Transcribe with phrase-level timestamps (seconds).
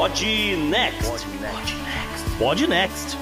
[0.00, 0.18] Pod
[0.70, 1.26] Next.
[2.38, 3.18] Pod Next.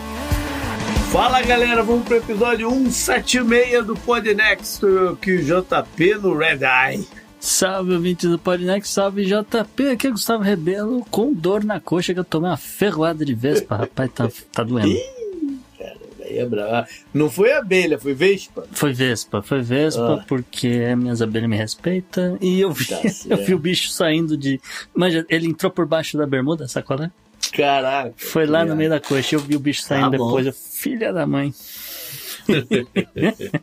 [1.11, 7.05] Fala galera, vamos pro episódio 176 do Podnext, aqui o JP no Red Eye.
[7.41, 12.21] Salve, ouvinte do Podnext, salve JP, aqui é Gustavo Rebelo, com dor na coxa que
[12.21, 15.18] eu tomei uma ferroada de vespa, rapaz, tá, tá doendo.
[16.31, 16.87] É brava.
[17.15, 18.65] Não foi abelha, foi vespa.
[18.73, 20.25] Foi vespa, foi vespa, Ah.
[20.27, 24.61] porque minhas abelhas me respeitam, e eu vi, Tá eu vi o bicho saindo de...
[24.95, 27.11] Manja, ele entrou por baixo da bermuda, sabe qual é?
[27.53, 28.13] Caraca.
[28.17, 31.13] Foi lá no meio da coxa, eu vi o bicho saindo Tá depois, eu, filha
[31.13, 31.55] da mãe.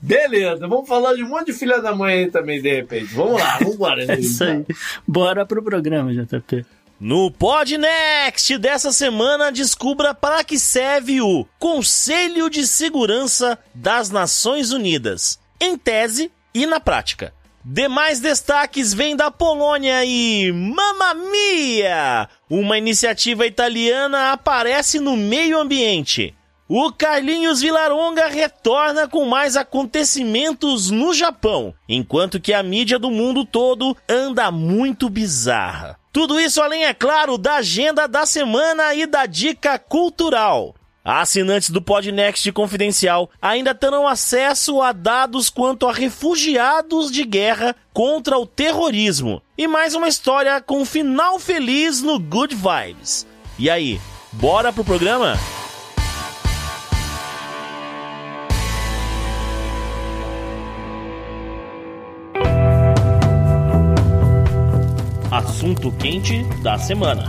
[0.00, 3.06] Beleza, vamos falar de um monte de filha da mãe aí também, de repente.
[3.14, 4.04] Vamos lá, vamos embora.
[4.12, 4.64] É isso aí.
[5.06, 6.64] Bora pro programa, JP.
[6.98, 14.72] No Pod Next dessa semana, descubra para que serve o Conselho de Segurança das Nações
[14.72, 17.34] Unidas, em tese e na prática.
[17.62, 22.30] Demais destaques vêm da Polônia e Mamma Mia!
[22.48, 26.34] Uma iniciativa italiana aparece no meio ambiente.
[26.66, 33.44] O Carlinhos Vilaronga retorna com mais acontecimentos no Japão, enquanto que a mídia do mundo
[33.44, 35.98] todo anda muito bizarra.
[36.16, 40.74] Tudo isso além, é claro, da agenda da semana e da dica cultural.
[41.04, 48.38] Assinantes do Podnext Confidencial ainda terão acesso a dados quanto a refugiados de guerra contra
[48.38, 49.42] o terrorismo.
[49.58, 53.26] E mais uma história com final feliz no Good Vibes.
[53.58, 54.00] E aí,
[54.32, 55.38] bora pro programa?
[65.30, 67.24] Assunto quente da semana.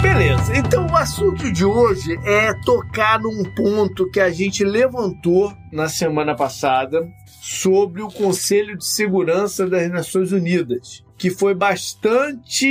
[0.00, 5.90] Beleza, então o assunto de hoje é tocar num ponto que a gente levantou na
[5.90, 7.06] semana passada
[7.46, 12.66] sobre o Conselho de Segurança das Nações Unidas, que foi bastante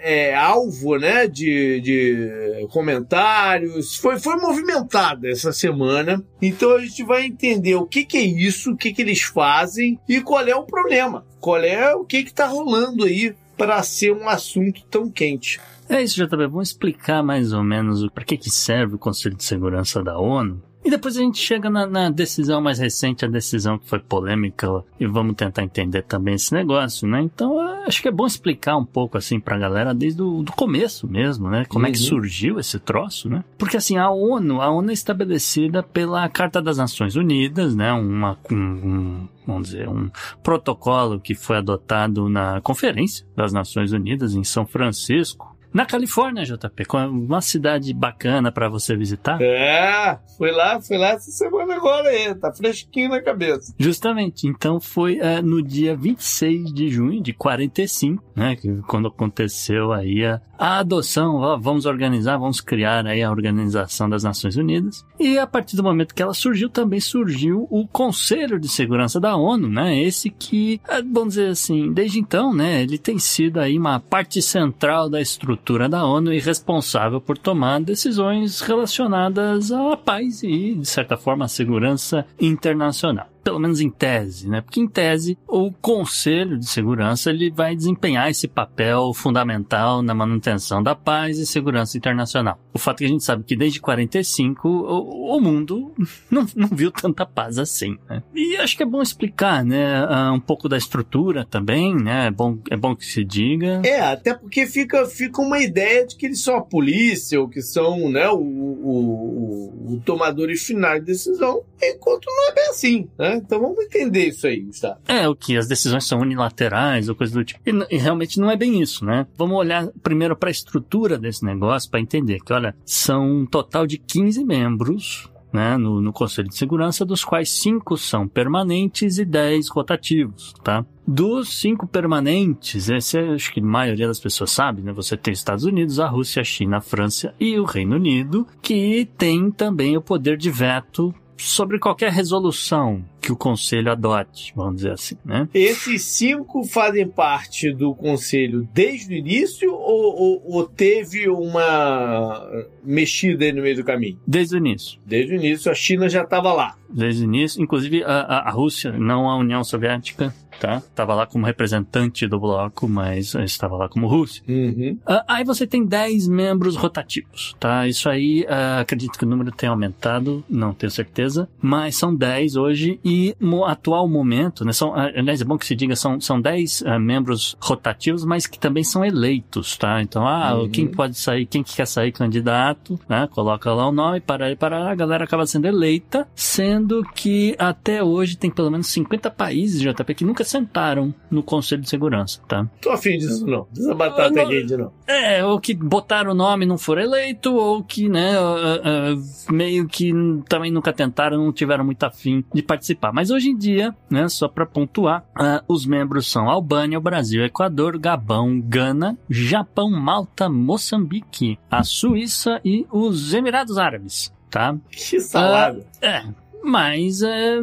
[0.00, 6.24] é, alvo né, de, de comentários, foi, foi movimentada essa semana.
[6.40, 9.98] Então a gente vai entender o que, que é isso, o que, que eles fazem
[10.08, 14.28] e qual é o problema, qual é o que está rolando aí para ser um
[14.28, 15.60] assunto tão quente.
[15.88, 16.36] É isso, JP.
[16.36, 20.62] Vamos explicar mais ou menos para que, que serve o Conselho de Segurança da ONU.
[20.84, 24.68] E depois a gente chega na, na decisão mais recente, a decisão que foi polêmica,
[25.00, 27.22] e vamos tentar entender também esse negócio, né?
[27.22, 31.06] Então, acho que é bom explicar um pouco assim pra galera desde o do começo
[31.08, 31.64] mesmo, né?
[31.68, 32.04] Como é que Uhum.
[32.04, 33.42] surgiu esse troço, né?
[33.56, 37.90] Porque assim, a ONU, a ONU é estabelecida pela Carta das Nações Unidas, né?
[37.92, 40.10] Uma, um, um, vamos dizer, um
[40.42, 46.84] protocolo que foi adotado na Conferência das Nações Unidas em São Francisco, na Califórnia, JP,
[46.84, 49.42] com uma cidade bacana para você visitar.
[49.42, 53.74] É, foi lá, foi lá essa semana agora aí, tá fresquinho na cabeça.
[53.76, 59.92] Justamente, então foi é, no dia 26 de junho de 45, né, que, quando aconteceu
[59.92, 65.04] aí a, a adoção, ó, vamos organizar, vamos criar aí a Organização das Nações Unidas.
[65.18, 69.34] E a partir do momento que ela surgiu, também surgiu o Conselho de Segurança da
[69.34, 73.76] ONU, né, esse que, é, vamos dizer assim, desde então, né, ele tem sido aí
[73.76, 80.42] uma parte central da estrutura da ONU e responsável por tomar decisões relacionadas à paz
[80.42, 83.33] e, de certa forma, à segurança internacional.
[83.44, 84.62] Pelo menos em tese, né?
[84.62, 90.82] Porque em tese o Conselho de Segurança ele vai desempenhar esse papel fundamental na manutenção
[90.82, 92.58] da paz e segurança internacional.
[92.72, 95.92] O fato é que a gente sabe que desde 45 o, o mundo
[96.30, 98.22] não, não viu tanta paz assim, né?
[98.34, 102.28] E acho que é bom explicar, né, uh, um pouco da estrutura também, né?
[102.28, 103.82] É bom, é bom que se diga.
[103.84, 107.60] É, até porque fica, fica uma ideia de que eles são a polícia ou que
[107.60, 113.08] são, né, o, o, o, o tomadores finais de decisão, enquanto não é bem assim,
[113.18, 113.33] né?
[113.36, 114.98] Então vamos entender isso aí, Gustavo.
[115.06, 117.60] É, o que as decisões são unilaterais ou coisa do tipo.
[117.64, 119.26] E, e realmente não é bem isso, né?
[119.36, 123.86] Vamos olhar primeiro para a estrutura desse negócio para entender que, olha, são um total
[123.86, 129.24] de 15 membros né, no, no, Conselho de Segurança, dos quais cinco são permanentes e
[129.24, 130.84] dez rotativos, tá?
[131.06, 134.92] Dos cinco permanentes, esse é, acho que a maioria das pessoas sabe, né?
[134.92, 138.44] Você tem os Estados Unidos, a Rússia, a China, a França e o Reino Unido,
[138.60, 144.76] que tem também o poder de veto sobre qualquer resolução que o conselho adote, vamos
[144.76, 145.48] dizer assim, né?
[145.54, 152.46] Esses cinco fazem parte do conselho desde o início ou, ou, ou teve uma
[152.84, 154.18] mexida aí no meio do caminho?
[154.26, 155.00] Desde o início.
[155.06, 156.76] Desde o início, a China já estava lá.
[156.86, 160.82] Desde o início, inclusive a, a, a Rússia, não a União Soviética, tá?
[160.94, 164.42] Tava lá como representante do bloco, mas estava lá como Rússia.
[164.48, 164.98] Uhum.
[165.06, 167.86] Uh, aí você tem 10 membros rotativos, tá?
[167.86, 172.56] Isso aí, uh, acredito que o número tenha aumentado, não tenho certeza, mas são 10
[172.56, 174.72] hoje e no atual momento, né?
[174.72, 178.46] São, ah, aliás, é bom que se diga, são, são 10 uh, membros rotativos, mas
[178.46, 180.02] que também são eleitos, tá?
[180.02, 180.68] Então, ah, uhum.
[180.68, 183.28] quem pode sair, quem que quer sair candidato, né?
[183.32, 188.02] Coloca lá o nome, para aí, para a galera acaba sendo eleita, sendo que até
[188.02, 192.66] hoje tem pelo menos 50 países, JP, que nunca sentaram no Conselho de Segurança, tá?
[192.80, 193.66] Tô afim disso não.
[193.72, 194.92] Dessa batata ah, não.
[195.06, 199.52] É, ou que botaram o nome e não foram eleito, ou que, né, uh, uh,
[199.52, 200.12] meio que
[200.48, 203.03] também nunca tentaram, não tiveram muito afim de participar.
[203.12, 207.98] Mas hoje em dia, né, só para pontuar, uh, os membros são Albânia, Brasil, Equador,
[207.98, 214.32] Gabão, Gana, Japão, Malta, Moçambique, a Suíça e os Emirados Árabes.
[214.50, 214.76] Tá?
[214.90, 215.84] Que salada.
[216.00, 216.22] é,
[216.64, 217.60] mas é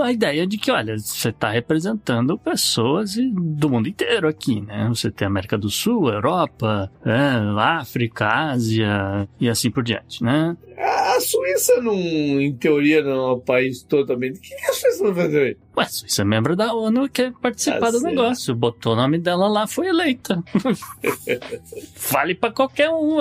[0.00, 4.86] a ideia de que, olha, você está representando pessoas do mundo inteiro aqui, né?
[4.88, 10.56] Você tem América do Sul, Europa, é, África, Ásia e assim por diante, né?
[10.78, 14.38] A Suíça, não, em teoria, não é um país totalmente.
[14.38, 15.56] O que a Suíça vai fazer aí?
[15.76, 18.54] Ué, a Suíça é membro da ONU quer participar ah, do negócio.
[18.54, 20.42] Botou o nome dela lá, foi eleita.
[22.10, 23.18] vale para qualquer um.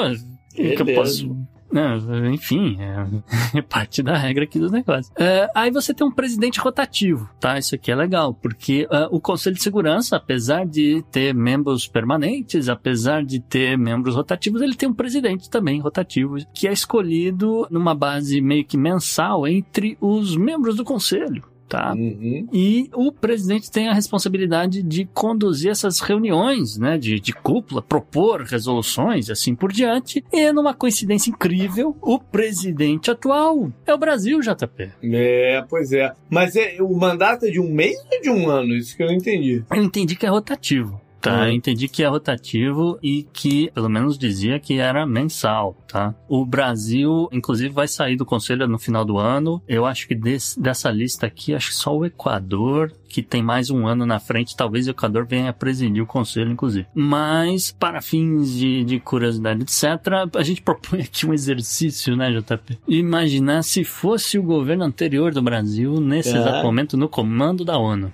[0.56, 1.35] Que eu posso
[1.74, 5.12] não, enfim, é, é, parte da regra aqui dos negócios.
[5.18, 7.58] É, aí você tem um presidente rotativo, tá?
[7.58, 12.70] Isso aqui é legal, porque uh, o Conselho de Segurança, apesar de ter membros permanentes,
[12.70, 17.96] apesar de ter membros rotativos, ele tem um presidente também rotativo, que é escolhido numa
[17.96, 21.92] base meio que mensal entre os membros do Conselho tá?
[21.94, 22.48] Uhum.
[22.54, 28.44] E o presidente tem a responsabilidade de conduzir essas reuniões, né, de, de cúpula, propor
[28.44, 30.24] resoluções e assim por diante.
[30.31, 34.92] E numa coincidência incrível, o presidente atual é o Brasil, JP.
[35.02, 36.14] É, pois é.
[36.30, 38.76] Mas é, o mandato é de um mês ou de um ano?
[38.76, 39.64] Isso que eu não entendi.
[39.72, 41.02] Eu entendi que é rotativo.
[41.24, 41.52] Tá, uhum.
[41.52, 46.14] entendi que é rotativo e que, pelo menos dizia que era mensal, tá?
[46.28, 49.62] O Brasil, inclusive, vai sair do conselho no final do ano.
[49.66, 53.70] Eu acho que desse, dessa lista aqui, acho que só o Equador, que tem mais
[53.70, 56.88] um ano na frente, talvez o Equador venha a presidir o conselho, inclusive.
[56.94, 62.80] Mas, para fins de, de curiosidade, etc., a gente propõe aqui um exercício, né, JP?
[62.86, 66.38] Imaginar se fosse o governo anterior do Brasil, nesse é.
[66.38, 68.12] exato momento, no comando da ONU.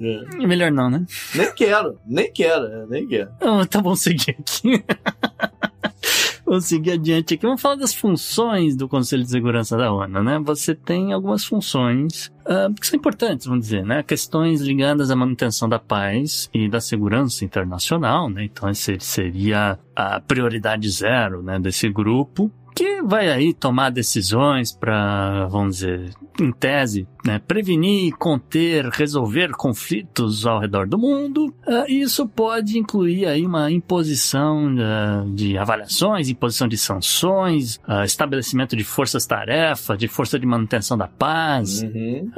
[0.00, 0.46] É.
[0.46, 1.04] Melhor não, né?
[1.34, 3.30] Nem quero, nem quero, é, nem quero.
[3.40, 4.84] Oh, tá bom seguir aqui.
[6.48, 7.44] Vamos seguir adiante aqui.
[7.44, 10.38] Vamos falar das funções do Conselho de Segurança da ONU, né?
[10.46, 14.02] Você tem algumas funções uh, que são importantes, vamos dizer, né?
[14.02, 18.44] Questões ligadas à manutenção da paz e da segurança internacional, né?
[18.44, 25.46] Então, esse seria a prioridade zero, né, desse grupo que vai aí tomar decisões para,
[25.46, 31.54] vamos dizer, em tese, né, prevenir, conter, resolver conflitos ao redor do mundo.
[31.66, 38.74] Uh, isso pode incluir aí uma imposição uh, de avaliações, imposição de sanções, uh, estabelecimento
[38.74, 42.30] de forças-tarefa, de força de manutenção da paz, uhum.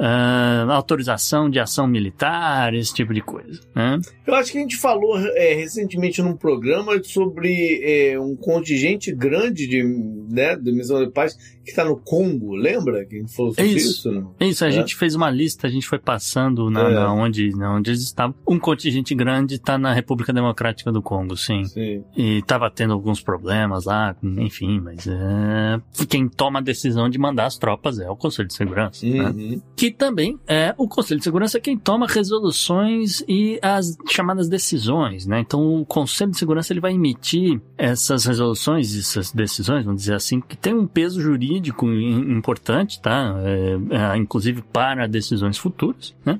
[0.69, 3.61] autorização de ação militar, esse tipo de coisa.
[3.73, 3.97] Né?
[4.27, 9.67] Eu acho que a gente falou é, recentemente num programa sobre é, um contingente grande
[9.67, 9.83] de
[10.29, 13.05] né, da missão de paz que tá no Congo, lembra?
[13.05, 13.89] Que a gente falou sobre Isso.
[13.91, 14.11] isso?
[14.11, 14.33] não?
[14.39, 14.71] Isso, a É.
[14.71, 16.93] gente fez uma lista, a gente foi passando na, É.
[16.93, 18.35] na onde, na onde eles estavam.
[18.47, 21.63] Um contingente grande tá na República Democrática do Congo, sim.
[21.65, 22.03] Sim.
[22.15, 25.79] E tava tendo alguns problemas lá, enfim, mas é...
[26.07, 29.05] quem toma a decisão de mandar as tropas é o Conselho de Segurança.
[29.05, 29.29] né?
[29.29, 29.61] Uhum.
[29.75, 35.39] Que também é o Conselho de Segurança quem toma resoluções e as chamadas decisões, né?
[35.39, 40.41] Então o Conselho de Segurança ele vai emitir essas resoluções, essas decisões, vamos dizer assim,
[40.41, 43.35] que tem um peso jurídico im- importante, tá?
[43.43, 46.39] É, é, inclusive para decisões futuras, né?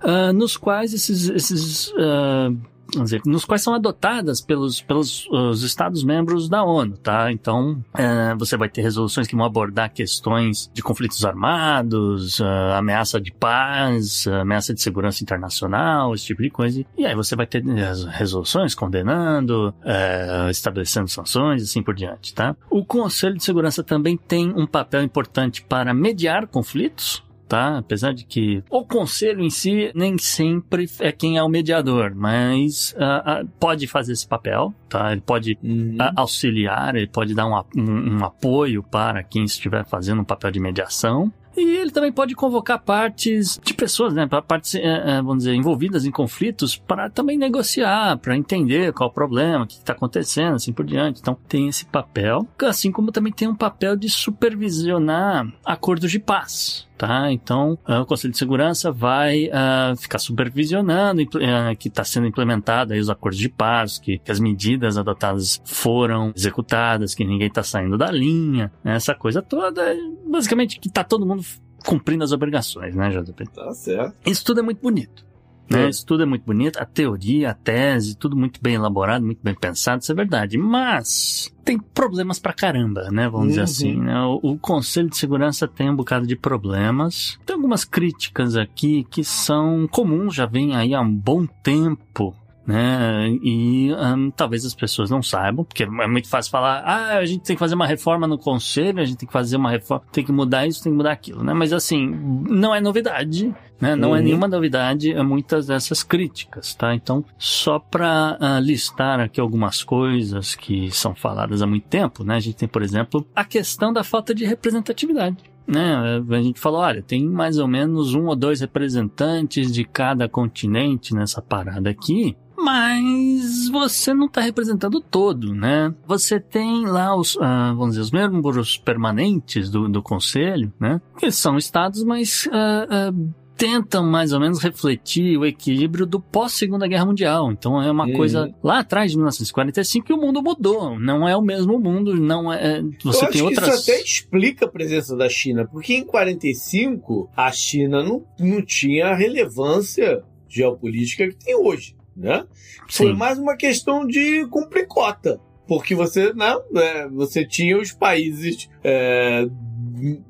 [0.00, 6.48] Ah, nos quais esses, esses vamos dizer, nos quais são adotadas pelos, pelos os Estados-membros
[6.48, 7.30] da ONU, tá?
[7.32, 13.20] Então, eh, você vai ter resoluções que vão abordar questões de conflitos armados, ah, ameaça
[13.20, 16.84] de paz, ameaça de segurança internacional, esse tipo de coisa.
[16.96, 17.62] E aí você vai ter
[18.10, 22.56] resoluções condenando, eh, estabelecendo sanções e assim por diante, tá?
[22.70, 27.78] O Conselho de Segurança também tem um papel importante para mediar conflitos, tá?
[27.78, 32.94] Apesar de que o conselho em si nem sempre é quem é o mediador, mas
[32.98, 35.12] ah, ah, pode fazer esse papel, tá?
[35.12, 35.96] Ele pode Uhum.
[35.98, 40.50] ah, auxiliar, ele pode dar um, um- um apoio para quem estiver fazendo um papel
[40.50, 41.32] de mediação.
[41.58, 45.54] E ele também pode convocar partes de pessoas, né, para partes, eh, eh, vamos dizer,
[45.54, 49.94] envolvidas em conflitos, para também negociar, para entender qual é o problema, o que está
[49.94, 51.18] acontecendo, assim por diante.
[51.18, 56.85] Então tem esse papel, assim como também tem um papel de supervisionar acordos de paz.
[56.96, 57.30] Tá?
[57.30, 62.94] Então, ah, o Conselho de Segurança vai ah, ficar supervisionando ah, que está sendo implementado
[62.94, 67.62] aí os acordos de paz, que, que as medidas adotadas foram executadas, que ninguém está
[67.62, 68.96] saindo da linha, né?
[68.96, 69.94] essa coisa toda.
[70.26, 71.44] Basicamente, que está todo mundo
[71.84, 73.44] cumprindo as obrigações, né, JP?
[73.54, 74.14] Tá certo.
[74.24, 75.26] Isso tudo é muito bonito.
[75.70, 75.86] Né?
[75.86, 75.88] É.
[75.88, 79.54] Isso tudo é muito bonito, a teoria, a tese, tudo muito bem elaborado, muito bem
[79.54, 80.56] pensado, isso é verdade.
[80.56, 83.28] Mas tem problemas pra caramba, né?
[83.28, 83.64] Vamos dizer Uhum.
[83.64, 83.96] assim.
[83.96, 84.20] Né?
[84.22, 87.38] O, o Conselho de Segurança tem um bocado de problemas.
[87.44, 92.34] Tem algumas críticas aqui que são comuns, já vem aí há um bom tempo.
[92.66, 93.28] Né?
[93.42, 97.44] E hum, talvez as pessoas não saibam, porque é muito fácil falar, ah, a gente
[97.44, 100.24] tem que fazer uma reforma no conselho, a gente tem que fazer uma reforma, tem
[100.24, 101.54] que mudar isso, tem que mudar aquilo, né?
[101.54, 102.08] Mas assim,
[102.48, 103.94] não é novidade, né?
[103.94, 104.24] Não é Uhum.
[104.24, 106.92] nenhuma novidade é muitas dessas críticas, tá?
[106.92, 112.34] Então, só para listar aqui algumas coisas que são faladas há muito tempo, né?
[112.36, 115.36] A gente tem, por exemplo, a questão da falta de representatividade.
[115.68, 116.22] Né?
[116.30, 121.12] A gente falou, olha, tem mais ou menos um ou dois representantes de cada continente
[121.12, 125.94] nessa parada aqui, mas você não está representando todo, né?
[126.06, 131.00] Você tem lá os, ah, vamos dizer, os membros permanentes do, do conselho, né?
[131.18, 133.12] Que são estados, mas ah, ah,
[133.56, 137.50] tentam mais ou menos refletir o equilíbrio do pós-Segunda Guerra Mundial.
[137.50, 138.12] Então é uma Uhum.
[138.12, 140.98] coisa lá atrás de 1945 que o mundo mudou.
[140.98, 142.82] Não é o mesmo mundo, não é.
[143.02, 143.80] Você Eu tem outras.
[143.80, 149.06] isso até explica a presença da China, porque em 45 a China não, não tinha
[149.08, 152.46] a relevância geopolítica que tem hoje, né?
[152.88, 153.12] Foi Sim.
[153.12, 155.40] mais uma questão de cumprir cota.
[155.66, 159.46] Porque você, né, é, você tinha os países é,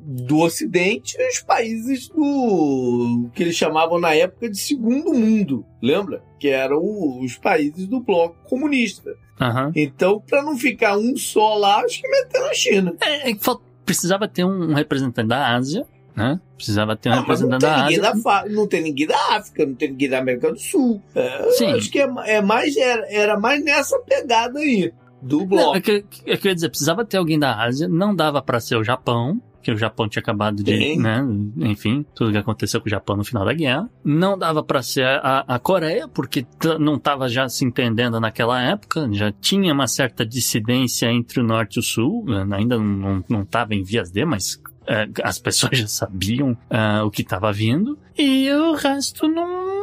[0.01, 6.23] do Ocidente e os países do que eles chamavam na época de segundo mundo, lembra?
[6.39, 6.81] Que eram
[7.21, 9.15] os países do bloco comunista.
[9.39, 9.73] Aham.
[9.77, 12.95] Então, para não ficar um só lá, acho que meteram a China.
[13.03, 13.35] É, é
[13.85, 16.41] precisava ter um representante da Ásia, né?
[16.57, 18.01] Precisava ter um Ah, não representante tem, da Ásia.
[18.03, 21.03] da Fa- não tem ninguém da África, não tem ninguém da América do Sul.
[21.15, 21.73] É, Sim.
[21.73, 25.77] Acho que é, é mais, era, era mais nessa pegada aí, do Não, bloco.
[25.77, 28.59] é que, é que eu ia dizer, precisava ter alguém da Ásia, não dava pra
[28.61, 31.01] ser o Japão, que o Japão tinha acabado de, Sim.
[31.01, 33.91] né, enfim, tudo que aconteceu com o Japão no final da guerra.
[34.05, 36.47] Não dava pra ser a, a Coreia, porque
[36.79, 41.77] não tava já se entendendo naquela época, já tinha uma certa dissidência entre o norte
[41.77, 44.57] e o sul, né, ainda não, não, não tava em vias de, mas
[45.23, 49.77] as pessoas já sabiam ah, o que estava vindo, e o resto não.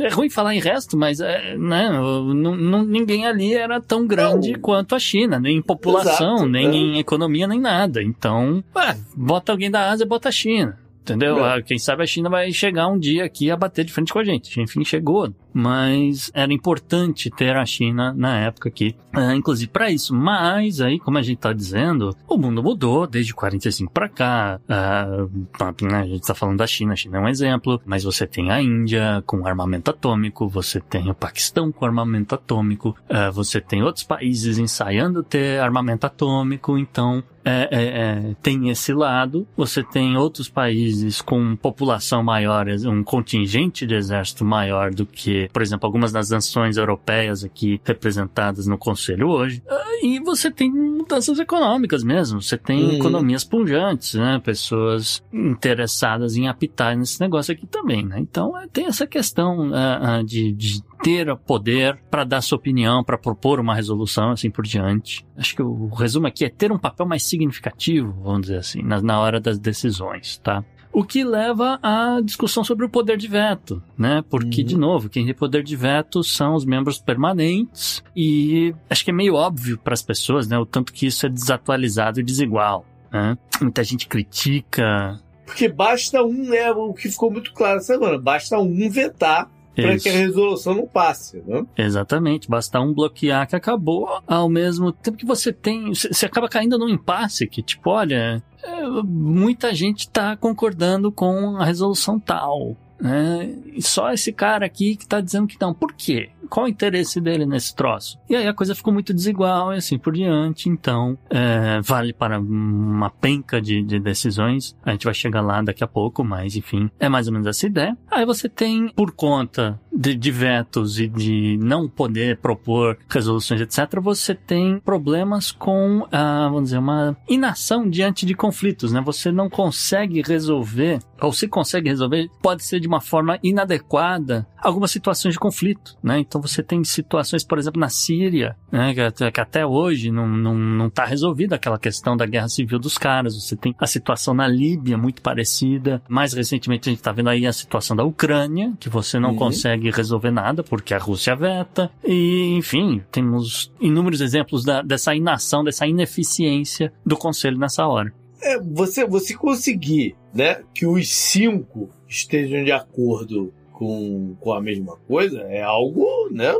[0.00, 4.52] É ruim falar em resto, mas é, né, não, não- ninguém ali era tão grande
[4.52, 4.60] Não.
[4.60, 6.70] quanto a China, nem em população, Exato, nem é.
[6.74, 8.02] em economia, nem nada.
[8.02, 10.78] Então, ué, bota alguém da Ásia, bota a China.
[11.00, 11.38] Entendeu?
[11.46, 11.54] É.
[11.58, 14.18] Ah, Quem sabe a China vai chegar um dia aqui a bater de frente com
[14.18, 14.60] a gente.
[14.60, 15.32] Enfim, chegou.
[15.58, 20.14] Mas era importante ter a China na época aqui, ah, inclusive para isso.
[20.14, 24.60] Mas aí, como a gente tá dizendo, o mundo mudou desde 45 para cá.
[24.68, 27.80] Né, a gente tá falando da China, a China é um exemplo.
[27.86, 32.94] Mas você tem a Índia com armamento atômico, você tem o Paquistão com armamento atômico,
[33.08, 36.76] ah, você tem outros países ensaiando ter armamento atômico.
[36.76, 39.46] Então, é, é, é, tem esse lado.
[39.56, 45.62] Você tem outros países com população maior, um contingente de exército maior do que por
[45.62, 49.62] exemplo, algumas das nações europeias aqui representadas no Conselho hoje.
[49.68, 52.40] Ah, e você tem mudanças econômicas mesmo.
[52.42, 52.92] Você tem Uhum.
[52.96, 54.40] economias pujantes, né?
[54.44, 58.18] Pessoas interessadas em apitar nesse negócio aqui também, né?
[58.20, 63.04] Então é, tem essa questão ah, ah, de, de ter poder para dar sua opinião,
[63.04, 65.26] para propor uma resolução, assim por diante.
[65.36, 69.00] Acho que o resumo aqui é ter um papel mais significativo, vamos dizer assim, na,
[69.00, 70.64] na hora das decisões, tá?
[70.98, 74.24] O que leva à discussão sobre o poder de veto, né?
[74.30, 74.66] Porque, Uhum.
[74.66, 79.14] de novo, quem tem poder de veto são os membros permanentes e acho que é
[79.14, 80.58] meio óbvio para as pessoas, né?
[80.58, 83.36] O tanto que isso é desatualizado e desigual, né?
[83.60, 85.20] Muita gente critica.
[85.44, 86.70] Porque basta um, né?
[86.72, 89.50] O que ficou muito claro essa semana, basta um vetar
[89.82, 91.64] para que a resolução não passe, né?
[91.76, 95.94] Exatamente, basta um bloquear que acabou, ao mesmo tempo que você tem.
[95.94, 101.64] Você acaba caindo num impasse que, tipo, olha, é, muita gente tá concordando com a
[101.64, 102.76] resolução tal.
[103.00, 103.54] Né?
[103.74, 105.74] E só esse cara aqui que tá dizendo que não.
[105.74, 106.30] Por quê?
[106.48, 108.18] Qual o interesse dele nesse troço?
[108.28, 110.68] E aí a coisa ficou muito desigual e assim por diante.
[110.68, 114.76] Então, é, vale para uma penca de, de decisões.
[114.84, 117.66] A gente vai chegar lá daqui a pouco, mas enfim, é mais ou menos essa
[117.66, 117.96] ideia.
[118.10, 124.00] Aí você tem, por conta de, de vetos e de não poder propor resoluções, etc.,
[124.00, 129.00] você tem problemas com, ah, vamos dizer, uma inação diante de conflitos, né?
[129.00, 134.90] Você não consegue resolver, ou se consegue resolver, pode ser de uma forma inadequada algumas
[134.90, 136.18] situações de conflito, né?
[136.18, 138.92] Então você tem situações, por exemplo, na Síria, né?
[138.94, 142.78] Que, até- que até hoje não, não, não tá resolvida aquela questão da guerra civil
[142.78, 143.34] dos caras.
[143.34, 146.02] Você tem a situação na Líbia muito parecida.
[146.08, 149.36] Mais recentemente a gente tá vendo aí a situação da Ucrânia, que você não Uhum.
[149.36, 151.90] consegue resolver nada porque a Rússia veta.
[152.04, 158.12] E, enfim, temos inúmeros exemplos da- dessa inação, dessa ineficiência do Conselho nessa hora.
[158.42, 164.96] É, você, você conseguir né, que os cinco estejam de acordo com, com a mesma
[165.06, 166.50] coisa é algo né,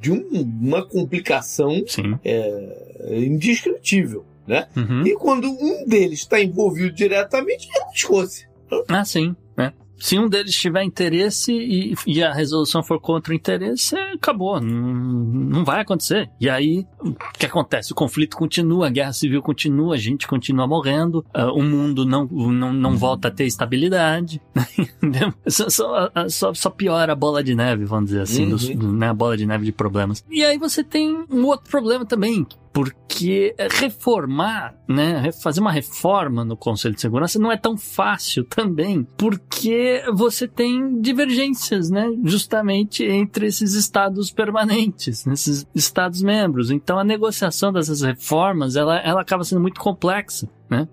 [0.00, 1.82] de um- uma complicação
[2.24, 4.24] é, indescritível.
[4.46, 4.66] Né?
[4.74, 5.06] Uhum.
[5.06, 8.44] E quando um deles está envolvido diretamente, é um esforço.
[8.88, 9.36] Ah, sim?
[10.00, 14.60] Se um deles tiver interesse e, e a resolução for contra o interesse, acabou.
[14.60, 16.30] Não, não vai acontecer.
[16.40, 17.92] E aí, o que acontece?
[17.92, 22.24] O conflito continua, a guerra civil continua, a gente continua morrendo, ah, o mundo não,
[22.26, 24.40] não, não volta a ter estabilidade.
[25.02, 25.32] entendeu?
[25.46, 28.50] só, só, só, só piora a bola de neve, vamos dizer assim, Uhum.
[28.50, 30.24] dos- né, a bola de neve de problemas.
[30.30, 36.56] E aí você tem um outro problema também, porque reformar, né, fazer uma reforma no
[36.56, 43.46] Conselho de Segurança não é tão fácil também, porque você tem divergências, né, justamente entre
[43.46, 46.70] esses estados permanentes, esses estados membros.
[46.70, 50.88] Então a negociação dessas reformas, ela, ela acaba sendo muito complexa, né?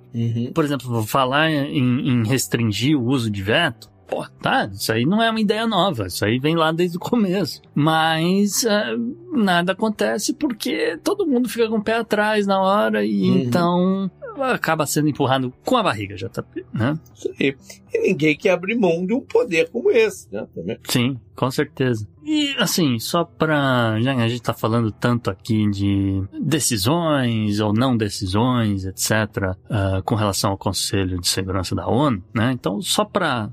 [0.53, 3.89] Por exemplo, vou falar em, em restringir o uso de veto.
[4.07, 6.99] Pô, tá, isso aí não é uma ideia nova, isso aí vem lá desde o
[6.99, 7.61] começo.
[7.75, 8.95] Mas ah,
[9.33, 13.37] nada acontece porque todo mundo fica com o pé atrás na hora e Uhum.
[13.39, 16.97] então acaba sendo empurrado com a barriga, JP, né?
[17.13, 17.55] Isso aí.
[17.91, 20.45] E ninguém quer abrir mão de um poder como esse, né?
[20.53, 20.77] Também.
[20.87, 22.07] Sim, com certeza.
[22.23, 23.97] E assim, só pra.
[23.99, 30.13] Já a gente tá falando tanto aqui de decisões ou não decisões, etc., ah, com
[30.15, 32.51] relação ao Conselho de Segurança da ONU, né?
[32.51, 33.49] Então, só pra.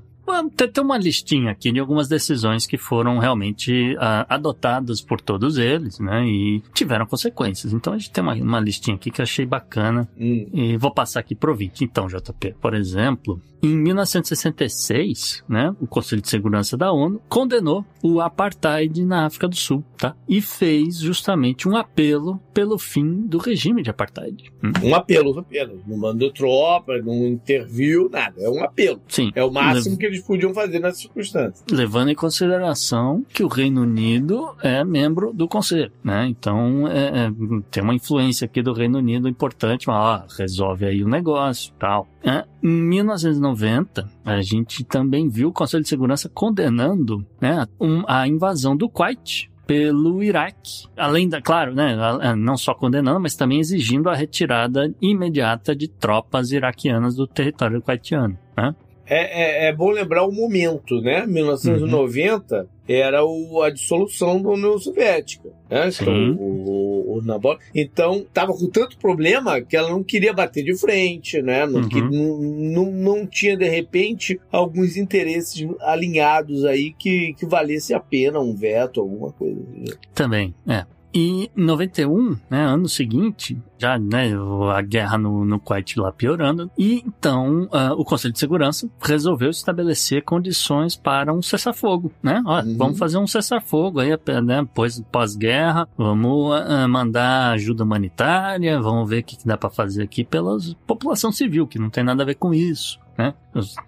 [0.55, 5.99] Ter uma listinha aqui de algumas decisões que foram realmente ah, adotadas por todos eles,
[5.99, 6.25] né?
[6.27, 7.73] E tiveram consequências.
[7.73, 10.47] Então a gente tem uma, uma listinha aqui que eu achei bacana Hum.
[10.53, 11.83] e vou passar aqui pro ouvinte.
[11.83, 18.21] Então, JP, por exemplo, em 1966, né, o Conselho de Segurança da ONU condenou o
[18.21, 20.15] apartheid na África do Sul, tá?
[20.27, 24.51] E fez justamente um apelo pelo fim do regime de apartheid.
[24.63, 24.71] Hum?
[24.83, 25.81] Um apelo, um apelo.
[25.87, 28.35] Não mandou tropa, não interviu, nada.
[28.41, 29.01] É um apelo.
[29.07, 29.31] Sim.
[29.35, 31.63] É o máximo que eles podiam fazer nessas circunstâncias.
[31.71, 36.27] Levando em consideração que o Reino Unido é membro do Conselho, né?
[36.27, 37.31] Então, é, é,
[37.71, 42.07] tem uma influência aqui do Reino Unido importante, mas, ó, resolve aí o negócio tal.
[42.23, 48.27] É, em 1990, a gente também viu o Conselho de Segurança condenando né, um- a
[48.27, 50.85] invasão do Kuwait pelo Iraque.
[50.95, 51.95] Além da, claro, né,
[52.37, 58.37] não só condenando, mas também exigindo a retirada imediata de tropas iraquianas do território kuwaitiano,
[58.55, 58.75] né?
[59.07, 61.25] É, é, é bom lembrar o momento, né?
[61.27, 65.49] 1990 era o, a dissolução da União Soviética.
[65.69, 65.89] Né?
[65.89, 70.75] Então, o, o Nabor- então, tava com tanto problema que ela não queria bater de
[70.77, 71.65] frente, né?
[71.65, 71.89] Não, Uhum.
[71.89, 72.37] que- não,
[72.85, 78.55] não, não tinha, de repente, alguns interesses alinhados aí que, que valesse a pena um
[78.55, 79.59] veto, alguma coisa.
[79.61, 79.97] assim.
[80.13, 80.85] Também, é.
[81.15, 84.33] E em 91, né, ano seguinte, já né,
[84.75, 89.49] a guerra no, no Kuwait lá piorando, e então uh, o Conselho de Segurança resolveu
[89.49, 92.43] estabelecer condições para um cessar-fogo, né?
[92.45, 92.77] Ó, uhum.
[92.77, 94.09] Vamos fazer um cessar-fogo aí,
[94.43, 94.67] né,
[95.09, 100.25] pós-guerra, vamos uh, mandar ajuda humanitária, vamos ver o que, que dá para fazer aqui
[100.25, 103.33] pela população civil, que não tem nada a ver com isso né?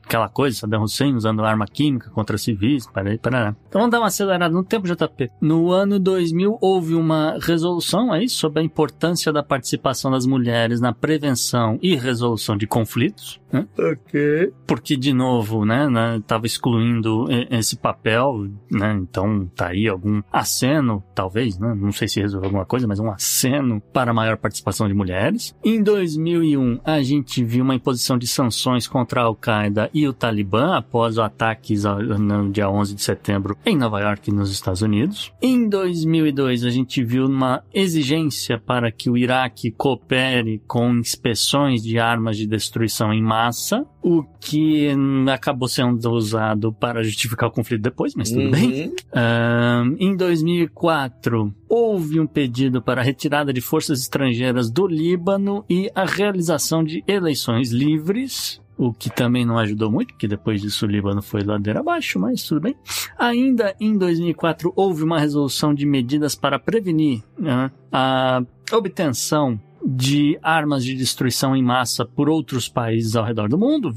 [0.05, 3.99] Aquela coisa, Saddam Hussein usando arma química contra civis, para aí, para Então vamos dar
[3.99, 5.29] uma acelerada no tempo, JP.
[5.41, 10.93] No ano 2000 houve uma resolução aí sobre a importância da participação das mulheres na
[10.93, 13.41] prevenção e resolução de conflitos.
[13.51, 13.67] Né?
[13.77, 14.53] Ok.
[14.65, 18.93] Porque, de novo, né, né, tava excluindo esse papel, né?
[18.93, 21.73] Então tá aí algum aceno, talvez, né?
[21.75, 25.55] Não sei se resolveu alguma coisa, mas um aceno para maior participação de mulheres.
[25.63, 30.13] Em 2001, a gente viu uma imposição de sanções contra contra a Al-Qaeda e o
[30.13, 35.31] Talibã após os ataques no dia 11 de setembro em Nova York, nos Estados Unidos.
[35.41, 41.97] Em 2002, a gente viu uma exigência para que o Iraque coopere com inspeções de
[41.97, 44.89] armas de destruição em massa, o que
[45.31, 48.51] acabou sendo usado para justificar o conflito depois, mas tudo uhum.
[48.51, 48.93] bem.
[49.13, 55.91] Um, em 2004, houve um pedido para a retirada de forças estrangeiras do Líbano e
[55.93, 60.89] a realização de eleições livres o que também não ajudou muito, porque depois disso o
[60.89, 62.75] Líbano foi ladeira abaixo, mas tudo bem.
[63.17, 70.83] Ainda em 2004 houve uma resolução de medidas para prevenir né, a obtenção de armas
[70.83, 73.91] de destruição em massa por outros países ao redor do mundo,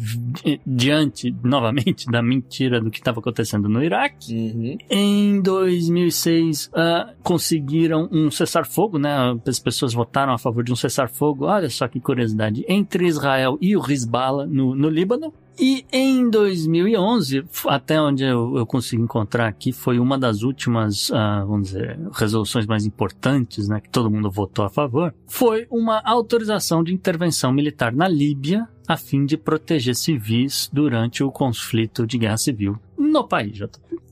[0.66, 4.34] diante, novamente, da mentira do que estava acontecendo no Iraque.
[4.34, 4.78] Uhum.
[4.88, 9.36] Em 2006, uh, ah, conseguiram um cessar-fogo, né?
[9.46, 11.46] As pessoas votaram a favor de um cessar-fogo.
[11.46, 12.64] Olha só que curiosidade.
[12.68, 15.32] Entre Israel e o Hezbollah no, no Líbano.
[15.62, 21.68] E em 2011, até onde eu, eu encontrar aqui, foi uma das últimas, uh, vamos
[21.68, 26.94] dizer, resoluções mais importantes, né, que todo mundo votou a favor, foi uma autorização de
[26.94, 32.78] intervenção militar na Líbia a fim de proteger civis durante o conflito de guerra civil
[32.96, 33.58] no país.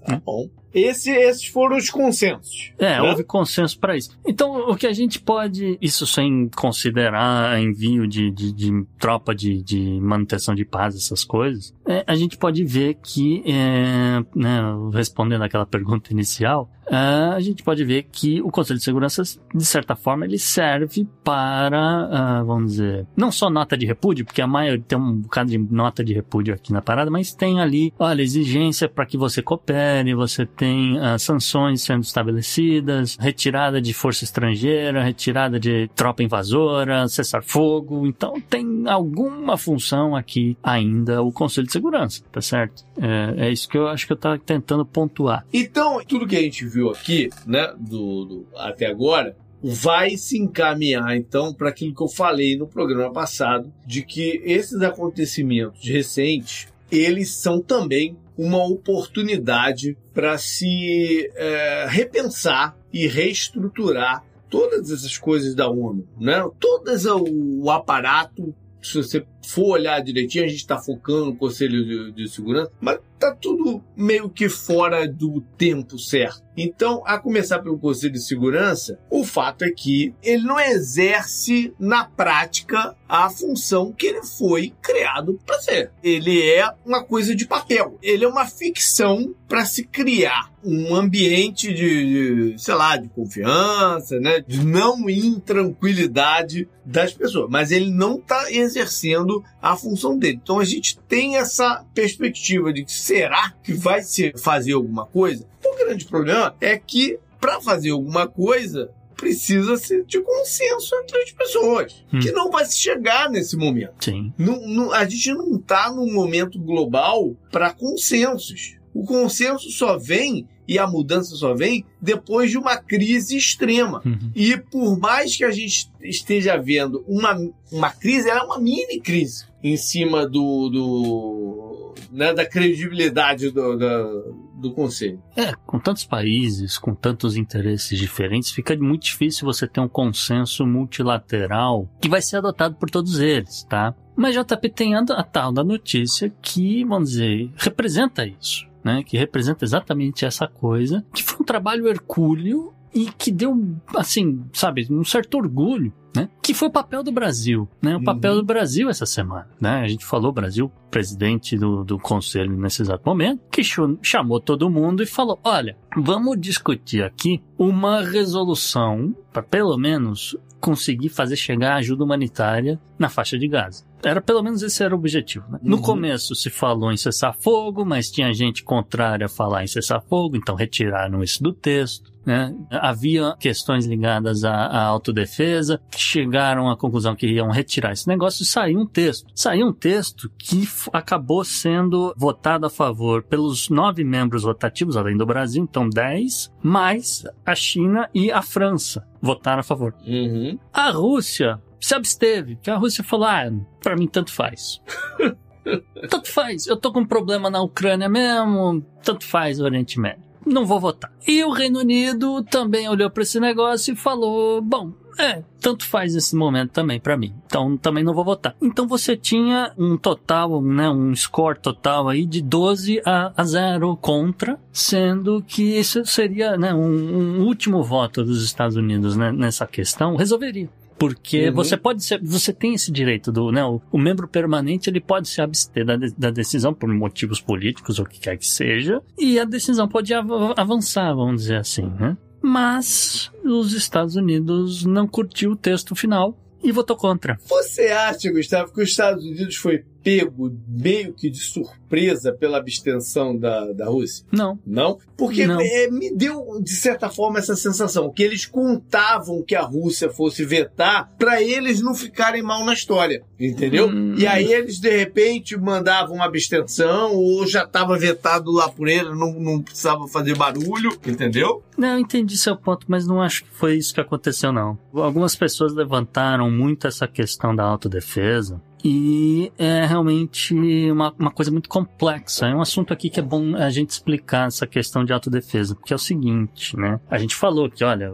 [0.05, 0.51] Tá bom.
[0.79, 2.73] Esse, esses foram os consensos.
[2.79, 3.03] É, né?
[3.03, 4.19] houve consenso para isso.
[4.27, 9.63] Então, o que a gente pode, isso sem considerar envio de, de, de tropa de,
[9.63, 14.61] de, manutenção de paz, essas coisas, é, a gente pode ver que, é, né,
[14.93, 19.23] respondendo aquela pergunta inicial, Uh, a gente pode ver que o Conselho de Segurança,
[19.55, 24.41] de certa forma, ele serve para, uh, vamos dizer, não só nota de repúdio, porque
[24.41, 27.93] a maioria tem um bocado de nota de repúdio aqui na parada, mas tem ali,
[27.99, 30.68] olha, exigência para que você coopere, você tem
[30.99, 38.41] uh, sanções sendo estabelecidas, retirada de força estrangeira, retirada de tropa invasora, cessar fogo, então
[38.41, 42.85] tem alguma função aqui ainda o Conselho de Segurança, tá certo?
[43.01, 45.45] É, é isso que eu acho que eu estava tentando pontuar.
[45.53, 51.17] Então, tudo que a gente viu aqui, né, do, do até agora, vai se encaminhar
[51.17, 57.35] então para aquilo que eu falei no programa passado, de que esses acontecimentos recentes eles
[57.35, 66.07] são também uma oportunidade para se é, repensar e reestruturar todas essas coisas da ONU,
[66.19, 66.49] né?
[66.59, 72.13] Todas o aparato se você for olhar direitinho, a gente está focando no Conselho de,
[72.13, 76.43] de, Segurança, mas tá tudo meio que fora do tempo certo.
[76.57, 82.05] Então, a começar pelo Conselho de Segurança, o fato é que ele não exerce na
[82.05, 85.93] prática a função que ele foi criado para ser.
[86.03, 87.97] Ele é uma coisa de papel.
[88.03, 94.19] Ele é uma ficção para se criar um ambiente de, de, sei lá, de confiança,
[94.19, 100.41] né, de não intranquilidade das pessoas, mas ele não está exercendo a função dele.
[100.43, 105.47] Então a gente tem essa perspectiva de que será que vai se fazer alguma coisa?
[105.65, 112.05] O grande problema é que para fazer alguma coisa precisa-se de consenso entre as pessoas,
[112.13, 112.21] hum.
[112.21, 114.05] que não vai se chegar nesse momento.
[114.05, 114.33] Sim.
[114.39, 118.77] Não, não, a gente não está num momento global para consensos.
[118.95, 124.03] O consenso só vem e a mudança só vem depois de uma crise extrema.
[124.05, 124.31] Uhum.
[124.35, 127.35] E por mais que a gente esteja vendo uma,
[127.73, 133.77] uma crise, ela é uma mini crise em cima do, do né, da credibilidade do,
[133.77, 135.23] do, do Conselho.
[135.35, 140.67] É, com tantos países, com tantos interesses diferentes, fica muito difícil você ter um consenso
[140.67, 143.95] multilateral que vai ser adotado por todos eles, tá?
[144.15, 149.17] Mas JP tem a, a tal da notícia que, vamos dizer, representa isso né, que
[149.17, 153.55] representa exatamente essa coisa, que foi um trabalho hercúleo e que deu,
[153.95, 156.29] assim, sabe, um certo orgulho, né?
[156.43, 157.95] Que foi o papel do Brasil, né?
[157.97, 158.39] O papel Uhum.
[158.39, 159.83] do Brasil essa semana, né?
[159.83, 163.63] A gente falou, Brasil, presidente do, do conselho nesse exato momento, que
[164.03, 171.11] chamou todo mundo e falou, olha, vamos discutir aqui uma resolução para pelo menos conseguir
[171.11, 173.85] fazer chegar ajuda humanitária na faixa de Gaza.
[174.03, 175.45] Era pelo menos esse era o objetivo.
[175.51, 175.59] Né?
[175.63, 175.83] No Uhum.
[175.83, 180.37] começo se falou em cessar fogo, mas tinha gente contrária a falar em cessar fogo,
[180.37, 182.13] então retiraram isso do texto.
[182.27, 182.55] Né?
[182.71, 188.43] Havia questões ligadas à, à autodefesa que chegaram à conclusão que iam retirar esse negócio
[188.43, 189.27] e saiu um texto.
[189.35, 195.25] Saiu um texto que acabou sendo votado a favor pelos nove membros rotativos, além do
[195.25, 199.95] Brasil, então dez, mais a China e a França votaram a favor.
[200.07, 200.59] Uhum.
[200.71, 204.81] A Rússia se absteve, porque a Rússia falou: ah, pra mim tanto faz.
[206.09, 206.67] tanto faz.
[206.67, 210.29] Eu tô com um problema na Ucrânia mesmo, tanto faz o Oriente Médio.
[210.47, 211.13] Não vou votar.
[211.27, 216.15] E o Reino Unido também olhou pra esse negócio e falou: bom, é, tanto faz
[216.15, 217.35] esse momento também pra mim.
[217.45, 218.57] Então também não vou votar.
[218.63, 223.97] Então você tinha um total, né, um score total aí de 12 a, a 0
[223.97, 229.67] contra, sendo que isso seria, né, um, um último voto dos Estados Unidos né, nessa
[229.67, 230.71] questão resolveria.
[230.99, 231.55] Porque Uhum.
[231.55, 235.29] você pode ser, você tem esse direito do, né, o, o membro permanente ele pode
[235.29, 239.01] se abster da, de- da decisão por motivos políticos ou o que quer que seja,
[239.19, 242.17] e a decisão pode av- avançar, vamos dizer assim, né?
[242.43, 247.39] Mas os Estados Unidos não curtiu o texto final e votou contra.
[247.49, 253.37] Você acha, Gustavo, que os Estados Unidos foi pego meio que de surpresa pela abstenção
[253.37, 254.25] da, da Rússia?
[254.33, 254.59] Não.
[254.67, 254.97] Não?
[255.19, 255.61] Porque Não.
[255.61, 260.47] é, me deu, de certa forma, essa sensação que eles contavam que a Rússia fosse
[260.47, 263.87] vetar para eles não ficarem mal na história, entendeu?
[263.89, 264.15] Hum.
[264.17, 269.11] E aí eles, de repente, mandavam uma abstenção ou já estava vetado lá por ele,
[269.11, 271.63] não, não precisava fazer barulho, entendeu?
[271.77, 274.79] Não, entendi seu ponto, mas não acho que foi isso que aconteceu, não.
[274.95, 278.59] Algumas pessoas levantaram muito essa questão da autodefesa.
[278.85, 280.55] E é realmente
[280.91, 282.47] uma, uma coisa muito complexa.
[282.47, 285.93] É um assunto aqui que é bom a gente explicar essa questão de autodefesa, porque
[285.93, 287.01] é o seguinte, né?
[287.11, 288.13] A gente falou que, olha,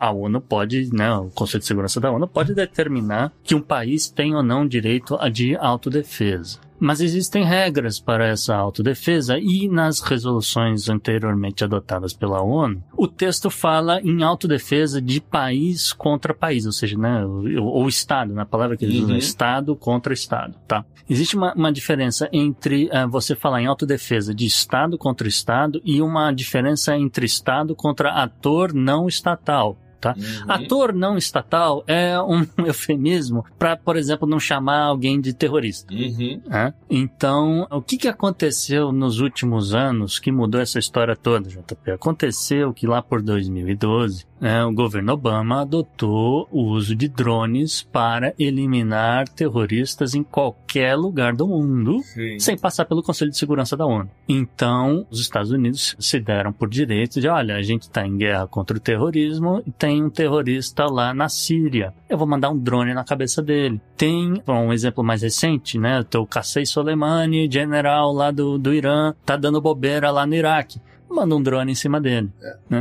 [0.00, 1.12] a ONU pode, né?
[1.14, 5.16] O Conselho de Segurança da ONU pode determinar que um país tem ou não direito
[5.20, 6.69] a de autodefesa.
[6.80, 13.50] Mas existem regras para essa autodefesa e nas resoluções anteriormente adotadas pela ONU, o texto
[13.50, 18.76] fala em autodefesa de país contra país, ou seja, né, ou, ou Estado, na palavra
[18.76, 19.04] que eles Uhum.
[19.04, 20.84] usam, Estado contra Estado, tá?
[21.08, 26.00] Existe uma, uma diferença entre eh, você falar em autodefesa de Estado contra Estado e
[26.00, 29.76] uma diferença entre Estado contra ator não estatal.
[30.00, 30.16] Tá?
[30.48, 35.92] Ator não estatal é um eufemismo para, por exemplo, não chamar alguém de terrorista.
[35.92, 36.40] Uhum.
[36.46, 36.72] né?
[36.88, 41.90] Então, o que, que aconteceu nos últimos anos que mudou essa história toda, JP?
[41.92, 48.32] Aconteceu que lá por 2012, né, o governo Obama adotou o uso de drones para
[48.38, 52.38] eliminar terroristas em qualquer lugar do mundo Sim.
[52.38, 54.10] sem passar pelo Conselho de Segurança da ONU.
[54.26, 58.46] Então, os Estados Unidos se deram por direito de, olha, a gente está em guerra
[58.46, 61.94] contra o terrorismo e tem um terrorista lá na Síria.
[62.08, 63.80] Eu vou mandar um drone na cabeça dele.
[63.96, 66.04] Tem, bom, um exemplo mais recente, né?
[66.16, 70.80] O Qasem Soleimani, general lá do, do Irã, tá dando bobeira lá no Iraque.
[71.08, 72.30] Manda um drone em cima dele.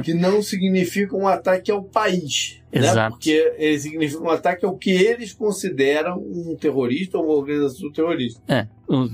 [0.03, 2.58] que não significa um ataque ao país.
[2.71, 2.79] Né?
[2.81, 3.11] Exato.
[3.15, 8.39] Porque ele significa um ataque ao que eles consideram um terrorista ou uma organização terrorista.
[8.47, 8.67] É,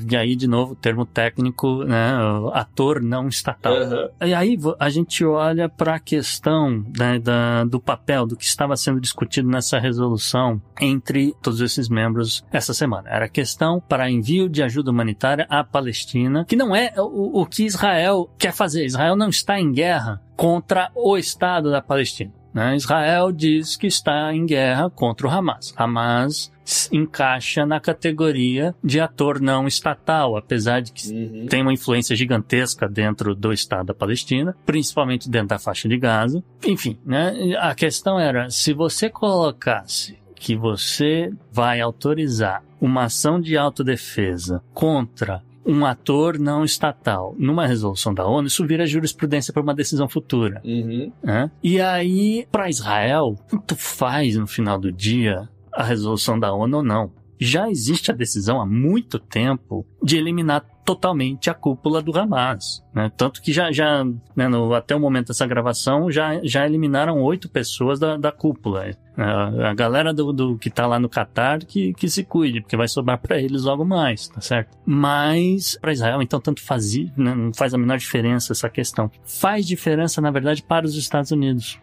[0.10, 2.14] e aí, de novo, termo técnico, né?
[2.54, 3.74] Ator não estatal.
[3.74, 4.10] Aham.
[4.26, 8.76] E aí a gente olha para a questão né, da- do papel, do que estava
[8.76, 13.10] sendo discutido nessa resolução entre todos esses membros essa semana.
[13.10, 17.64] Era questão para envio de ajuda humanitária à Palestina, que não é o, o que
[17.66, 18.86] Israel quer fazer.
[18.86, 22.32] Israel não está em guerra contra o Estado da Palestina.
[22.56, 22.76] Né?
[22.78, 25.74] Israel diz que está em guerra contra o Hamas.
[25.76, 26.50] Hamas
[26.92, 31.46] encaixa na categoria de ator não estatal, apesar de que Uhum.
[31.48, 36.42] tem uma influência gigantesca dentro do Estado da Palestina, principalmente dentro da faixa de Gaza.
[36.66, 37.56] Enfim, né?
[37.60, 45.42] A questão era se você colocasse que você vai autorizar uma ação de autodefesa contra
[45.66, 50.62] um ator não estatal numa resolução da ONU, isso vira jurisprudência para uma decisão futura.
[50.64, 51.12] Uhum.
[51.24, 51.50] né?
[51.64, 56.84] E aí, para Israel, tanto faz no final do dia a resolução da ONU ou
[56.84, 57.12] não.
[57.38, 62.84] Já existe a decisão há muito tempo de eliminar totalmente a cúpula do Hamas.
[62.94, 63.12] Né?
[63.18, 67.50] Tanto que já, já né, no- até o momento dessa gravação, já, já eliminaram oito
[67.50, 68.92] pessoas da, da cúpula.
[69.18, 72.78] A, a galera do, do que tá lá no Catar que, que se cuide, porque
[72.78, 74.78] vai sobrar para eles logo mais, tá certo?
[74.86, 79.10] Mas para Israel, então, tanto fazia, né, não faz a menor diferença essa questão.
[79.24, 81.80] Faz diferença, na verdade, para os Estados Unidos.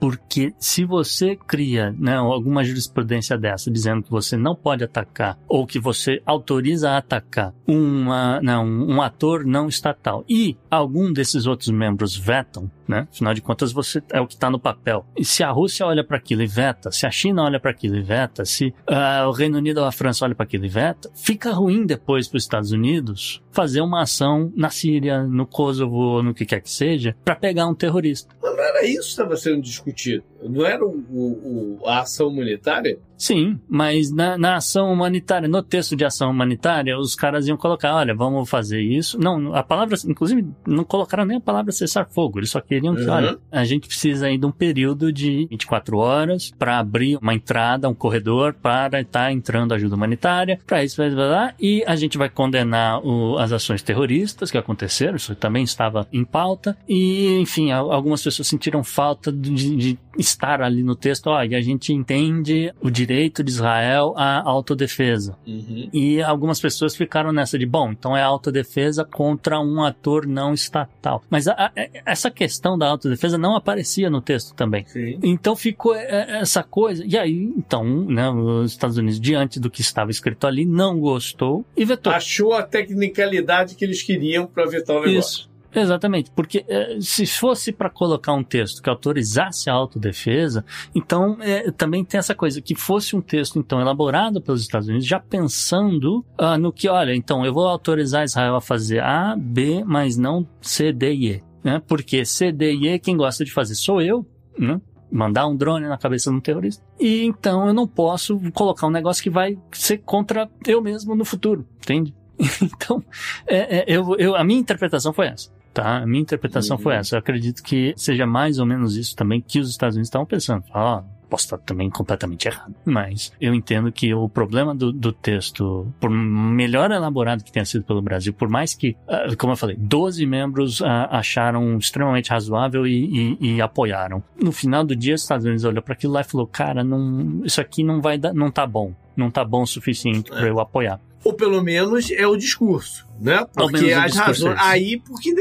[0.00, 5.66] Porque se você cria né, alguma jurisprudência dessa dizendo que você não pode atacar ou
[5.66, 11.68] que você autoriza a atacar uma, não, um ator não estatal e algum desses outros
[11.68, 13.06] membros vetam, né?
[13.10, 15.06] Afinal de contas, você é o que está no papel.
[15.16, 17.96] E se a Rússia olha para aquilo e veta, se a China olha para aquilo
[17.96, 21.10] e veta, se uh, o Reino Unido ou a França olha para aquilo e veta,
[21.14, 26.34] fica ruim depois para os Estados Unidos fazer uma ação na Síria, no Kosovo, no
[26.34, 28.34] que quer que seja, para pegar um terrorista.
[28.42, 30.24] Mas não era isso que estava sendo discutido.
[30.48, 32.98] Não era o, o, a ação humanitária?
[33.22, 37.94] Sim, mas na, na, ação humanitária, no texto de ação humanitária, os caras iam colocar,
[37.94, 39.16] olha, vamos fazer isso.
[39.16, 42.40] Não, a palavra, inclusive, não colocaram nem a palavra cessar fogo.
[42.40, 43.12] Eles só queriam que, uhum.
[43.12, 47.88] olha, a gente precisa aí de um período de 24 horas para abrir uma entrada,
[47.88, 52.18] um corredor para estar tá entrando ajuda humanitária, para isso, vai lá, e a gente
[52.18, 57.70] vai condenar o, as ações terroristas que aconteceram, isso também estava em pauta, e, enfim,
[57.70, 62.72] algumas pessoas sentiram falta de, de estar ali no texto, ó, e a gente entende
[62.80, 65.36] o direito de Israel à autodefesa.
[65.46, 65.88] Uhum.
[65.92, 71.22] E algumas pessoas ficaram nessa de, bom, então é autodefesa contra um ator não estatal.
[71.30, 71.72] Mas a, a,
[72.06, 74.84] essa questão da autodefesa não aparecia no texto também.
[74.86, 75.18] Sim.
[75.22, 77.04] Então ficou é, é, essa coisa.
[77.06, 81.64] E aí, então, né, os Estados Unidos, diante do que estava escrito ali, não gostou
[81.76, 82.12] e vetou.
[82.12, 85.18] Achou a tecnicalidade que eles queriam para vetar o negócio.
[85.18, 85.51] Isso.
[85.74, 91.70] Exatamente, porque é, se fosse para colocar um texto que autorizasse a autodefesa, então é,
[91.70, 96.24] também tem essa coisa, que fosse um texto então elaborado pelos Estados Unidos, já pensando
[96.36, 100.46] ah, no que, olha, então eu vou autorizar Israel a fazer A, B, mas não
[100.60, 101.42] C, D e E.
[101.64, 101.80] Né?
[101.86, 104.26] Porque C, D e E, quem gosta de fazer sou eu,
[104.58, 104.78] né?
[105.10, 106.84] mandar um drone na cabeça de um terrorista.
[107.00, 111.24] E então eu não posso colocar um negócio que vai ser contra eu mesmo no
[111.24, 112.14] futuro, entende?
[112.60, 113.04] Então,
[113.46, 115.98] é, é, eu, eu, a minha interpretação foi essa tá?
[115.98, 116.82] A minha interpretação uhum.
[116.82, 117.16] foi essa.
[117.16, 120.64] Eu acredito que seja mais ou menos isso também que os Estados Unidos estavam pensando.
[120.72, 122.74] Ah, posso estar também completamente errado.
[122.84, 127.84] Mas eu entendo que o problema do, do, texto, por melhor elaborado que tenha sido
[127.84, 132.86] pelo Brasil, por mais que, ah, como eu falei, 12 membros ah, acharam extremamente razoável
[132.86, 134.22] e, e, e, apoiaram.
[134.38, 137.40] No final do dia, os Estados Unidos olhou para aquilo lá e falou: cara, não,
[137.44, 138.92] isso aqui não vai dar, não tá bom.
[139.16, 143.46] Não tá bom o suficiente para eu apoiar ou pelo menos é o discurso, né?
[143.54, 144.56] Porque as razões.
[144.56, 145.32] É aí, porque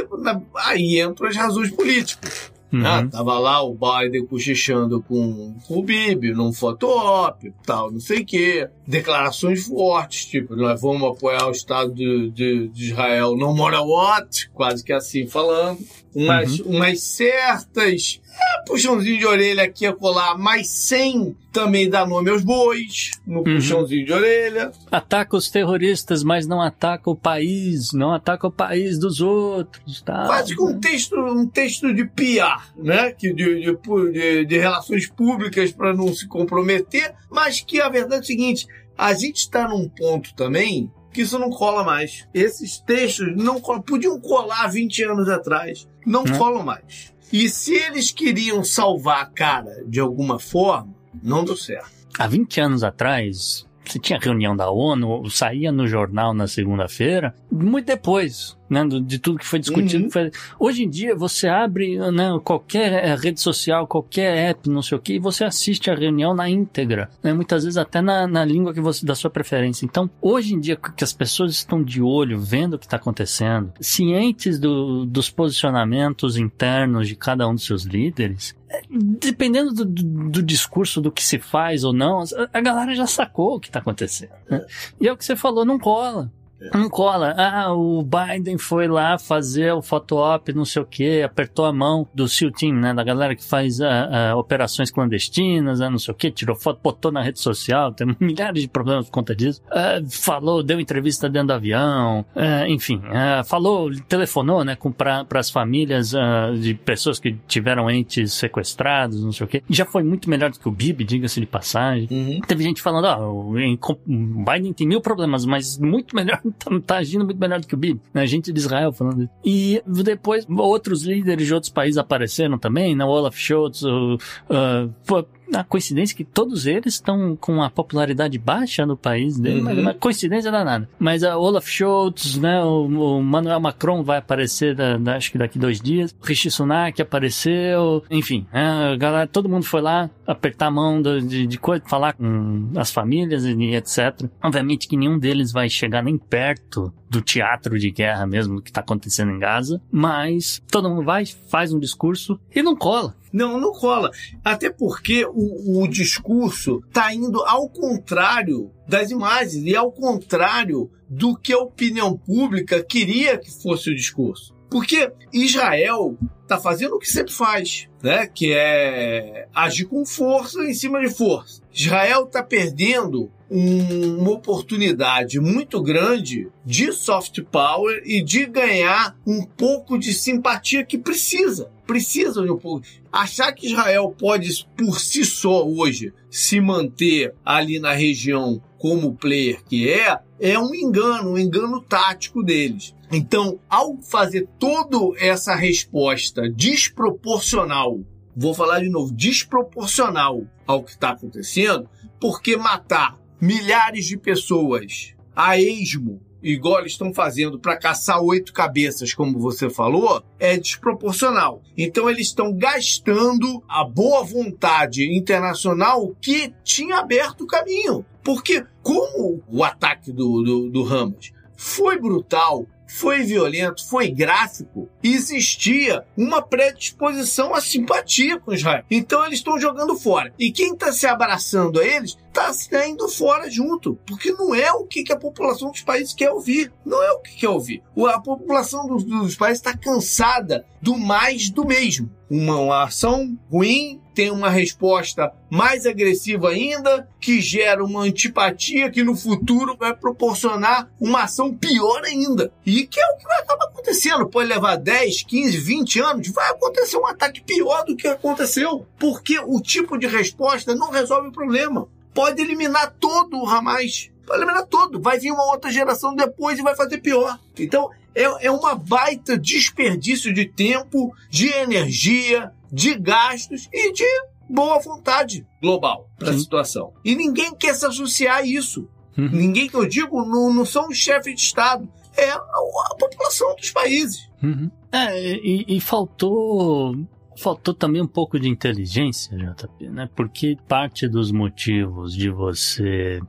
[0.55, 2.51] aí entram as razões políticas.
[2.71, 2.79] Uhum.
[2.79, 3.09] Né?
[3.11, 8.25] Tava lá o Biden cochichando com, com o Bibi num foto-op, tal, não sei o
[8.25, 8.69] quê.
[8.87, 14.49] Declarações fortes, tipo, nós vamos apoiar o Estado de, de, de Israel no matter what,
[14.51, 15.79] quase que assim falando.
[16.15, 16.77] Umas, uhum.
[16.77, 22.43] umas certas é, puxãozinho de orelha aqui a colar, mas sem também dar nome aos
[22.43, 23.43] bois, no uhum.
[23.43, 24.71] puxãozinho de orelha.
[24.89, 30.01] Ataca os terroristas, mas não ataca o país, não ataca o país dos outros.
[30.01, 30.25] Tá?
[30.25, 33.11] Quase que um texto, um texto de PR, né?
[33.11, 38.21] Que de, de, de, de relações públicas para não se comprometer, mas que a verdade
[38.21, 38.67] é o seguinte:
[38.97, 42.27] a gente está num ponto também que isso não cola mais.
[42.33, 45.87] Esses textos não podiam colar 20 anos atrás.
[46.05, 46.37] Não hum.
[46.37, 47.13] colam mais.
[47.31, 51.89] E se eles queriam salvar a cara de alguma forma, não deu certo.
[52.19, 57.85] Há 20 anos atrás, você tinha reunião da ONU, saía no jornal na segunda-feira, muito
[57.85, 60.05] depois né, de tudo que foi discutido.
[60.05, 60.09] Uhum.
[60.09, 60.31] Foi...
[60.57, 65.01] Hoje em dia, você abre né, qualquer eh, rede social, qualquer app, não sei o
[65.01, 68.73] que, e você assiste a reunião na íntegra, né, muitas vezes até na, na língua
[68.73, 69.85] que você da sua preferência.
[69.85, 73.73] Então, hoje em dia, que as pessoas estão de olho, vendo o que está acontecendo,
[73.81, 80.29] cientes do, dos posicionamentos internos de cada um dos seus líderes, eh, dependendo do, do,
[80.29, 83.79] do, discurso do que se faz ou não, a galera já sacou o que está
[83.79, 84.31] acontecendo.
[84.49, 84.65] Né?
[85.01, 86.31] E é o que você falou, não cola.
[86.73, 87.33] Não cola.
[87.37, 92.07] Ah, o Biden foi lá fazer o foto-op, não sei o que, apertou a mão
[92.13, 92.93] do SEAL Team, né?
[92.93, 96.79] Da galera que faz uh, uh, operações clandestinas, uh, não sei o que, tirou foto,
[96.81, 99.61] botou na rede social, tem milhares de problemas por conta disso.
[99.71, 103.01] Ah, falou, deu entrevista dentro do avião, ah, enfim,
[103.45, 106.13] falou, telefonou, né, para as famílias
[106.59, 109.63] de pessoas que tiveram entes sequestrados, não sei o que.
[109.69, 112.07] Já foi muito melhor do que o Bibi, diga-se de passagem.
[112.11, 112.41] Uhum.
[112.41, 116.97] Teve gente falando, ó, oh, o Biden tem mil problemas, mas muito melhor tá, tá,
[116.97, 118.01] agindo muito melhor do que o Bibi.
[118.13, 118.25] Né?
[118.25, 119.31] Gente de Israel falando isso.
[119.43, 123.03] E depois outros líderes de outros países apareceram também, né?
[123.05, 125.25] O Olaf Scholz, o, uh,
[125.59, 129.65] a coincidência que todos eles estão com uma popularidade baixa no país dele, uhum.
[129.65, 130.89] mas uma coincidência danada.
[130.99, 135.37] Mas a Olaf Scholz, né, o, o Manuel Macron vai aparecer, da, da, acho que
[135.37, 140.09] daqui dois dias, o Rishi Sunak apareceu, enfim, né, a galera, todo mundo foi lá
[140.25, 144.29] apertar a mão de, de, de coisa, falar com as famílias e etc.
[144.43, 148.79] Obviamente que nenhum deles vai chegar nem perto do teatro de guerra mesmo que está
[148.79, 153.13] acontecendo em Gaza, mas todo mundo vai, faz um discurso e não cola.
[153.31, 154.11] Não, não cola.
[154.43, 161.35] Até porque o, o discurso está indo ao contrário das imagens e ao contrário do
[161.35, 164.53] que a opinião pública queria que fosse o discurso.
[164.69, 168.27] Porque Israel está fazendo o que sempre faz, né?
[168.27, 171.61] Que é agir com força em cima de força.
[171.73, 179.43] Israel está perdendo um, uma oportunidade muito grande de soft power e de ganhar um
[179.43, 181.69] pouco de simpatia que precisa.
[181.85, 182.85] Precisa de um pouco.
[183.11, 189.61] Achar que Israel pode, por si só, hoje, se manter ali na região como player
[189.65, 192.95] que é, é um engano, um engano tático deles.
[193.11, 197.99] Então, ao fazer toda essa resposta desproporcional,
[198.33, 205.59] vou falar de novo, desproporcional ao que está acontecendo, porque matar milhares de pessoas a
[205.59, 211.61] esmo, igual eles estão fazendo para caçar oito cabeças, como você falou, é desproporcional.
[211.77, 218.05] Então eles estão gastando a boa vontade internacional que tinha aberto o caminho.
[218.23, 226.03] Porque como o ataque do, do, do Hamas foi brutal, foi violento, foi gráfico, existia
[226.17, 228.83] uma predisposição à simpatia com Israel.
[228.91, 230.33] Então eles estão jogando fora.
[230.37, 234.85] E quem está se abraçando a eles está saindo fora junto, porque não é o
[234.85, 236.71] que a população dos países quer ouvir.
[236.85, 237.83] Não é o que quer ouvir.
[238.07, 242.09] A população dos, dos países está cansada do mais do mesmo.
[242.29, 249.03] Uma, uma ação ruim tem uma resposta mais agressiva ainda, que gera uma antipatia que
[249.03, 252.51] no futuro vai proporcionar uma ação pior ainda.
[252.65, 254.27] E que é o que vai acabar acontecendo.
[254.27, 258.85] Pode levar 10, 15, 20 anos, vai acontecer um ataque pior do que aconteceu.
[258.97, 264.09] Porque o tipo de resposta não resolve o problema pode eliminar todo o Hamas.
[264.25, 265.01] Pode eliminar todo.
[265.01, 267.39] Vai vir uma outra geração depois e vai fazer pior.
[267.57, 274.05] Então, é, é uma baita desperdício de tempo, de energia, de gastos e de
[274.49, 276.93] boa vontade global para a situação.
[277.03, 278.87] E ninguém quer se associar a isso.
[279.17, 279.29] Uhum.
[279.29, 283.55] Ninguém que eu digo não, não são os chefes de Estado, é a, a população
[283.55, 284.29] dos países.
[284.43, 284.69] Uhum.
[284.91, 286.95] É, e, e faltou
[287.37, 290.09] faltou também um pouco de inteligência, JP, né?
[290.15, 293.21] Porque parte dos motivos de você,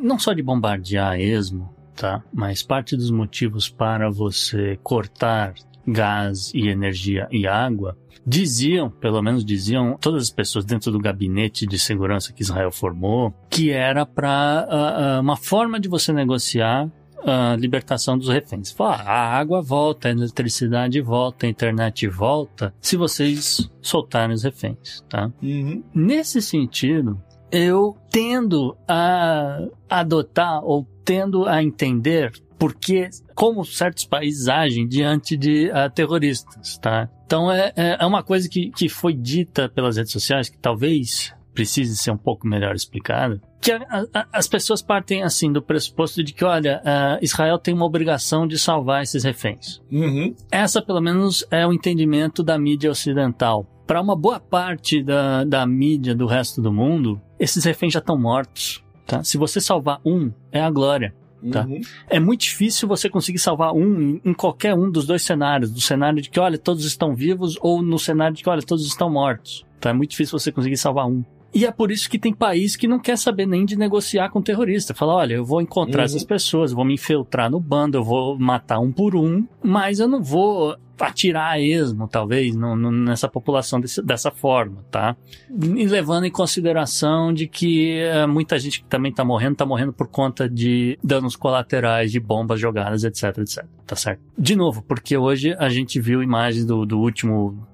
[0.00, 2.22] não só de bombardear esmo, tá?
[2.32, 5.54] Mas parte dos motivos para você cortar
[5.86, 7.96] gás e energia e água
[8.26, 13.34] diziam, pelo menos diziam todas as pessoas dentro do gabinete de segurança que Israel formou,
[13.50, 16.90] que era para uh, uh, uma forma de você negociar
[17.24, 18.70] a libertação dos reféns.
[18.70, 24.42] Fala, ah, a água volta, a eletricidade volta, a internet volta, se vocês soltarem os
[24.42, 25.30] reféns, tá?
[25.42, 25.82] Uhum.
[25.94, 27.20] Nesse sentido,
[27.50, 35.68] eu tendo a adotar ou tendo a entender porque como certos países agem diante de
[35.68, 37.08] uh, terroristas, tá?
[37.26, 41.34] Então é, é, é uma coisa que, que foi dita pelas redes sociais que talvez
[41.54, 43.80] precise ser um pouco melhor explicada, que a,
[44.12, 46.82] a, as pessoas partem assim do pressuposto de que, olha,
[47.22, 49.80] Israel tem uma obrigação de salvar esses reféns.
[49.90, 50.34] Uhum.
[50.50, 53.66] Essa, pelo menos, é o entendimento da mídia ocidental.
[53.86, 58.18] Para uma boa parte da, da mídia do resto do mundo, esses reféns já estão
[58.18, 58.82] mortos.
[59.06, 59.22] Tá?
[59.22, 61.14] Se você salvar um, é a glória.
[61.50, 61.66] Tá?
[61.66, 61.80] Uhum.
[62.08, 65.70] É muito difícil você conseguir salvar um em, em, qualquer um dos dois cenários.
[65.70, 68.86] Do cenário de que, olha, todos estão vivos, ou no cenário de que, olha, todos
[68.86, 69.66] estão mortos.
[69.78, 69.90] Tá?
[69.90, 71.22] É muito difícil você conseguir salvar um.
[71.54, 74.42] E é por isso que tem país que não quer saber nem de negociar com
[74.42, 74.92] terrorista.
[74.92, 76.06] Fala, olha, eu vou encontrar uhum.
[76.06, 80.08] essas pessoas, vou me infiltrar no bando, eu vou matar um por um, mas eu
[80.08, 85.16] não vou atirar esmo, talvez, no, no, nessa população desse, dessa forma, tá?
[85.50, 89.92] E levando em consideração de que uh, muita gente que também tá morrendo, tá morrendo
[89.92, 93.64] por conta de danos colaterais, de bombas jogadas, etc, etc.
[93.86, 94.22] Tá certo?
[94.38, 97.66] De novo, porque hoje a gente viu imagens do, do último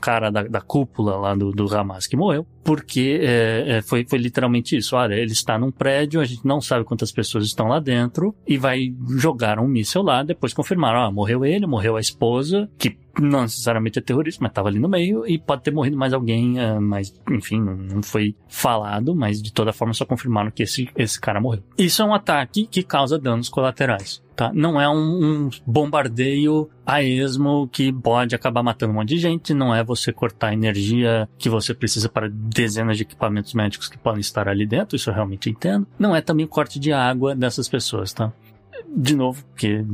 [0.00, 4.76] cara da, da cúpula lá do, do Hamas que morreu, porque é, foi, foi literalmente
[4.76, 4.94] isso.
[4.94, 8.56] Olha, ele está num prédio, a gente não sabe quantas pessoas estão lá dentro, e
[8.56, 13.42] vai jogar um míssil lá, depois confirmaram, ah, morreu ele, morreu a esposa, que não
[13.42, 16.80] necessariamente é terrorista, mas estava ali no meio e pode ter morrido mais alguém, uh,
[16.80, 21.40] mas enfim, não foi falado, mas de toda forma só confirmaram que esse, esse cara
[21.40, 21.62] morreu.
[21.78, 24.24] Isso é um ataque que causa danos colaterais.
[24.36, 24.52] Tá?
[24.52, 29.54] Não é um, um bombardeio a esmo que pode acabar matando um monte de gente,
[29.54, 33.96] não é você cortar a energia que você precisa para dezenas de equipamentos médicos que
[33.96, 35.86] podem estar ali dentro, isso eu realmente entendo.
[35.98, 38.30] Não é também o corte de água dessas pessoas, tá?
[38.94, 39.84] De novo, porque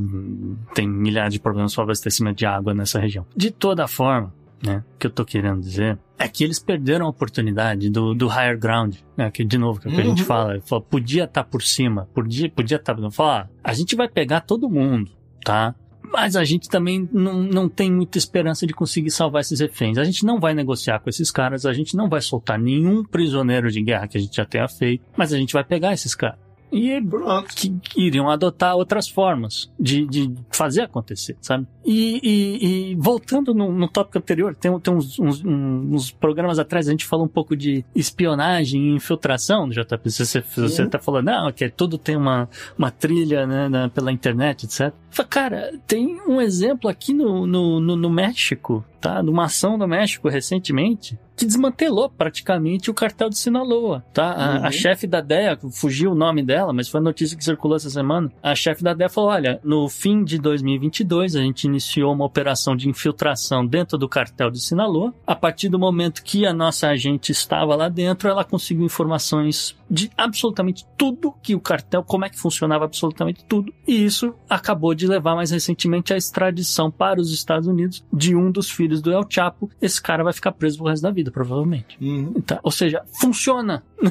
[0.73, 3.25] tem milhares de problemas para abastecimento de água nessa região.
[3.35, 4.33] De toda forma,
[4.63, 8.27] né, o que eu tô querendo dizer é que eles perderam a oportunidade do, do
[8.27, 10.27] higher ground, né, que de novo, que, é o que a gente uhum.
[10.27, 13.95] fala, fala podia estar tá por cima, podia, podia estar, tá, falar, ah, a gente
[13.95, 15.11] vai pegar todo mundo,
[15.43, 15.75] tá?
[16.01, 19.97] Mas a gente também não, não tem muita esperança de conseguir salvar esses reféns.
[19.97, 23.71] A gente não vai negociar com esses caras, a gente não vai soltar nenhum prisioneiro
[23.71, 26.37] de guerra que a gente já tenha feito, mas a gente vai pegar esses caras
[26.73, 27.47] e Pronto.
[27.55, 31.67] que iriam adotar outras formas de, de fazer acontecer, sabe?
[31.85, 36.87] E, e- e voltando no, no tópico anterior, tem, tem uns, uns- uns programas atrás
[36.87, 40.09] a gente falou um pouco de espionagem e infiltração do JP.
[40.09, 44.65] Você, você tá falando, não, que tudo tem uma, uma trilha né, na- pela internet,
[44.65, 44.93] etc.
[45.09, 49.21] Fala, Cara, tem um exemplo aqui no, no, no, no México, tá?
[49.21, 54.31] De uma ação no México recentemente que desmantelou praticamente o cartel de Sinaloa, tá?
[54.33, 54.65] A, Uhum.
[54.67, 57.89] a chefe da DEA, fugiu o nome dela, mas foi a notícia que circulou essa
[57.89, 58.31] semana.
[58.41, 62.75] A chefe da DEA falou: olha, no fim de 2022, a gente iniciou uma operação
[62.75, 65.11] de infiltração dentro do cartel de Sinaloa.
[65.25, 70.11] A partir do momento que a nossa agente estava lá dentro, ela conseguiu informações de
[70.15, 73.73] absolutamente tudo que o cartel, como é que funcionava absolutamente tudo.
[73.87, 78.51] E isso acabou de levar mais recentemente à extradição para os Estados Unidos de um
[78.51, 79.69] dos filhos do El Chapo.
[79.81, 81.97] Esse cara vai ficar preso pro resto da vida, provavelmente.
[82.01, 82.33] Uhum.
[82.41, 82.59] Tá?
[82.63, 83.83] Ou seja, funciona.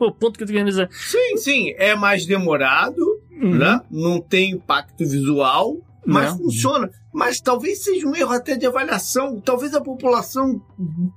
[0.00, 0.88] o ponto que eu tô querendo dizer.
[0.92, 1.74] Sim, sim.
[1.76, 3.80] É mais demorado, né?
[3.90, 6.38] Não tem impacto visual, mas Não.
[6.38, 6.90] funciona.
[7.12, 9.40] Mas talvez seja um erro até de avaliação.
[9.40, 10.62] Talvez a população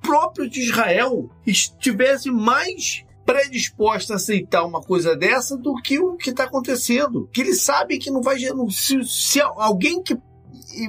[0.01, 6.31] própria de Israel estivesse mais predisposta a aceitar uma coisa dessa do que o que
[6.31, 7.29] está acontecendo.
[7.31, 8.37] Que ele sabe que não vai.
[8.69, 10.17] Se, se alguém que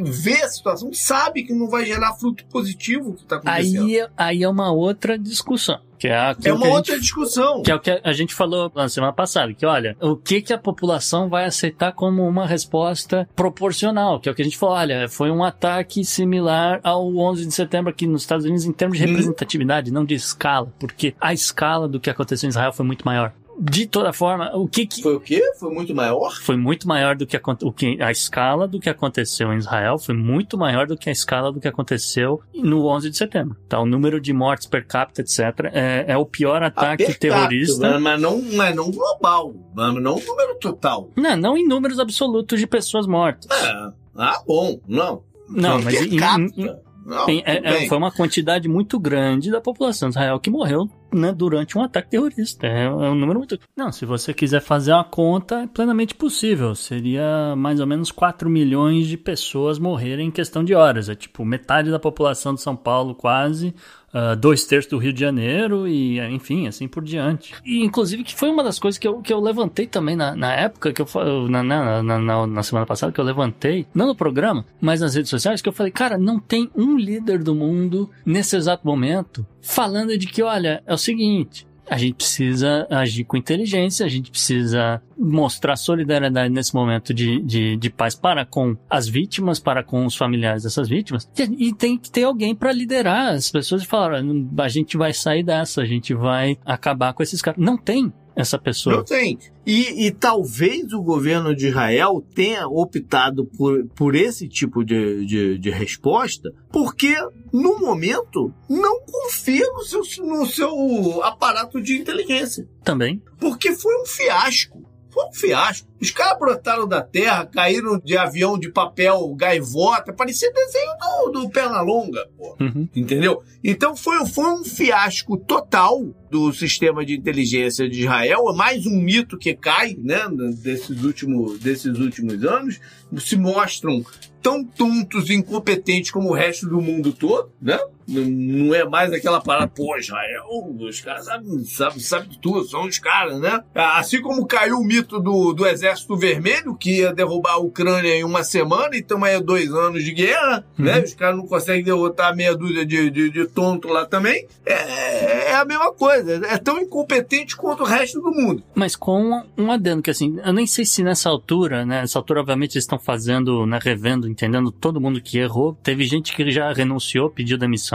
[0.04, 3.84] vê a situação sabe que não vai gerar fruto positivo que está acontecendo.
[3.84, 5.78] Aí, é- aí é uma outra discussão.
[5.98, 7.62] Que é, é que uma a gente outra discussão.
[7.62, 10.52] Que é o que a gente falou na semana passada, que olha, o que que
[10.52, 14.74] a população vai aceitar como uma resposta proporcional, que é o que a gente falou,
[14.76, 18.98] olha, foi um ataque similar ao 11 de setembro aqui nos Estados Unidos em termos
[18.98, 19.08] de Hum.
[19.08, 23.32] representatividade, não de escala, porque a escala do que aconteceu em Israel foi muito maior.
[23.58, 25.40] De toda forma, o que que Foi o quê?
[25.60, 26.32] Foi muito maior?
[26.42, 29.96] foi muito maior do que, aconte- o que a escala do que aconteceu em Israel
[29.98, 33.56] foi muito maior do que a escala do que aconteceu no 11 de setembro.
[33.68, 35.38] Tá, o número de mortes per capita, etc,
[35.72, 37.98] é, é o pior ataque Apertado, terrorista.
[38.00, 41.10] Mas, não, mas não global, mas não número total.
[41.16, 43.46] Não, não em números absolutos de pessoas mortas.
[43.50, 43.92] É.
[44.16, 45.22] Ah, bom, não.
[45.48, 50.08] Não, mas em- em- Não, Tem- é- é- foi uma quantidade muito grande da população
[50.08, 52.66] de Israel que morreu né, durante um ataque terrorista.
[52.66, 53.58] É, é um número muito.
[53.76, 56.74] Não, se você quiser fazer uma conta, é plenamente possível.
[56.74, 61.08] Seria mais ou menos 4 milhões de pessoas morrerem em questão de horas.
[61.08, 63.74] É tipo metade da população de São Paulo, quase.
[64.14, 67.52] Ah, dois terços do Rio de Janeiro e, enfim, assim por diante.
[67.64, 70.54] E, inclusive, que foi uma das coisas que eu, que eu levantei também na, na
[70.54, 74.64] época, que eu na, na, na, na semana passada, que eu levantei, não no programa,
[74.80, 78.56] mas nas redes sociais, que eu falei, cara, não tem um líder do mundo nesse
[78.56, 81.66] exato momento falando de que, olha, é o seguinte.
[81.88, 87.76] A gente precisa agir com inteligência, a gente precisa mostrar solidariedade nesse momento de, de,
[87.76, 91.28] de paz para com as vítimas, para com os familiares dessas vítimas.
[91.38, 94.24] E, e tem que ter alguém para liderar as pessoas e falar: "Olha,
[94.58, 97.62] a gente vai sair dessa, a gente vai acabar com esses caras.
[97.62, 98.96] Não tem essa pessoa.
[98.96, 99.38] Não tem.
[99.66, 105.58] E, e talvez o governo de Israel tenha optado por, por esse tipo de, de,
[105.58, 107.16] de resposta, porque,
[107.52, 112.68] no momento, não confia no seu, no seu aparato de inteligência.
[112.82, 113.22] Também.
[113.38, 114.82] Porque foi um fiasco.
[115.14, 115.88] Foi um fiasco.
[116.00, 121.48] Os caras brotaram da terra, caíram de avião de papel gaivota, parecia desenho do, do
[121.48, 122.56] Pernalonga, pô.
[122.60, 122.88] Uhum.
[122.94, 123.40] Entendeu?
[123.62, 129.00] Então foi, foi um fiasco total do sistema de inteligência de Israel, é mais um
[129.00, 130.26] mito que cai, né,
[130.60, 132.80] desses últimos, desses últimos anos,
[133.18, 134.04] se mostram
[134.42, 137.78] tão tontos e incompetentes como o resto do mundo todo, né?
[138.06, 140.44] Não, é mais aquela parada, pô, Israel,
[140.78, 143.62] os caras sabem sabe, sabe de tudo, são os caras, né?
[143.74, 148.24] Assim como caiu o mito do, do Exército Vermelho, que ia derrubar a Ucrânia em
[148.24, 151.00] uma semana, e estamos aí há dois anos de guerra, né?
[151.00, 154.46] Os caras não conseguem derrotar meia dúzia de, de, de tonto lá também.
[154.64, 158.62] É, é a mesma coisa, é tão incompetente quanto o resto do mundo.
[158.74, 162.00] Mas com um adendo que assim, eu nem sei se nessa altura, né?
[162.00, 165.76] Nessa altura, obviamente, eles estão fazendo, né, revendo, entendendo todo mundo que errou.
[165.82, 167.93] Teve gente que já renunciou, pediu demissão,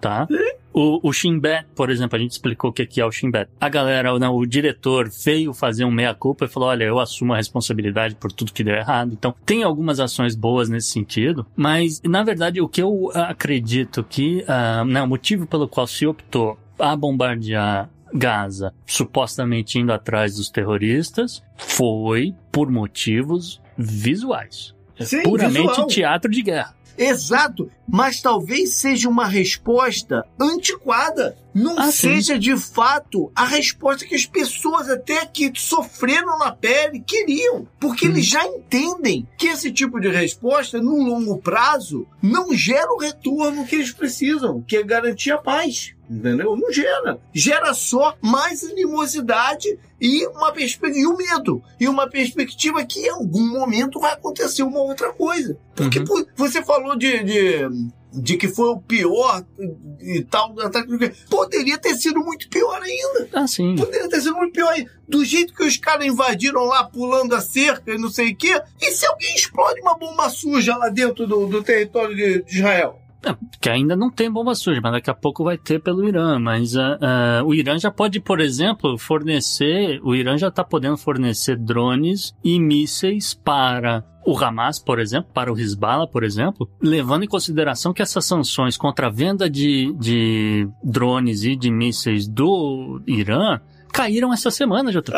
[0.00, 0.26] tá?
[0.72, 3.50] O, o Shin Bet, por exemplo, a gente explicou o que é o Shin Bet.
[3.60, 7.36] A galera, não, o diretor veio fazer um meia-culpa e falou: olha, eu assumo a
[7.36, 9.12] responsabilidade por tudo que deu errado.
[9.12, 14.44] Então, tem algumas ações boas nesse sentido, mas, na verdade, o que eu acredito que
[14.86, 21.42] né, o motivo pelo qual se optou a bombardear Gaza, supostamente indo atrás dos terroristas,
[21.56, 24.74] foi por motivos visuais.
[25.00, 25.86] Sim, Puramente visual.
[25.86, 26.74] teatro de guerra.
[26.98, 32.08] Exato, mas talvez seja uma resposta antiquada, não Ah, sim.
[32.14, 37.66] seja de fato a resposta que as pessoas até que sofreram na pele queriam.
[37.80, 38.12] Porque Uhum.
[38.12, 43.66] eles já entendem que esse tipo de resposta, no longo prazo, não gera o retorno
[43.66, 45.94] que eles precisam, que é garantir a paz.
[46.10, 46.56] Entendeu?
[46.56, 47.18] Não gera.
[47.34, 51.62] Gera só mais animosidade e uma perspectiva e o medo.
[51.78, 55.58] E uma perspectiva que em algum momento vai acontecer uma outra coisa.
[55.74, 56.24] Porque Uhum.
[56.34, 57.68] você falou de, de,
[58.12, 59.44] de que foi o pior
[60.00, 61.12] e tal do ataque nuclear.
[61.28, 63.28] Poderia ter sido muito pior ainda.
[63.32, 63.76] Ah, sim.
[63.76, 64.90] Poderia ter sido muito pior ainda.
[65.08, 68.60] Do jeito que os caras invadiram lá, pulando a cerca e não sei o quê.
[68.80, 72.98] E se alguém explode uma bomba suja lá dentro do, do território de, de Israel?
[73.24, 76.38] É, que ainda não tem bomba suja, mas daqui a pouco vai ter pelo Irã.
[76.38, 80.00] Mas ah, ah, o Irã já pode, por exemplo, fornecer.
[80.04, 85.50] O Irã já está podendo fornecer drones e mísseis para o Hamas, por exemplo, para
[85.50, 90.68] o Hezbollah, por exemplo, levando em consideração que essas sanções contra a venda de, de
[90.84, 93.58] drones e de mísseis do Irã
[93.90, 95.12] caíram essa semana, JP.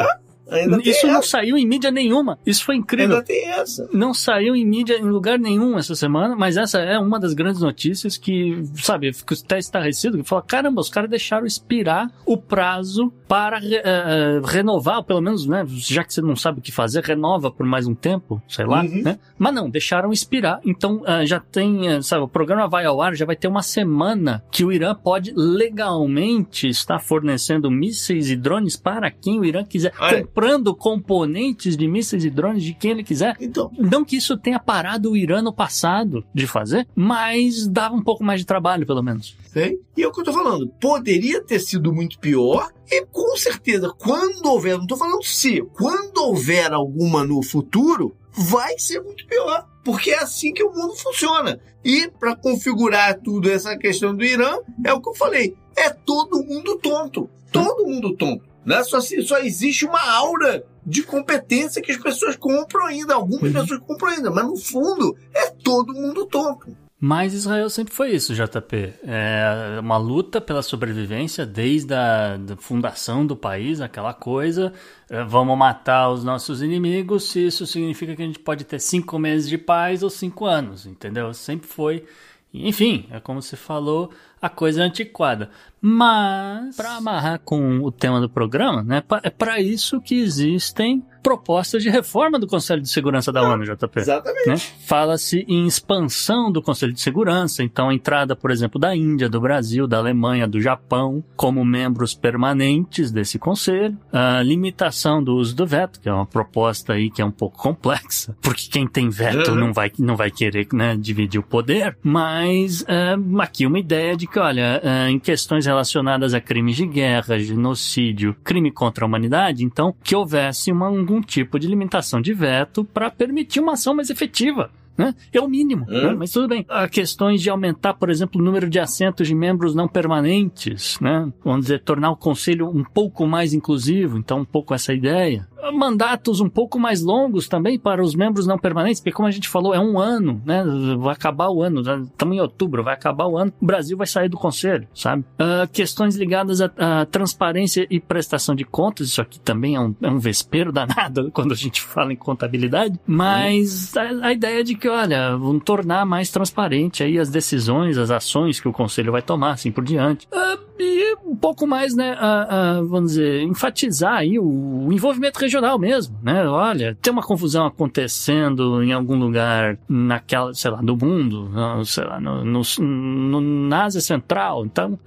[0.50, 1.28] Ainda Isso não essa.
[1.28, 2.38] são em mídia nenhuma.
[2.44, 3.88] Isso foi incrível Ainda tem essa.
[3.92, 7.60] não saiu em mídia em lugar nenhum essa semana, mas essa é uma das grandes
[7.60, 12.36] notícias que, sabe, eu fico até estarrecido, que fala, caramba, os caras deixaram expirar o
[12.36, 16.72] prazo para eh, renovar, ou pelo menos, né, já que você não sabe o que
[16.72, 19.02] fazer, renova por mais um tempo, sei lá, Uhum.
[19.02, 19.18] né?
[19.38, 23.14] Mas não, deixaram expirar, então eh, já tem, eh, sabe, o programa vai ao ar,
[23.14, 28.76] já vai ter uma semana que o Irã pode legalmente estar fornecendo mísseis e drones
[28.76, 30.22] para quem o Irã quiser, é?
[30.40, 33.36] Comprando componentes de mísseis e drones de quem ele quiser.
[33.38, 38.02] Então, Não que isso tenha parado o Irã no passado de fazer, mas dava um
[38.02, 39.36] pouco mais de trabalho, pelo menos.
[39.52, 39.78] Sei.
[39.96, 40.68] E é o que eu tô falando.
[40.80, 42.70] Poderia ter sido muito pior.
[42.90, 48.78] E com certeza, quando houver, não tô falando se, quando houver alguma no futuro, vai
[48.78, 49.68] ser muito pior.
[49.84, 51.60] Porque é assim que o mundo funciona.
[51.84, 55.54] E para configurar tudo essa questão do Irã, é o que eu falei.
[55.76, 57.28] É todo mundo tonto.
[57.52, 58.49] Todo mundo tonto.
[58.64, 58.82] Né?
[58.84, 63.14] Só, se- só existe uma aura de competência que as pessoas compram ainda.
[63.14, 64.30] Algumas pessoas compram ainda.
[64.30, 66.76] Mas no fundo, é todo mundo tonto.
[67.02, 68.92] Mas Israel sempre foi isso, JP.
[69.04, 74.74] É uma luta pela sobrevivência desde a da fundação do país, aquela coisa.
[75.08, 79.18] é, Vamos matar os nossos inimigos se isso significa que a gente pode ter cinco
[79.18, 81.32] meses de paz ou cinco anos, entendeu?
[81.32, 82.04] Sempre foi.
[82.52, 84.10] Enfim, é como você falou,
[84.40, 85.50] a coisa é antiquada.
[85.82, 91.82] Mas, para amarrar com o tema do programa, né, é para isso que existem propostas
[91.82, 94.48] de reforma do Conselho de Segurança da ONU, JP Exatamente.
[94.48, 94.56] né?
[94.86, 99.40] Fala-se em expansão do Conselho de Segurança, então a entrada, por exemplo, da Índia, do
[99.40, 105.66] Brasil, da Alemanha, do Japão como membros permanentes desse conselho, a limitação do uso do
[105.66, 109.50] veto, que é uma proposta aí que é um pouco complexa, porque quem tem veto
[109.50, 109.56] Uhum.
[109.56, 114.26] não vai não vai querer né, dividir o poder, mas é, aqui uma ideia de
[114.30, 119.64] que, olha, é, em questões relacionadas a crimes de guerra, genocídio, crime contra a humanidade,
[119.64, 124.08] então que houvesse uma, algum tipo de limitação de veto para permitir uma ação mais
[124.10, 124.70] efetiva.
[125.00, 125.14] Né?
[125.32, 126.08] É o mínimo, Hum.
[126.08, 126.14] né?
[126.18, 126.64] mas tudo bem.
[126.68, 131.32] Há questões de aumentar, por exemplo, o número de assentos de membros não permanentes, né?
[131.44, 135.48] Vamos dizer, tornar o conselho um pouco mais inclusivo, então um pouco essa ideia.
[135.72, 139.48] Mandatos um pouco mais longos também para os membros não permanentes, porque como a gente
[139.48, 140.64] falou, é um ano, né?
[140.98, 144.06] Vai acabar o ano, já estamos em outubro, vai acabar o ano, o Brasil vai
[144.06, 145.24] sair do conselho, sabe?
[145.38, 149.94] Ah, questões ligadas à, à transparência e prestação de contas, isso aqui também é um,
[150.02, 154.74] é um vespeiro danado quando a gente fala em contabilidade, mas a, a ideia de
[154.74, 159.22] que, olha, vão tornar mais transparente aí as decisões, as ações que o conselho vai
[159.22, 160.28] tomar, assim por diante.
[160.32, 164.44] Ah, e um pouco mais, né, ah, ah, vamos dizer, enfatizar aí o,
[164.86, 166.46] o envolvimento regional mesmo, né?
[166.48, 172.04] Olha, tem uma confusão acontecendo em algum lugar naquela, sei lá, do mundo, ah, sei
[172.04, 174.64] lá, no, no, no- na Ásia Central.
[174.66, 174.98] Então,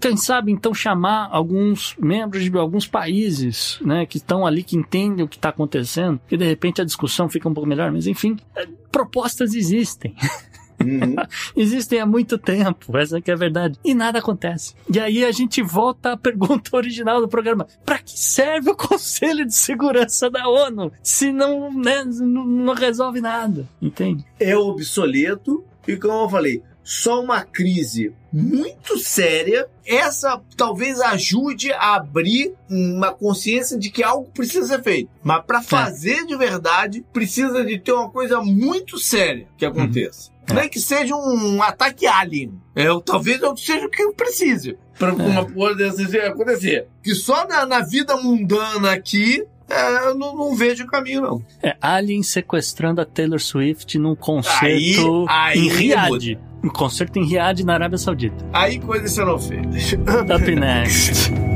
[0.00, 5.24] quem sabe, então, chamar alguns membros de alguns países, né, que estão ali, que entendem
[5.24, 8.36] o que está acontecendo, que de repente a discussão fica um pouco melhor, mas enfim,
[8.56, 10.14] eh, propostas existem.
[10.86, 11.16] Uhum.
[11.56, 13.78] Existem há muito tempo, essa que é a verdade.
[13.84, 14.74] E nada acontece.
[14.92, 17.66] E aí a gente volta à pergunta original do programa.
[17.84, 23.20] Pra que serve o Conselho de Segurança da ONU se não, né, não, não resolve
[23.20, 23.66] nada?
[23.80, 24.24] Entende?
[24.38, 29.66] é obsoleto e, como eu falei, só uma crise muito séria.
[29.84, 35.10] Essa talvez ajude a abrir uma consciência de que algo precisa ser feito.
[35.22, 40.30] Mas para fazer de verdade, precisa de ter uma coisa muito séria que aconteça.
[40.54, 42.52] Nem que seja um ataque alien.
[42.74, 46.86] É, ou talvez eu seja o que eu precise para uma coisa dessa acontecer.
[47.02, 51.42] Que só na, na vida mundana aqui é, eu não, não vejo caminho, não.
[51.62, 56.38] É Alien sequestrando a Taylor Swift num concerto Aí- aí em Riad.
[56.62, 58.44] um concerto em Riad, na Arábia Saudita.
[58.52, 59.92] Aí coisas serão feitas.
[59.92, 61.32] Up next.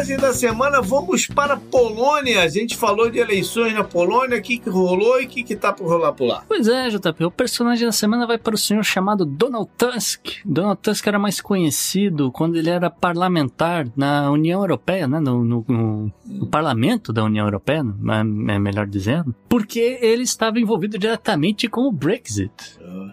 [0.00, 2.42] Personagem da semana, vamos para a Polônia.
[2.42, 5.54] A gente falou de eleições na Polônia, o que, que rolou e o que, que
[5.54, 6.42] tá por rolar por lá.
[6.48, 10.38] Pois é, JP, o personagem da semana vai para o senhor chamado Donald Tusk.
[10.42, 15.20] Donald Tusk era mais conhecido quando ele era parlamentar na União Europeia, né?
[15.20, 17.84] No, no, no, no parlamento da União Europeia,
[18.48, 22.50] é melhor dizendo, porque ele estava envolvido diretamente com o Brexit.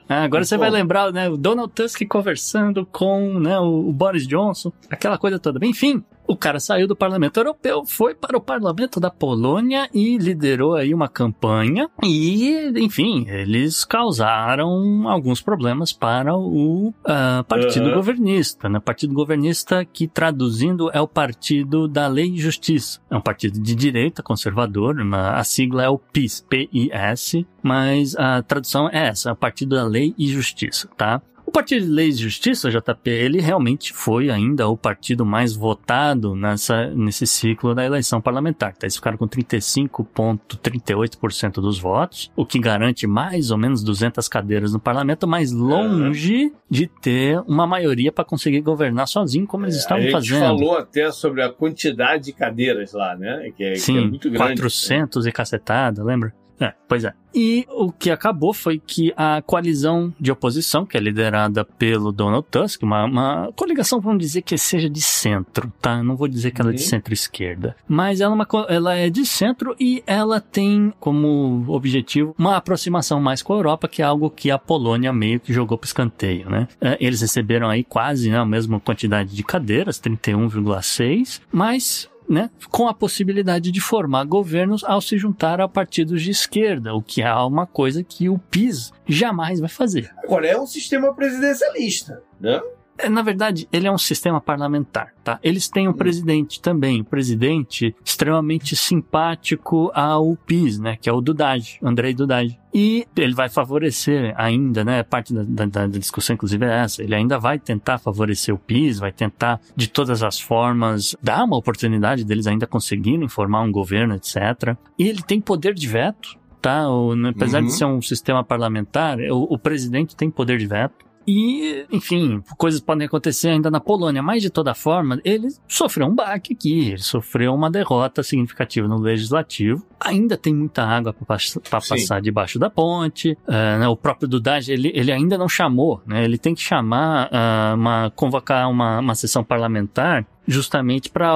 [0.07, 1.29] Ah, agora você vai lembrar, né?
[1.29, 5.63] O Donald Tusk conversando com né, o, o Boris Johnson, aquela coisa toda.
[5.65, 10.75] Enfim, o cara saiu do Parlamento Europeu, foi para o Parlamento da Polônia e liderou
[10.75, 17.95] aí uma campanha e, enfim, eles causaram alguns problemas para o uh, Partido Uhum.
[17.95, 18.79] Governista, né?
[18.79, 22.99] Partido Governista que traduzindo é o Partido da Lei e Justiça.
[23.09, 28.41] É um partido de direita conservador, uma- a sigla é o PIS, P-I-S, mas a
[28.41, 31.21] tradução é essa, é o Partido da Lei e Justiça, tá?
[31.47, 36.35] O Partido de Leis e Justiça, JP, ele realmente foi ainda o partido mais votado
[36.35, 38.73] nessa, nesse ciclo da eleição parlamentar.
[38.73, 38.79] Tá?
[38.83, 44.79] Eles ficaram com 35,38% dos votos, o que garante mais ou menos 200 cadeiras no
[44.79, 50.03] parlamento, mas longe de ter uma maioria para conseguir governar sozinho, como eles a estavam
[50.03, 50.41] gente fazendo.
[50.41, 53.53] falou até sobre a quantidade de cadeiras lá, né?
[53.55, 54.61] Que é, que é Sim, muito grande.
[54.61, 56.33] 400 e cacetada, lembra?
[56.59, 57.13] É, pois é.
[57.35, 62.47] E o que acabou foi que a coalizão de oposição, que é liderada pelo Donald
[62.49, 66.01] Tusk, uma, uma coligação, vamos dizer que seja de centro, tá?
[66.01, 66.87] Não vou dizer que ela é de Uhum.
[66.87, 67.75] centro-esquerda.
[67.87, 73.19] Mas ela é, uma, ela é de centro e ela tem como objetivo uma aproximação
[73.21, 76.49] mais com a Europa, que é algo que a Polônia meio que jogou para escanteio,
[76.49, 76.67] né?
[76.81, 82.87] É, Eles receberam aí quase né, a mesma quantidade de cadeiras, 31,6, mas né, com
[82.87, 87.33] a possibilidade de formar governos ao se juntar a partidos de esquerda, o que é
[87.33, 90.13] uma coisa que o PIS jamais vai fazer.
[90.23, 92.61] Agora, é um sistema presidencialista, né?
[92.97, 95.39] É, Na verdade, ele é um sistema parlamentar, tá?
[95.43, 100.97] Eles têm um presidente também, um presidente extremamente simpático ao PIS, né?
[100.99, 102.57] Que é o Dudaj, Andrei Dudaj.
[102.73, 105.01] E ele vai favorecer ainda, né?
[105.03, 107.01] Parte da, da- da discussão, inclusive, é essa.
[107.03, 111.57] Ele ainda vai tentar favorecer o PIS, vai tentar, de todas as formas, dar uma
[111.57, 114.75] oportunidade deles ainda conseguirem formar um governo, etc.
[114.99, 116.87] E ele tem poder de veto, tá?
[116.89, 117.67] O- apesar Uhum.
[117.67, 121.06] de ser um sistema parlamentar, o, o presidente tem poder de veto.
[121.27, 126.15] E, enfim, coisas podem acontecer ainda na Polônia, mas de toda forma, ele sofreu um
[126.15, 129.85] baque aqui, ele sofreu uma derrota significativa no legislativo.
[129.99, 133.37] Ainda tem muita água para passar debaixo da ponte.
[133.47, 136.23] ah, né, o próprio Dudaj, ele, ele ainda não chamou, né?
[136.23, 141.35] Ele tem que chamar, ah, uma, convocar uma, uma sessão parlamentar justamente para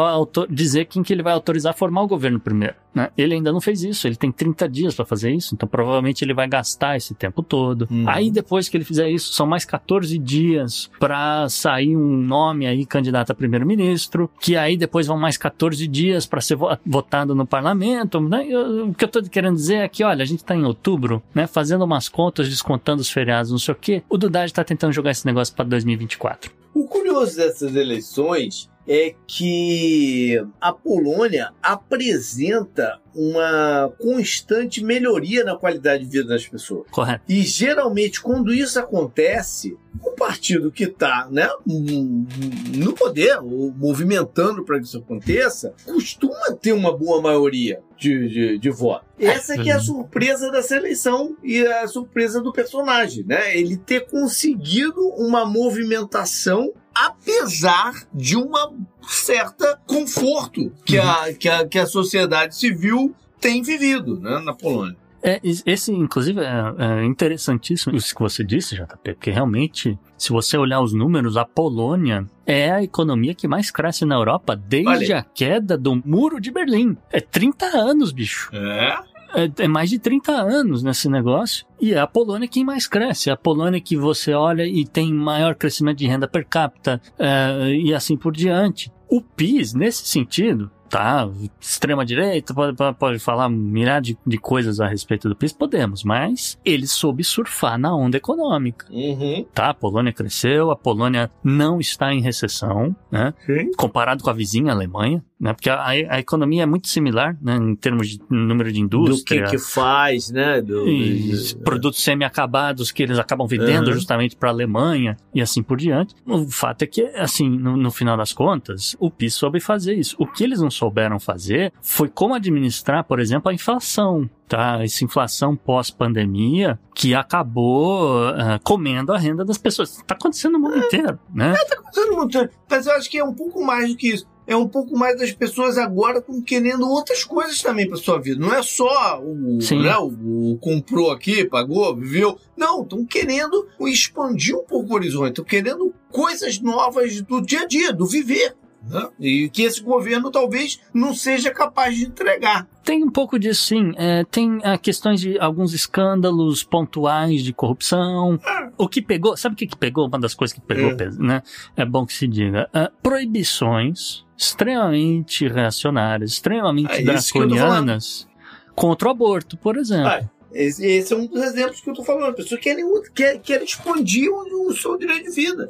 [0.49, 2.75] dizer quem que ele vai autorizar a formar o governo primeiro.
[2.93, 3.09] Né?
[3.17, 6.33] Ele ainda não fez isso, ele tem 30 dias para fazer isso, então provavelmente ele
[6.33, 7.87] vai gastar esse tempo todo.
[7.89, 8.03] Uhum.
[8.07, 12.85] Aí depois que ele fizer isso, são mais 14 dias para sair um nome aí
[12.85, 17.45] candidato a primeiro-ministro, que aí depois vão mais 14 dias para ser vo- votado no
[17.45, 18.19] parlamento.
[18.19, 18.45] Né?
[18.47, 21.23] Eu- o que eu tô querendo dizer é que, olha, a gente tá em outubro,
[21.33, 24.03] né, fazendo umas contas, descontando os feriados, não sei o quê.
[24.09, 26.51] O Dudaj tá tentando jogar esse negócio para 2024.
[26.73, 36.09] O curioso dessas eleições é que a Polônia apresenta uma constante melhoria na qualidade de
[36.09, 36.85] vida das pessoas.
[36.89, 37.23] Correto.
[37.27, 44.79] E geralmente, quando isso acontece, o partido que está né, no poder, ou movimentando para
[44.79, 49.05] que isso aconteça, costuma ter uma boa maioria de, de, de voto.
[49.19, 53.55] Essa que é a surpresa dessa eleição e a surpresa do personagem, né?
[53.55, 58.71] Ele ter conseguido uma movimentação apesar de uma
[59.07, 64.95] certa conforto que, a, que, a, que a sociedade civil tem vivido né, na Polônia.
[65.23, 70.31] É, es- esse, inclusive, é, é interessantíssimo isso que você disse, JP, porque realmente, se
[70.31, 75.13] você olhar os números, a Polônia é a economia que mais cresce na Europa desde
[75.13, 76.97] a queda do Muro de Berlim.
[77.11, 78.49] É 30 anos, bicho.
[78.51, 78.97] É?
[79.33, 81.65] É, é mais de 30 anos nesse negócio.
[81.79, 83.29] E é a Polônia quem mais cresce.
[83.29, 87.71] É a Polônia que você olha e tem maior crescimento de renda per capita é,
[87.73, 88.91] e assim por diante.
[89.09, 91.29] O PIS, nesse sentido, tá?
[91.59, 96.57] Extrema direita pode, pode falar milhares de, de coisas a respeito do PIS, podemos, mas
[96.63, 99.45] ele soube surfar na onda econômica, Uhum.
[99.53, 99.69] tá?
[99.69, 103.33] A Polônia cresceu, a Polônia não está em recessão, né?
[103.45, 103.71] Sim.
[103.77, 105.53] Comparado com a vizinha Alemanha, né?
[105.53, 107.55] Porque a, a economia é muito similar, né?
[107.55, 109.47] Em termos de número de Do que indústria.
[109.47, 110.61] que faz, né?
[110.61, 113.93] Do, E do- produtos semi-acabados que eles acabam vendendo Uhum.
[113.93, 116.13] justamente para a Alemanha e assim por diante.
[116.25, 120.15] O fato é que, assim, no, no final das contas, o PIS soube fazer isso.
[120.19, 124.29] O que eles não souberam fazer foi como administrar, por exemplo, a inflação.
[124.47, 129.97] Tá, essa inflação pós-pandemia que acabou ah, comendo a renda das pessoas.
[129.97, 131.53] Está acontecendo no mundo inteiro, né?
[131.93, 134.27] Todo mundo- Mas eu acho que é um pouco mais do que isso.
[134.51, 138.37] É um pouco mais das pessoas agora estão querendo outras coisas também para sua vida.
[138.37, 142.37] Não é só o, né, o, o comprou aqui, pagou, viveu.
[142.57, 145.29] Não, estão querendo expandir um pouco o horizonte.
[145.29, 148.53] Estão querendo coisas novas do dia a dia, do viver.
[148.83, 149.09] Né?
[149.19, 152.67] E que esse governo talvez não seja capaz de entregar.
[152.83, 153.93] Tem um pouco disso, sim.
[153.95, 158.39] É, tem ah, questões de alguns escândalos pontuais de corrupção.
[158.77, 160.07] O que pegou, sabe o que, que pegou?
[160.07, 161.09] Uma das coisas que pegou, É.
[161.19, 161.43] né?
[161.77, 162.67] É bom que se diga.
[162.73, 168.27] Ah, proibições extremamente reacionárias, extremamente É draconianas
[168.75, 170.07] contra o aborto, por exemplo.
[170.07, 170.21] Ah,
[170.53, 172.29] esse, esse é um dos exemplos que eu estou falando.
[172.31, 175.69] As pessoas querem, querem, querem expandir o, o seu direito de vida.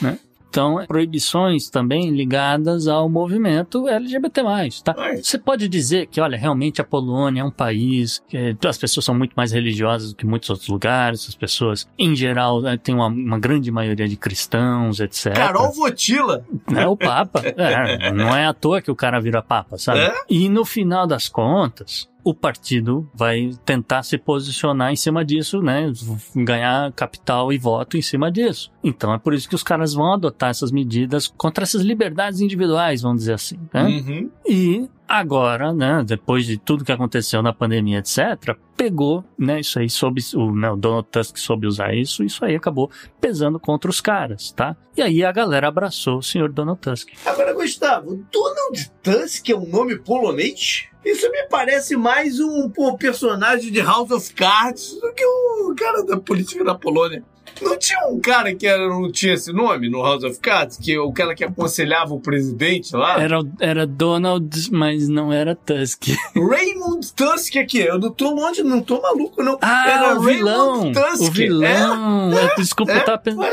[0.00, 0.18] né?
[0.48, 4.42] Então, proibições também ligadas ao movimento LGBT+,
[4.82, 4.94] tá?
[5.22, 9.14] Você pode dizer que, olha, realmente a Polônia é um país que as pessoas são
[9.14, 13.06] muito mais religiosas do que muitos outros lugares, as pessoas, em geral, né, tem uma,
[13.06, 15.34] uma grande maioria de cristãos, etc.
[15.34, 16.44] Carol Votila.
[16.74, 17.42] É o Papa.
[17.58, 20.00] É, não é à toa que o cara vira Papa, sabe?
[20.00, 20.14] É?
[20.28, 25.90] E no final das contas, o partido vai tentar se posicionar em cima disso, né?
[26.36, 28.70] Ganhar capital e voto em cima disso.
[28.82, 33.02] Então é por isso que os caras vão adotar essas medidas contra essas liberdades individuais,
[33.02, 33.58] vamos dizer assim.
[33.72, 33.84] Né?
[33.84, 34.30] Uhum.
[34.46, 39.90] E agora, né, depois de tudo que aconteceu na pandemia, etc., pegou, né, isso aí
[39.90, 44.00] soube, o, né, o Donald Tusk soube usar isso, isso aí acabou pesando contra os
[44.00, 44.76] caras, tá?
[44.96, 47.08] E aí a galera abraçou o senhor Donald Tusk.
[47.24, 50.88] Agora, Gustavo, Donald Tusk é um nome polonês?
[51.04, 56.04] Isso me parece mais um pô, personagem de House of Cards do que o cara
[56.04, 57.24] da política da Polônia.
[57.62, 60.76] Não tinha um cara que era, não tinha esse nome no House of Cards?
[60.78, 63.20] Que é o cara que aconselhava o presidente lá?
[63.20, 66.04] Era, era Donald, mas não era Tusk.
[66.36, 67.78] Raymond Tusk aqui.
[67.80, 69.58] Eu não tô longe, não tô maluco, não.
[69.60, 70.92] Ah, era o vilão!
[70.92, 71.22] Tusk.
[71.22, 72.32] O vilão!
[72.32, 73.44] É, desculpa, É, eu tava pensando.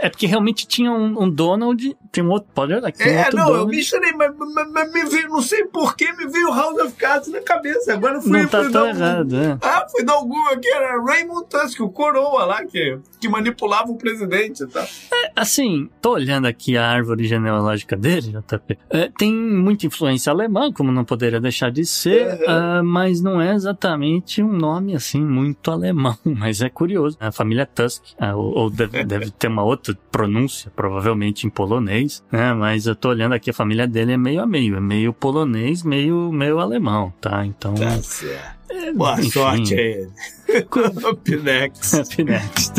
[0.00, 3.30] É porque realmente tinha um, um Donald, tem um outro, pode olhar, tem um É,
[3.32, 3.76] não, eu Donald.
[3.76, 7.28] misturei, mas, mas- mas me veio, não sei por que me veio House of Cards
[7.28, 7.92] na cabeça.
[7.92, 9.58] Agora eu fui, Não tá fui tão dar um- errado, é.
[9.62, 13.96] Ah, fui dar Google aqui, era Raymond Tusk, o coroa lá, que, que manipulava o
[13.96, 14.86] presidente e tal.
[15.34, 18.78] Assim, tô olhando aqui a árvore genealógica dele, JP.
[18.90, 22.44] É, tem muita influência alemã, como não poderia deixar de ser, Uhum.
[22.48, 26.16] ah, mas não é exatamente um nome assim muito alemão.
[26.24, 27.16] Mas é curioso.
[27.20, 32.22] A família Tusk, ah, ou, ou deve, deve ter uma outra pronúncia, provavelmente em polonês,
[32.30, 32.52] né?
[32.52, 35.82] Mas eu tô olhando aqui, a família dele é meio a meio, é meio polonês,
[35.82, 37.44] meio, meio alemão, tá?
[37.44, 37.74] Então.
[37.74, 38.56] Tá certo.
[38.94, 39.30] Boa enfim.
[39.30, 40.10] sorte a ele.
[41.10, 41.96] Up next.
[41.96, 42.74] Up next.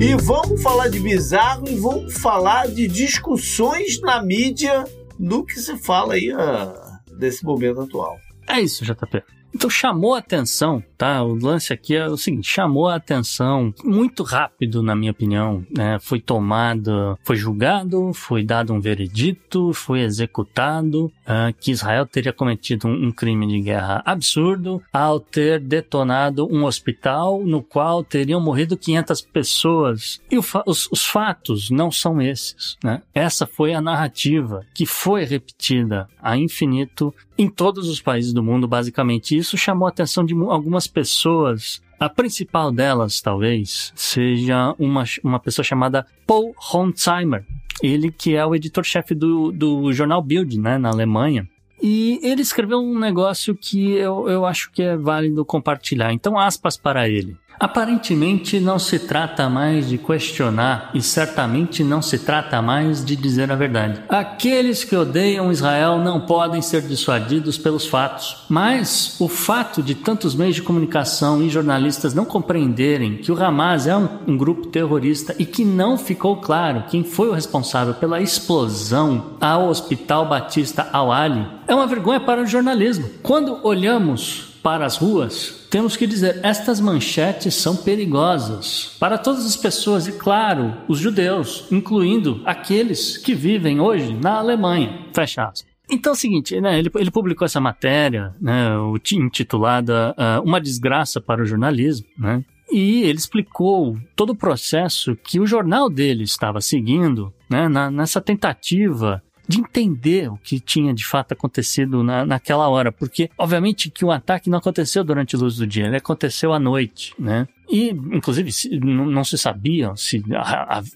[0.00, 4.84] E vamos falar de bizarro e vamos falar de discussões na mídia
[5.18, 8.16] do que se fala aí ah, desse momento atual.
[8.48, 9.22] É isso, JP.
[9.54, 11.22] Então chamou a atenção, tá?
[11.22, 15.98] O lance aqui é o seguinte, chamou a atenção muito rápido, na minha opinião, né?
[16.00, 22.88] Foi tomado, foi julgado, foi dado um veredito, foi executado, ah, que Israel teria cometido
[22.88, 28.76] um, um crime de guerra absurdo ao ter detonado um hospital no qual teriam morrido
[28.76, 30.20] 500 pessoas.
[30.28, 33.02] E os, os fatos não são esses, né?
[33.14, 38.66] Essa foi a narrativa que foi repetida a infinito em todos os países do mundo,
[38.66, 39.36] basicamente.
[39.36, 41.82] Isso chamou a atenção de algumas pessoas.
[42.00, 47.44] A principal delas, talvez, seja uma, uma pessoa chamada Paul Honsheimer.
[47.82, 51.48] Ele que é o editor-chefe do, do jornal Bild, né, na Alemanha.
[51.80, 56.12] E ele escreveu um negócio que eu, eu acho que é válido compartilhar.
[56.12, 57.36] Então, aspas para ele.
[57.60, 63.50] Aparentemente não se trata mais de questionar e certamente não se trata mais de dizer
[63.50, 64.00] a verdade.
[64.08, 68.44] Aqueles que odeiam Israel não podem ser dissuadidos pelos fatos.
[68.48, 73.86] Mas o fato de tantos meios de comunicação e jornalistas não compreenderem que o Hamas
[73.86, 78.20] é um, um grupo terrorista e que não ficou claro quem foi o responsável pela
[78.20, 83.10] explosão ao Hospital Batista Al-Ali é uma vergonha para o jornalismo.
[83.22, 89.56] Quando olhamos para as ruas, temos que dizer: estas manchetes são perigosas para todas as
[89.56, 95.06] pessoas e, claro, os judeus, incluindo aqueles que vivem hoje na Alemanha.
[95.14, 95.68] Fecha aspas.
[95.90, 98.72] Então é o seguinte, né, ele, ele publicou essa matéria, né,
[99.14, 105.40] intitulada uh, Uma Desgraça para o Jornalismo, né, e ele explicou todo o processo que
[105.40, 111.06] o jornal dele estava seguindo né, na, nessa tentativa de entender o que tinha de
[111.06, 115.56] fato acontecido na, naquela hora, porque obviamente que o ataque não aconteceu durante a luz
[115.56, 117.48] do dia, ele aconteceu à noite, né?
[117.68, 118.50] E, inclusive,
[118.80, 120.22] não, se sabia se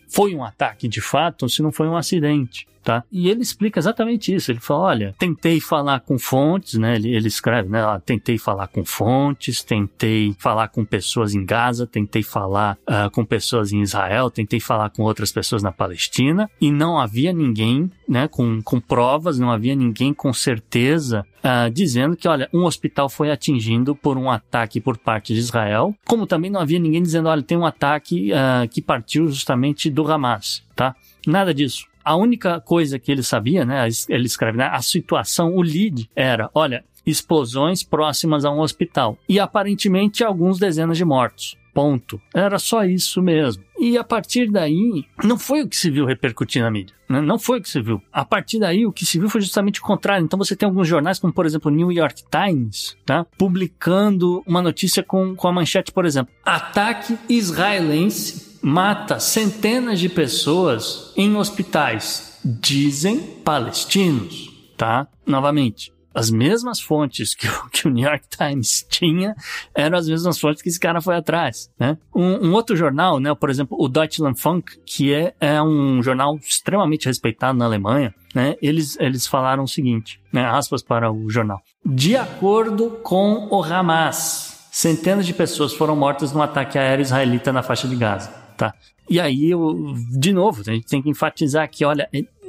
[0.08, 3.04] foi um ataque de fato ou se não foi um acidente tá?
[3.10, 4.50] E ele explica exatamente isso.
[4.50, 6.96] Ele fala, olha, tentei falar com fontes, né?
[6.96, 7.82] Ele, ele escreve, né?
[7.82, 13.24] Ah, tentei falar com fontes, tentei falar com pessoas em Gaza, tentei falar uh, com
[13.24, 18.28] pessoas em Israel, tentei falar com outras pessoas na Palestina e não havia ninguém, né?
[18.28, 23.30] Com, com provas, não havia ninguém com certeza uh, dizendo que, olha, um hospital foi
[23.30, 27.42] atingido por um ataque por parte de Israel, como também não havia ninguém dizendo, olha,
[27.42, 30.94] tem um ataque uh, que partiu justamente do Hamas, tá?
[31.26, 31.86] Nada disso.
[32.04, 36.50] A única coisa que ele sabia, né, ele escreve, né, a situação, o lead era,
[36.52, 41.56] olha, explosões próximas a um hospital e aparentemente alguns dezenas de mortos.
[41.74, 42.20] Ponto.
[42.34, 43.64] Era só isso mesmo.
[43.82, 46.94] E a partir daí, não foi o que se viu repercutir na mídia.
[47.10, 47.20] Né?
[47.20, 48.00] Não foi o que se viu.
[48.12, 50.24] A partir daí, o que se viu foi justamente o contrário.
[50.24, 53.26] Então você tem alguns jornais, como por exemplo o New York Times, tá?
[53.36, 61.12] publicando uma notícia com, com a manchete, por exemplo: Ataque israelense mata centenas de pessoas
[61.16, 65.08] em hospitais, dizem palestinos, tá?
[65.26, 69.34] Novamente, as mesmas fontes que o, que o, New York Times tinha
[69.74, 71.98] eram as mesmas fontes que esse cara foi atrás, né?
[72.14, 76.36] Um, um outro jornal, né, por exemplo, o Deutschland Funk, que é, é um jornal
[76.36, 78.56] extremamente respeitado na Alemanha, né?
[78.62, 81.60] Eles, eles falaram o seguinte, né, aspas para o jornal.
[81.84, 87.62] De acordo com o Hamas, centenas de pessoas foram mortas no ataque aéreo israelita na
[87.62, 88.30] faixa de Gaza.
[88.56, 88.74] Tá?
[89.08, 92.08] E aí, eu, de novo, a gente tem que enfatizar que, olha,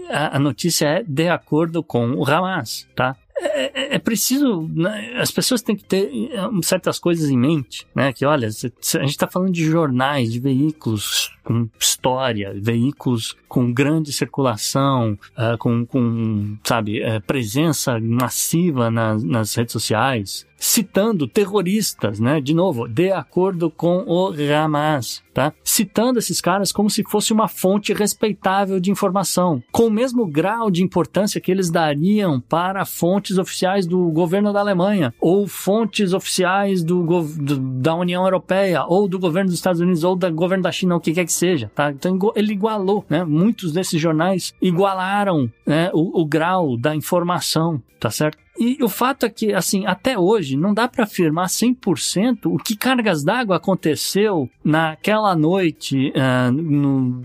[0.10, 3.16] a, a notícia é de acordo com o Hamas, tá?
[3.36, 4.70] É, é, é, preciso.
[4.74, 8.14] Né, as pessoas têm que ter é, certas coisas em mente, né?
[8.14, 14.12] Que olha, a gente está falando de jornais, de veículos com história, veículos com grande
[14.12, 22.40] circulação, uh, com, com, sabe, uh, presença massiva nas, nas redes sociais, citando terroristas, né?
[22.40, 25.52] De novo, de acordo com o Hamas, tá?
[25.62, 30.72] Citando esses caras como se fosse uma fonte respeitável de informação, com o mesmo grau
[30.72, 36.82] de importância que eles dariam para fontes oficiais do governo da Alemanha, ou fontes oficiais
[36.82, 40.72] do, do da União Europeia, ou do governo dos Estados Unidos, ou do governo da
[40.72, 41.92] China, o que quer que seja, tá?
[41.92, 43.26] Então ele igualou, né?
[43.44, 48.38] Muitos desses jornais igualaram né, o, o grau da informação, tá certo?
[48.58, 52.76] E o fato é que, assim, até hoje não dá para afirmar 100% o que
[52.76, 57.24] cargas d'água aconteceu naquela noite, uh, no,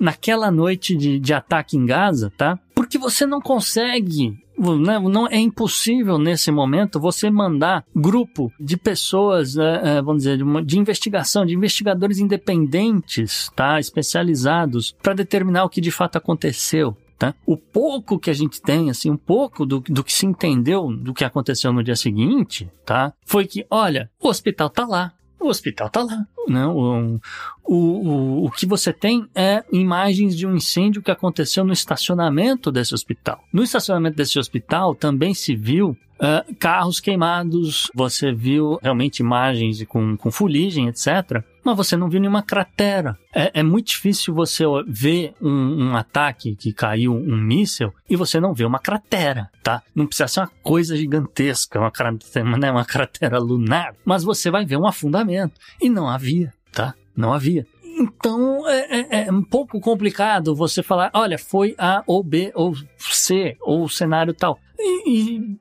[0.00, 2.58] naquela noite de, de ataque em Gaza, tá?
[2.74, 9.54] Porque você não consegue né, não é impossível nesse momento você mandar grupo de pessoas,
[9.54, 15.80] né, é, vamos dizer, de, investigação, de investigadores independentes, tá, especializados, para determinar o que
[15.80, 16.96] de fato aconteceu.
[17.18, 17.34] Tá?
[17.46, 21.14] O pouco que a gente tem, assim, um pouco do, do que se entendeu do
[21.14, 23.10] que aconteceu no dia seguinte, tá?
[23.24, 26.26] Foi que, olha, o hospital tá lá, o hospital tá lá.
[26.48, 27.20] Não, o,
[27.64, 32.94] o, o que você tem é imagens de um incêndio que aconteceu no estacionamento desse
[32.94, 33.42] hospital.
[33.52, 40.16] No estacionamento desse hospital também se viu Uh, carros queimados, você viu realmente imagens com,
[40.16, 41.44] com fuligem, etc.
[41.62, 43.18] Mas você não viu nenhuma cratera.
[43.34, 48.40] É, é muito difícil você ver um, um, ataque que caiu um míssil e você
[48.40, 49.82] não vê uma cratera, tá?
[49.94, 54.64] Não precisa ser uma coisa gigantesca, uma cratera, né, uma cratera lunar, mas você vai
[54.64, 55.60] ver um afundamento.
[55.82, 56.35] E não havia,
[56.76, 56.94] tá?
[57.16, 57.66] Não havia.
[57.82, 62.74] Então é, é, é, um pouco complicado você falar, olha, foi A ou B ou
[62.98, 64.58] C, ou cenário tal.
[64.78, 65.58] E, e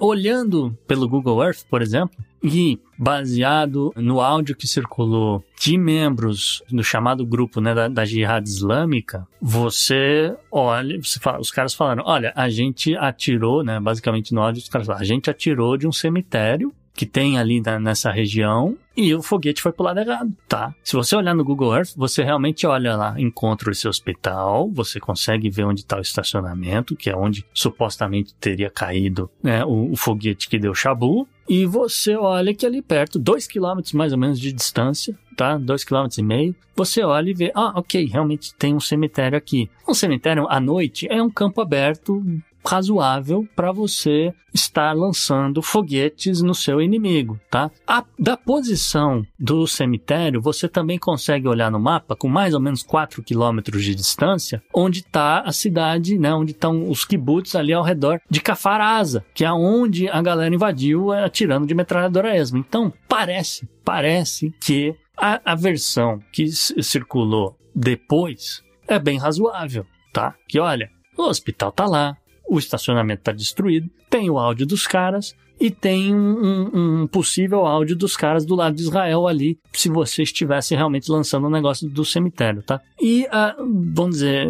[0.00, 6.82] olhando pelo Google Earth, por exemplo, e baseado no áudio que circulou de membros do
[6.82, 12.32] chamado grupo né, da, da Jihad Islâmica, você olha, você fala, os caras falaram: olha,
[12.34, 13.78] a gente atirou, né?
[13.78, 17.60] Basicamente no áudio, os caras falaram, a gente atirou de um cemitério que tem ali
[17.60, 20.74] na, nessa região e o foguete foi pro lado errado, tá?
[20.82, 25.48] Se você olhar no Google Earth, você realmente olha lá, encontra esse hospital, você consegue
[25.48, 30.48] ver onde está o estacionamento, que é onde supostamente teria caído né, o, o foguete
[30.48, 34.52] que deu chabu, e você olha que ali perto, dois quilômetros mais ou menos de
[34.52, 35.56] distância, tá?
[35.56, 36.54] Dois quilômetros e meio.
[36.76, 39.70] Você olha e vê, ah, ok, realmente tem um cemitério aqui.
[39.88, 42.22] Um cemitério à noite é um campo aberto
[42.68, 47.70] razoável para você estar lançando foguetes no seu inimigo, tá?
[47.86, 52.82] A, da posição do cemitério, você também consegue olhar no mapa com mais ou menos
[52.82, 57.82] 4 quilômetros de distância, onde está a cidade, né, onde estão os kibbutz ali ao
[57.82, 62.58] redor de Cafarasa, que é onde a galera invadiu é, atirando de metralhadora esmo.
[62.58, 70.34] Então, parece, parece que a, a versão que circulou depois é bem razoável, tá?
[70.48, 72.16] Que olha, o hospital tá lá,
[72.48, 77.96] o estacionamento tá destruído, tem o áudio dos caras e tem um, um, possível áudio
[77.96, 81.88] dos caras do lado de Israel ali, se você estivesse realmente lançando o um negócio
[81.88, 82.80] do cemitério, tá?
[83.00, 84.46] E, uh, vamos dizer,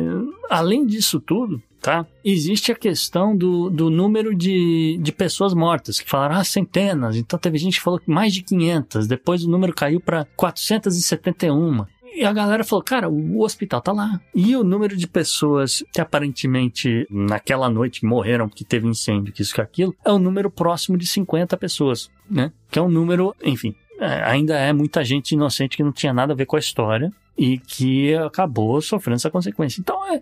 [0.50, 2.06] além disso tudo, tá?
[2.24, 7.16] Existe a questão do, do número de, de pessoas mortas, que falaram, ah, centenas.
[7.16, 9.06] Então teve gente que falou que mais de 500.
[9.06, 11.86] Depois o número caiu para 471.
[12.18, 14.20] E a galera falou, cara, o hospital tá lá.
[14.34, 19.54] E o número de pessoas que aparentemente naquela noite morreram porque teve incêndio, que isso
[19.54, 22.50] que aquilo, é um número próximo de 50 pessoas, né?
[22.72, 26.32] Que é um número, enfim, é, ainda é muita gente inocente que não tinha nada
[26.32, 29.80] a ver com a história e que acabou sofrendo essa consequência.
[29.80, 30.20] Então, é,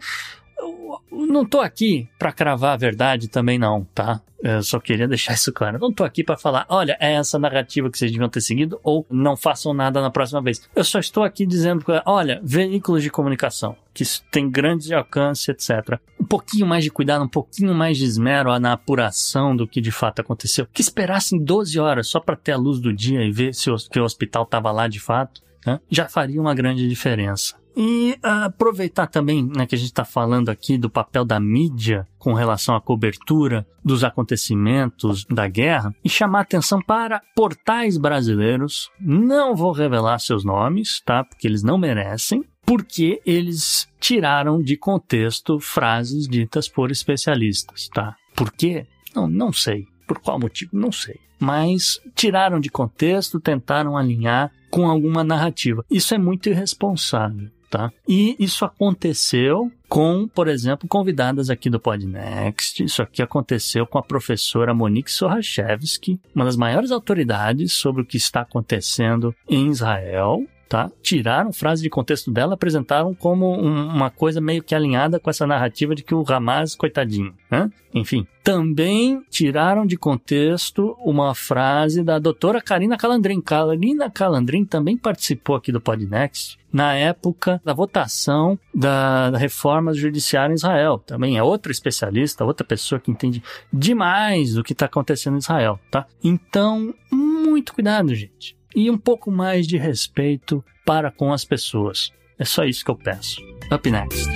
[0.58, 4.20] eu não tô aqui para cravar a verdade também não, tá?
[4.42, 5.78] Eu só queria deixar isso claro.
[5.78, 9.06] não tô aqui para falar, olha, é essa narrativa que vocês deviam ter seguido ou
[9.10, 10.68] não façam nada na próxima vez.
[10.74, 15.98] Eu só estou aqui dizendo, olha, veículos de comunicação que tem grande alcance, etc.
[16.20, 19.90] Um pouquinho mais de cuidado, um pouquinho mais de esmero na apuração do que de
[19.90, 20.66] fato aconteceu.
[20.70, 23.76] Que esperassem 12 horas só para ter a luz do dia e ver se o,
[23.76, 25.80] que o hospital estava lá de fato, né?
[25.90, 27.56] já faria uma grande diferença.
[27.76, 32.08] E uh, aproveitar também né, que a gente está falando aqui do papel da mídia
[32.18, 38.90] com relação à cobertura dos acontecimentos da guerra e chamar atenção para portais brasileiros.
[38.98, 41.22] Não vou revelar seus nomes, tá?
[41.22, 48.16] Porque eles não merecem, porque eles tiraram de contexto frases ditas por especialistas, tá?
[48.34, 48.86] Por quê?
[49.14, 49.84] Não, não sei.
[50.08, 50.70] Por qual motivo?
[50.72, 51.20] Não sei.
[51.38, 55.84] Mas tiraram de contexto, tentaram alinhar com alguma narrativa.
[55.90, 57.92] Isso é muito irresponsável tá?
[58.08, 62.82] E isso aconteceu com, por exemplo, convidadas aqui do Podnext.
[62.82, 68.16] Isso aqui aconteceu com a professora Monique Sorachevski, uma das maiores autoridades sobre o que
[68.16, 70.90] está acontecendo em Israel tá?
[71.02, 75.46] Tiraram frase de contexto dela, apresentaram como um, uma coisa meio que alinhada com essa
[75.46, 77.70] narrativa de que o Hamas, coitadinho, né?
[77.94, 83.40] Enfim, também tiraram de contexto uma frase da doutora Karina Calandrin.
[83.40, 90.52] Karina Calandrin também participou aqui do Podnext na época da votação da, da reforma judiciária
[90.52, 90.98] em Israel.
[90.98, 93.42] Também é outra especialista, outra pessoa que entende
[93.72, 96.06] demais do que está acontecendo em Israel, tá?
[96.22, 102.12] Então, muito cuidado, gente e um pouco mais de respeito para com as pessoas.
[102.38, 103.40] É só isso que eu peço.
[103.72, 104.28] Up next.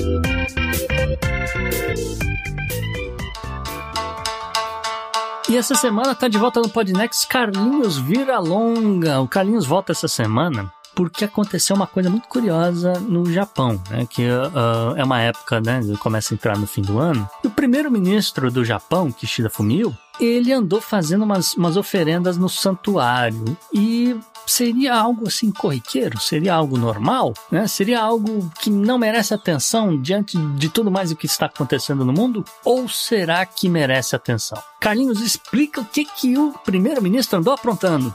[5.46, 9.20] E essa semana tá de volta no Podnext Carlinhos Vira Longa.
[9.20, 14.06] O Carlinhos volta essa semana porque aconteceu uma coisa muito curiosa no Japão, né?
[14.08, 15.80] Que uh, é uma época, né?
[15.98, 17.28] Começa a entrar no fim do ano.
[17.44, 23.56] E o primeiro-ministro do Japão, Kishida Fumio, ele andou fazendo umas, umas oferendas no santuário
[23.72, 24.16] e
[24.46, 26.20] seria algo assim corriqueiro?
[26.20, 27.34] Seria algo normal?
[27.50, 27.66] Né?
[27.66, 32.12] Seria algo que não merece atenção diante de tudo mais o que está acontecendo no
[32.12, 32.44] mundo?
[32.64, 34.60] Ou será que merece atenção?
[34.80, 38.12] Carlinhos, explica o que, que o primeiro-ministro andou aprontando.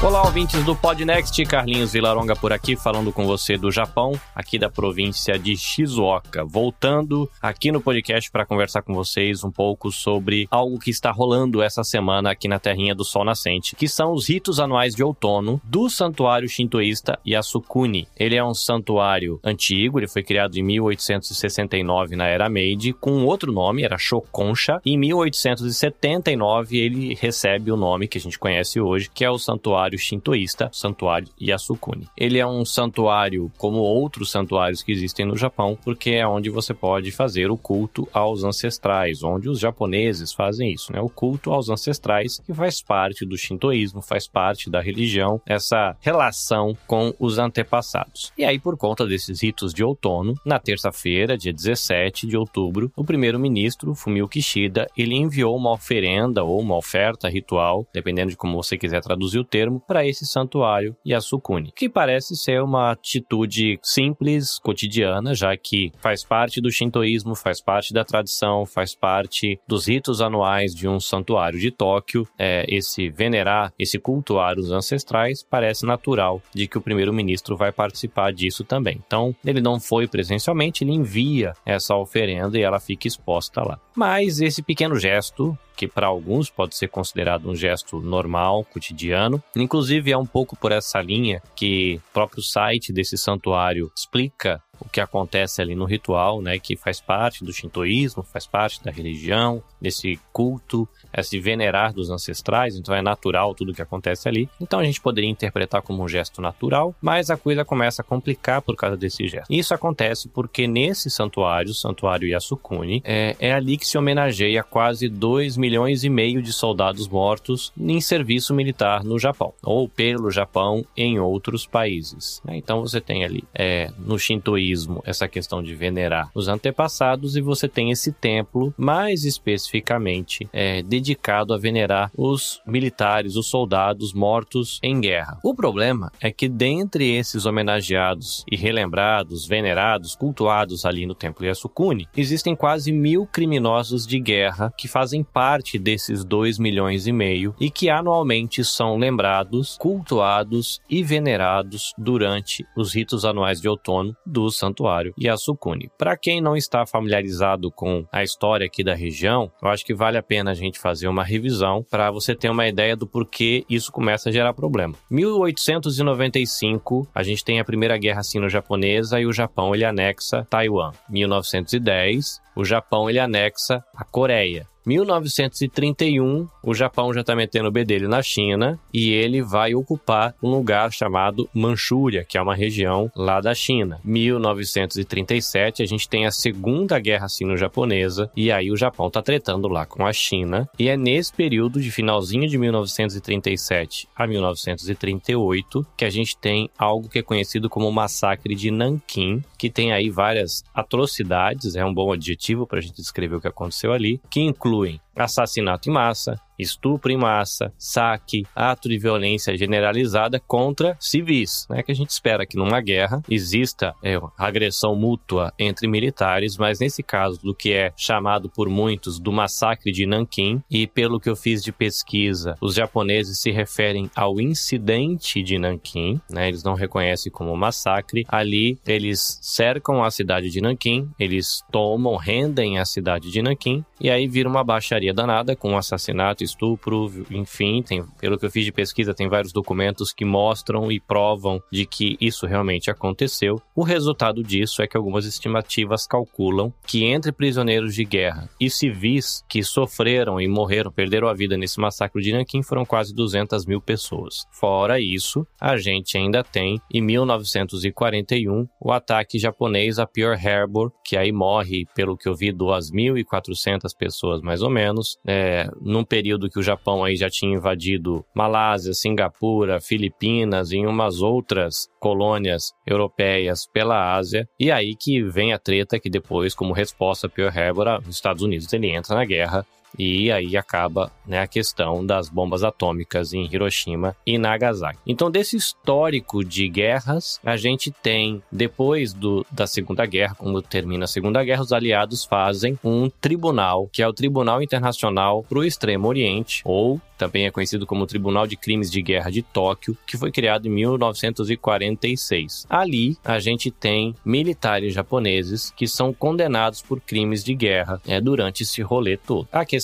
[0.00, 4.70] Olá, ouvintes do Podnext, Carlinhos Vilaronga por aqui, falando com você do Japão, aqui da
[4.70, 6.44] província de Shizuoka.
[6.44, 11.60] Voltando aqui no podcast para conversar com vocês um pouco sobre algo que está rolando
[11.60, 15.60] essa semana aqui na Terrinha do Sol Nascente, que são os ritos anuais de outono
[15.64, 18.06] do santuário shintoísta Yasukuni.
[18.16, 23.50] Ele é um santuário antigo, ele foi criado em 1869 na Era Meiji, com outro
[23.50, 24.80] nome, era Shokonsha.
[24.86, 29.87] Em 1879 ele recebe o nome que a gente conhece hoje, que é o santuário
[29.88, 32.08] santuário shintoísta, santuário Yasukuni.
[32.16, 36.74] Ele é um santuário como outros santuários que existem no Japão, porque é onde você
[36.74, 41.00] pode fazer o culto aos ancestrais, onde os japoneses fazem isso, né?
[41.00, 46.76] O culto aos ancestrais, que faz parte do shintoísmo, faz parte da religião, essa relação
[46.86, 48.32] com os antepassados.
[48.36, 53.04] E aí, por conta desses ritos de outono, na terça-feira, dia 17 de outubro, o
[53.04, 58.76] primeiro-ministro Fumio Kishida, ele enviou uma oferenda ou uma oferta ritual, dependendo de como você
[58.76, 65.34] quiser traduzir o termo, para esse santuário Yasukuni, que parece ser uma atitude simples, cotidiana,
[65.34, 70.74] já que faz parte do shintoísmo, faz parte da tradição, faz parte dos ritos anuais
[70.74, 72.26] de um santuário de Tóquio.
[72.38, 78.32] É, esse venerar, esse cultuar os ancestrais, parece natural de que o primeiro-ministro vai participar
[78.32, 79.00] disso também.
[79.06, 83.78] Então, ele não foi presencialmente, ele envia essa oferenda e ela fica exposta lá.
[83.98, 89.40] Mas esse pequeno gesto que para alguns pode ser considerado um gesto normal, cotidiano.
[89.54, 94.88] Inclusive, é um pouco por essa linha que o próprio site desse santuário explica o
[94.88, 99.62] que acontece ali no ritual, né, que faz parte do shintoísmo, faz parte da religião,
[99.80, 100.88] desse culto,
[101.20, 104.48] esse venerar dos ancestrais, então é natural tudo que acontece ali.
[104.60, 108.62] Então a gente poderia interpretar como um gesto natural, mas a coisa começa a complicar
[108.62, 109.52] por causa desse gesto.
[109.52, 115.08] Isso acontece porque nesse santuário, o santuário Yasukuni, é, é ali que se homenageia quase
[115.08, 120.84] 2 milhões e meio de soldados mortos em serviço militar no Japão, ou pelo Japão
[120.96, 122.40] em outros países.
[122.44, 122.56] Né?
[122.56, 127.68] Então você tem ali é, no shintoísmo essa questão de venerar os antepassados e você
[127.68, 131.07] tem esse templo mais especificamente é, dedicado
[131.54, 135.38] a venerar os militares, os soldados mortos em guerra.
[135.42, 142.08] O problema é que dentre esses homenageados e relembrados, venerados, cultuados ali no Templo Yasukuni,
[142.16, 147.70] existem quase mil criminosos de guerra que fazem parte desses dois milhões e meio e
[147.70, 155.14] que anualmente são lembrados, cultuados e venerados durante os ritos anuais de outono do santuário
[155.20, 155.90] Yasukuni.
[155.98, 160.18] Para quem não está familiarizado com a história aqui da região, eu acho que vale
[160.18, 163.92] a pena a gente fazer uma revisão para você ter uma ideia do porquê isso
[163.92, 164.94] começa a gerar problema.
[165.10, 170.92] 1895, a gente tem a Primeira Guerra Sino-Japonesa e o Japão ele anexa Taiwan.
[171.10, 174.66] 1910, o Japão ele anexa a Coreia.
[174.88, 180.48] 1931, o Japão já está metendo o bedelho na China e ele vai ocupar um
[180.48, 184.00] lugar chamado Manchúria, que é uma região lá da China.
[184.02, 189.84] 1937, a gente tem a Segunda Guerra Sino-Japonesa e aí o Japão está tretando lá
[189.84, 190.66] com a China.
[190.78, 197.10] E é nesse período de finalzinho de 1937 a 1938 que a gente tem algo
[197.10, 201.92] que é conhecido como o Massacre de Nanquim, que tem aí várias atrocidades, é um
[201.92, 206.40] bom adjetivo para a gente descrever o que aconteceu ali, que incluem assassinato em massa,
[206.58, 211.82] estupro em massa, saque, ato de violência generalizada contra civis, né?
[211.82, 217.02] Que a gente espera que numa guerra exista é, agressão mútua entre militares, mas nesse
[217.02, 221.36] caso do que é chamado por muitos do massacre de Nanquim e pelo que eu
[221.36, 226.48] fiz de pesquisa, os japoneses se referem ao incidente de Nanquim, né?
[226.48, 228.24] Eles não reconhecem como massacre.
[228.28, 234.10] Ali eles cercam a cidade de Nanquim, eles tomam, rendem a cidade de Nanquim e
[234.10, 238.72] aí vira uma baixaria danada com assassinato estupro, enfim, tem, pelo que eu fiz de
[238.72, 243.60] pesquisa, tem vários documentos que mostram e provam de que isso realmente aconteceu.
[243.74, 249.44] O resultado disso é que algumas estimativas calculam que entre prisioneiros de guerra e civis
[249.48, 253.80] que sofreram e morreram, perderam a vida nesse massacre de Nanquim foram quase 200 mil
[253.80, 254.46] pessoas.
[254.50, 261.16] Fora isso, a gente ainda tem, em 1941, o ataque japonês a Pearl Harbor, que
[261.16, 264.87] aí morre, pelo que eu vi, 2.400 pessoas mais ou menos,
[265.26, 271.20] é, num período que o Japão aí já tinha invadido Malásia, Singapura, Filipinas e umas
[271.20, 274.48] outras colônias europeias pela Ásia.
[274.58, 278.42] E aí que vem a treta que depois, como resposta a Pearl Harbor, os Estados
[278.42, 279.66] Unidos ele entra na guerra
[279.96, 284.98] e aí acaba né, a questão das bombas atômicas em Hiroshima e Nagasaki.
[285.06, 291.04] Então, desse histórico de guerras, a gente tem, depois do, da Segunda Guerra, quando termina
[291.04, 295.64] a Segunda Guerra, os aliados fazem um tribunal, que é o Tribunal Internacional para o
[295.64, 300.16] Extremo Oriente, ou também é conhecido como Tribunal de Crimes de Guerra de Tóquio, que
[300.16, 302.64] foi criado em 1946.
[302.70, 308.62] Ali, a gente tem militares japoneses que são condenados por crimes de guerra é, durante
[308.62, 309.48] esse rolê todo.
[309.50, 309.77] A questão,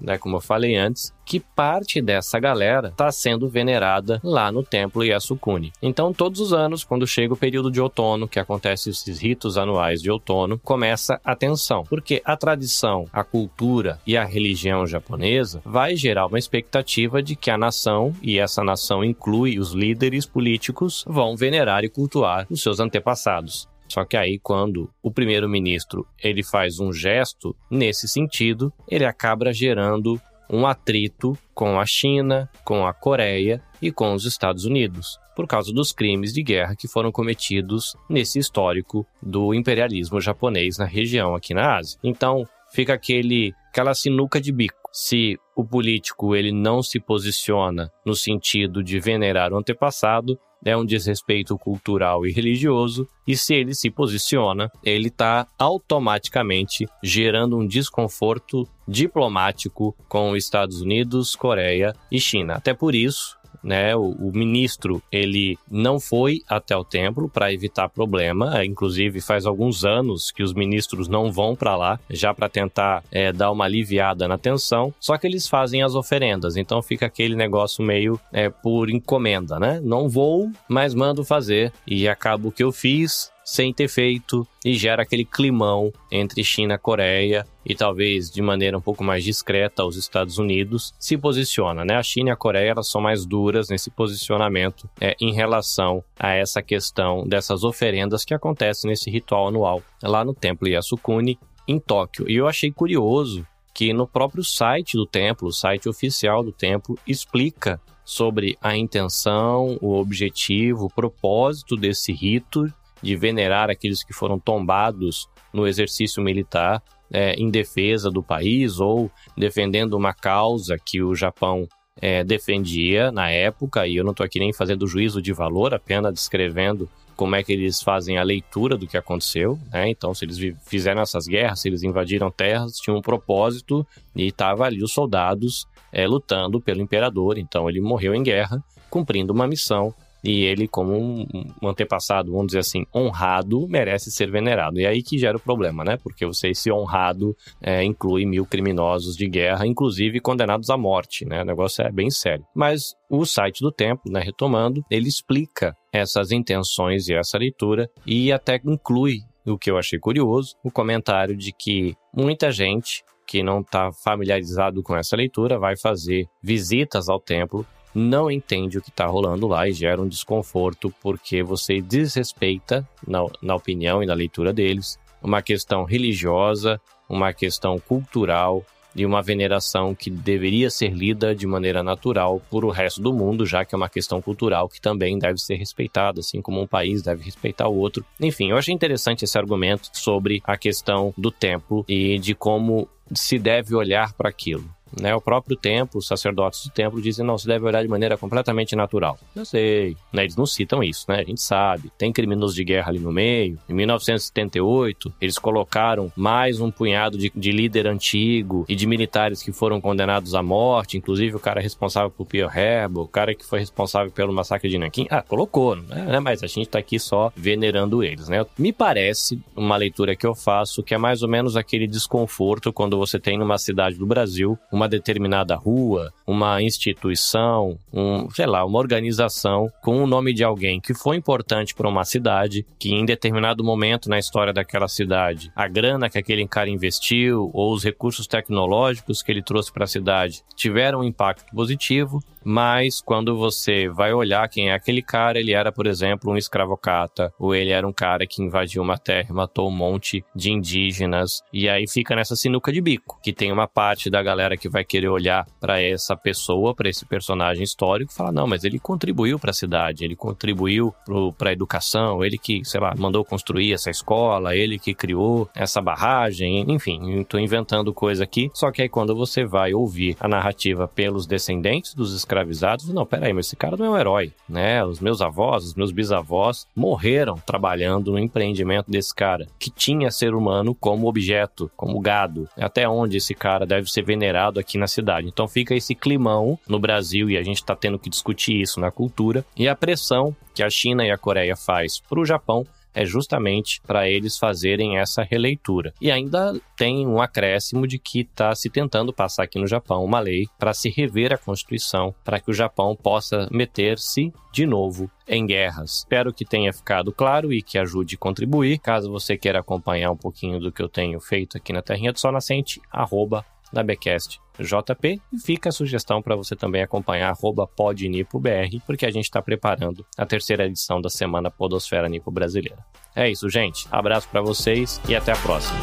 [0.00, 5.04] né, como eu falei antes, que parte dessa galera está sendo venerada lá no templo
[5.04, 5.72] Yasukuni.
[5.82, 10.00] Então, todos os anos, quando chega o período de outono, que acontece esses ritos anuais
[10.00, 15.94] de outono, começa a tensão, porque a tradição, a cultura e a religião japonesa vai
[15.94, 21.36] gerar uma expectativa de que a nação, e essa nação inclui os líderes políticos, vão
[21.36, 23.67] venerar e cultuar os seus antepassados.
[23.88, 30.20] Só que aí, quando o primeiro-ministro ele faz um gesto nesse sentido, ele acaba gerando
[30.50, 35.72] um atrito com a China, com a Coreia e com os Estados Unidos, por causa
[35.72, 41.52] dos crimes de guerra que foram cometidos nesse histórico do imperialismo japonês na região aqui
[41.52, 41.98] na Ásia.
[42.02, 44.76] Então, fica aquele aquela sinuca de bico.
[44.92, 50.84] Se o político ele não se posiciona no sentido de venerar o antepassado, é um
[50.84, 58.68] desrespeito cultural e religioso, e se ele se posiciona, ele está automaticamente gerando um desconforto
[58.86, 62.54] diplomático com os Estados Unidos, Coreia e China.
[62.54, 63.94] Até por isso, né?
[63.96, 68.64] O, o, ministro ele não foi até o templo para evitar problema.
[68.64, 73.32] Inclusive faz alguns anos que os ministros não vão para lá já para tentar é,
[73.32, 74.92] dar uma aliviada na tensão.
[75.00, 79.80] Só que eles fazem as oferendas, então fica aquele negócio meio é, por encomenda, né?
[79.82, 84.74] Não vou, mas mando fazer e acaba o que eu fiz sem ter feito e
[84.74, 89.86] gera aquele climão entre China e Coreia e talvez de maneira um pouco mais discreta
[89.86, 91.96] os Estados Unidos se posiciona, né?
[91.96, 96.34] A China e a Coreia elas são mais duras nesse posicionamento é, em relação a
[96.34, 102.28] essa questão dessas oferendas que acontecem nesse ritual anual lá no Templo Yasukuni em Tóquio.
[102.28, 106.98] E eu achei curioso que no próprio site do templo, o site oficial do templo,
[107.06, 112.72] explica sobre a intenção, o objetivo, o propósito desse rito
[113.02, 119.10] de venerar aqueles que foram tombados no exercício militar é, em defesa do país ou
[119.36, 121.66] defendendo uma causa que o Japão
[122.00, 126.12] é, defendia na época, e eu não estou aqui nem fazendo juízo de valor, apenas
[126.12, 129.88] descrevendo como é que eles fazem a leitura do que aconteceu, né?
[129.88, 133.84] Então, se eles fizeram essas guerras, se eles invadiram terras, tinha um propósito
[134.14, 137.36] e estava ali os soldados é, lutando pelo imperador.
[137.36, 139.92] Então, ele morreu em guerra, cumprindo uma missão
[140.22, 141.26] e ele, como um,
[141.62, 144.80] antepassado, vamos dizer assim, honrado, merece ser venerado.
[144.80, 145.96] E é aí que gera o problema, né?
[146.02, 151.42] Porque você, esse honrado, é, inclui mil criminosos de guerra, inclusive condenados à morte, né?
[151.42, 152.44] O negócio é bem sério.
[152.54, 158.32] Mas o site do templo, né, retomando, ele explica essas intenções e essa leitura e
[158.32, 163.60] até inclui, o que eu achei curioso, o comentário de que muita gente que não
[163.60, 169.06] está familiarizado com essa leitura vai fazer visitas ao templo não entende o que está
[169.06, 174.52] rolando lá e gera um desconforto porque você desrespeita, na, na opinião e na leitura
[174.52, 181.46] deles, uma questão religiosa, uma questão cultural e uma veneração que deveria ser lida de
[181.46, 185.18] maneira natural por o resto do mundo, já que é uma questão cultural que também
[185.18, 188.04] deve ser respeitada, assim como um país deve respeitar o outro.
[188.20, 193.38] Enfim, eu achei interessante esse argumento sobre a questão do templo e de como se
[193.38, 194.68] deve olhar para aquilo.
[195.00, 195.14] Né?
[195.14, 198.74] O próprio templo, os sacerdotes do templo dizem, não, se deve olhar de maneira completamente
[198.76, 199.18] natural.
[199.34, 200.22] Eu sei, né?
[200.22, 201.20] eles não citam isso, né?
[201.20, 201.90] A gente sabe.
[201.96, 203.58] Tem criminosos de guerra ali no meio.
[203.68, 209.52] Em 1978, eles colocaram mais um punhado de, de líder antigo e de militares que
[209.52, 213.60] foram condenados à morte, inclusive o cara responsável por Pearl Harbor, o cara que foi
[213.60, 215.06] responsável pelo massacre de Nanquim.
[215.10, 216.18] Ah, colocou, né?
[216.20, 218.44] Mas a gente tá aqui só venerando eles, né?
[218.58, 222.96] Me parece, uma leitura que eu faço, que é mais ou menos aquele desconforto quando
[222.96, 228.78] você tem numa cidade do Brasil uma determinada rua, uma instituição, um, sei lá, uma
[228.78, 233.64] organização com o nome de alguém que foi importante para uma cidade, que em determinado
[233.64, 239.20] momento na história daquela cidade, a grana que aquele cara investiu ou os recursos tecnológicos
[239.20, 244.48] que ele trouxe para a cidade tiveram um impacto positivo mas quando você vai olhar
[244.48, 248.26] quem é aquele cara, ele era, por exemplo, um escravocata, ou ele era um cara
[248.26, 252.80] que invadiu uma terra matou um monte de indígenas, e aí fica nessa sinuca de
[252.80, 256.88] bico, que tem uma parte da galera que vai querer olhar para essa pessoa, para
[256.88, 260.92] esse personagem histórico, e falar: não, mas ele contribuiu para a cidade, ele contribuiu
[261.36, 265.80] para a educação, ele que, sei lá, mandou construir essa escola, ele que criou essa
[265.80, 268.50] barragem, enfim, estou inventando coisa aqui.
[268.54, 272.88] Só que aí quando você vai ouvir a narrativa pelos descendentes dos escravizados.
[272.90, 274.84] Não, peraí, mas esse cara não é um herói, né?
[274.84, 280.34] Os meus avós, os meus bisavós morreram trabalhando no empreendimento desse cara, que tinha ser
[280.34, 282.48] humano como objeto, como gado.
[282.56, 285.26] Até onde esse cara deve ser venerado aqui na cidade.
[285.26, 288.90] Então fica esse climão no Brasil e a gente está tendo que discutir isso na
[288.90, 293.04] cultura e a pressão que a China e a Coreia faz para o Japão é
[293.04, 295.92] justamente para eles fazerem essa releitura.
[296.00, 300.20] E ainda tem um acréscimo de que está se tentando passar aqui no Japão uma
[300.20, 305.46] lei para se rever a Constituição, para que o Japão possa meter-se de novo em
[305.46, 305.98] guerras.
[305.98, 308.78] Espero que tenha ficado claro e que ajude a contribuir.
[308.78, 312.18] Caso você queira acompanhar um pouquinho do que eu tenho feito aqui na Terrinha do
[312.18, 317.34] Sol Nascente, arroba na Becast JP e fica a sugestão para você também acompanhar
[317.76, 322.84] podnipobr, porque a gente está preparando a terceira edição da Semana Podosfera Nipo Brasileira.
[323.14, 323.86] É isso, gente.
[323.90, 325.78] Abraço para vocês e até a próxima.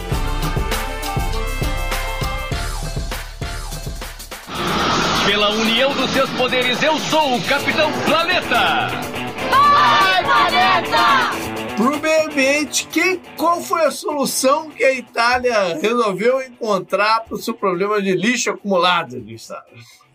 [5.26, 8.88] Pela união dos seus poderes, eu sou o Capitão Planeta!
[9.50, 11.45] Vai, Planeta!
[11.78, 17.36] Para o meio ambiente, quem, qual foi a solução que a Itália resolveu encontrar para
[17.36, 19.66] o seu problema de lixo acumulado, Gustavo?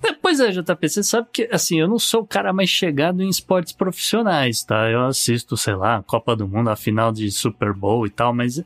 [0.03, 3.23] É, pois é, JP, você sabe que, assim, eu não sou o cara mais chegado
[3.23, 4.89] em esportes profissionais, tá?
[4.89, 8.65] Eu assisto, sei lá, Copa do Mundo, a final de Super Bowl e tal, mas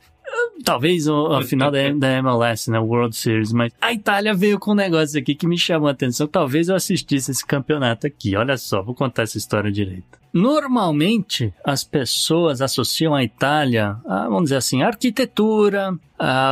[0.62, 4.74] talvez a final da, da MLS, né, World Series, mas a Itália veio com um
[4.74, 6.26] negócio aqui que me chamou a atenção.
[6.26, 8.36] Talvez eu assistisse esse campeonato aqui.
[8.36, 10.22] Olha só, vou contar essa história direito.
[10.32, 15.96] Normalmente, as pessoas associam a Itália a, vamos dizer assim, a arquitetura,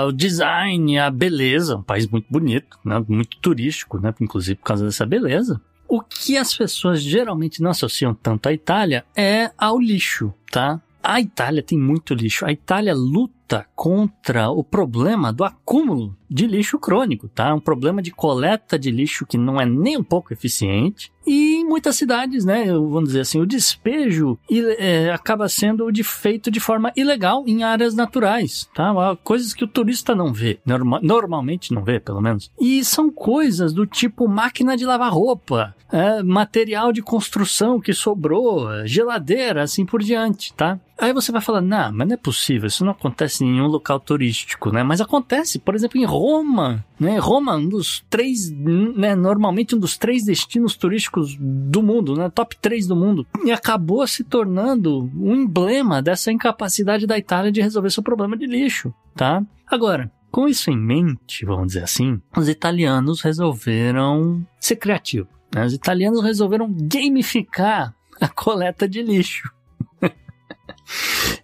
[0.07, 1.77] o design, a beleza.
[1.77, 5.61] Um país muito bonito, né, muito turístico, né, inclusive por causa dessa beleza.
[5.89, 10.81] O que as pessoas geralmente não associam tanto à Itália é ao lixo, tá?
[11.03, 12.47] A Itália tem muito lixo.
[12.47, 13.42] A Itália luta
[13.75, 17.55] contra o problema do acúmulo de lixo crônico, tá?
[17.55, 21.13] Um problema de coleta de lixo que não é nem um pouco eficiente.
[21.27, 24.39] E em muitas cidades, né, vamos dizer assim, o despejo
[24.79, 28.93] é, acaba sendo de, feito de forma ilegal em áreas naturais, tá?
[29.23, 32.51] Coisas que o turista não vê, norma, normalmente não vê, pelo menos.
[32.61, 38.85] E são coisas do tipo máquina de lavar roupa, é, material de construção que sobrou,
[38.85, 40.81] geladeira, assim por diante, tá?
[40.99, 43.99] Aí você vai falar, não, mas não é possível, isso não acontece em nenhum local
[44.01, 44.83] turístico, né?
[44.83, 47.19] Mas acontece, por exemplo, em Roma, né?
[47.19, 49.15] Roma, um dos três, né?
[49.15, 52.31] Normalmente um dos três destinos turísticos do mundo, né?
[52.31, 53.27] Top 3 do mundo.
[53.45, 58.47] E acabou se tornando um emblema dessa incapacidade da Itália de resolver seu problema de
[58.47, 59.43] lixo, tá?
[59.67, 65.31] Agora, com isso em mente, vamos dizer assim, os italianos resolveram ser criativos.
[65.55, 65.65] Né?
[65.67, 69.53] Os italianos resolveram gamificar a coleta de lixo.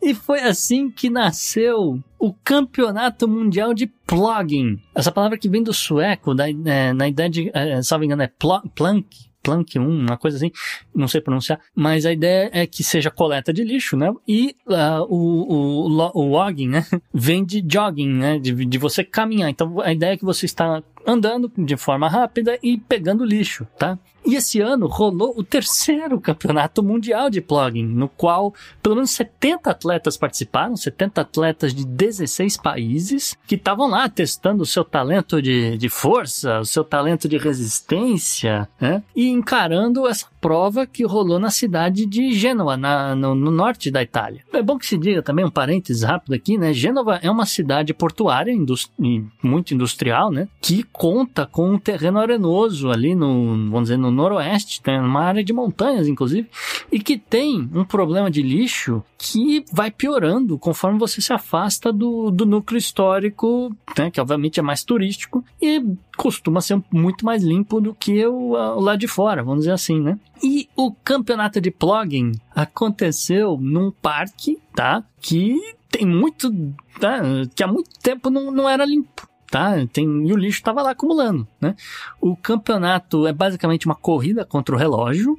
[0.00, 4.80] E foi assim que nasceu o Campeonato Mundial de Plugging.
[4.94, 8.32] Essa palavra que vem do sueco, da, é, na idade, é, salvo engano, é
[8.74, 10.50] plunk, Planck 1, uma coisa assim,
[10.94, 14.12] não sei pronunciar, mas a ideia é que seja coleta de lixo, né?
[14.26, 16.84] E uh, o, o, o logging, né?
[17.14, 18.38] Vem de jogging, né?
[18.38, 19.48] De, de você caminhar.
[19.48, 23.98] Então a ideia é que você está andando de forma rápida e pegando lixo, tá?
[24.28, 28.52] E esse ano rolou o terceiro campeonato mundial de plugging, no qual
[28.82, 34.66] pelo menos 70 atletas participaram, 70 atletas de 16 países, que estavam lá testando o
[34.66, 39.02] seu talento de, de força, o seu talento de resistência, né?
[39.16, 44.02] E encarando essa prova que rolou na cidade de Gênova, na, no, no, norte da
[44.02, 44.42] Itália.
[44.52, 46.74] É bom que se diga também, um parênteses rápido aqui, né?
[46.74, 48.54] Gênova é uma cidade portuária,
[49.42, 50.48] muito industrial, né?
[50.60, 55.42] Que conta com um terreno arenoso ali no, vamos dizer, no noroeste, tem uma área
[55.42, 56.48] de montanhas, inclusive,
[56.90, 62.30] e que tem um problema de lixo que vai piorando conforme você se afasta do,
[62.30, 65.82] do núcleo histórico, né, que obviamente é mais turístico e
[66.16, 70.00] costuma ser muito mais limpo do que o, o lado de fora, vamos dizer assim,
[70.00, 70.18] né?
[70.42, 75.02] E o campeonato de plugging aconteceu num parque, tá?
[75.20, 75.56] Que
[75.90, 76.52] tem muito,
[77.00, 77.20] tá?
[77.54, 79.74] Que há muito tempo não, não era limpo tá?
[79.92, 81.74] Tem, e o lixo estava lá acumulando, né?
[82.20, 85.38] O campeonato é basicamente uma corrida contra o relógio,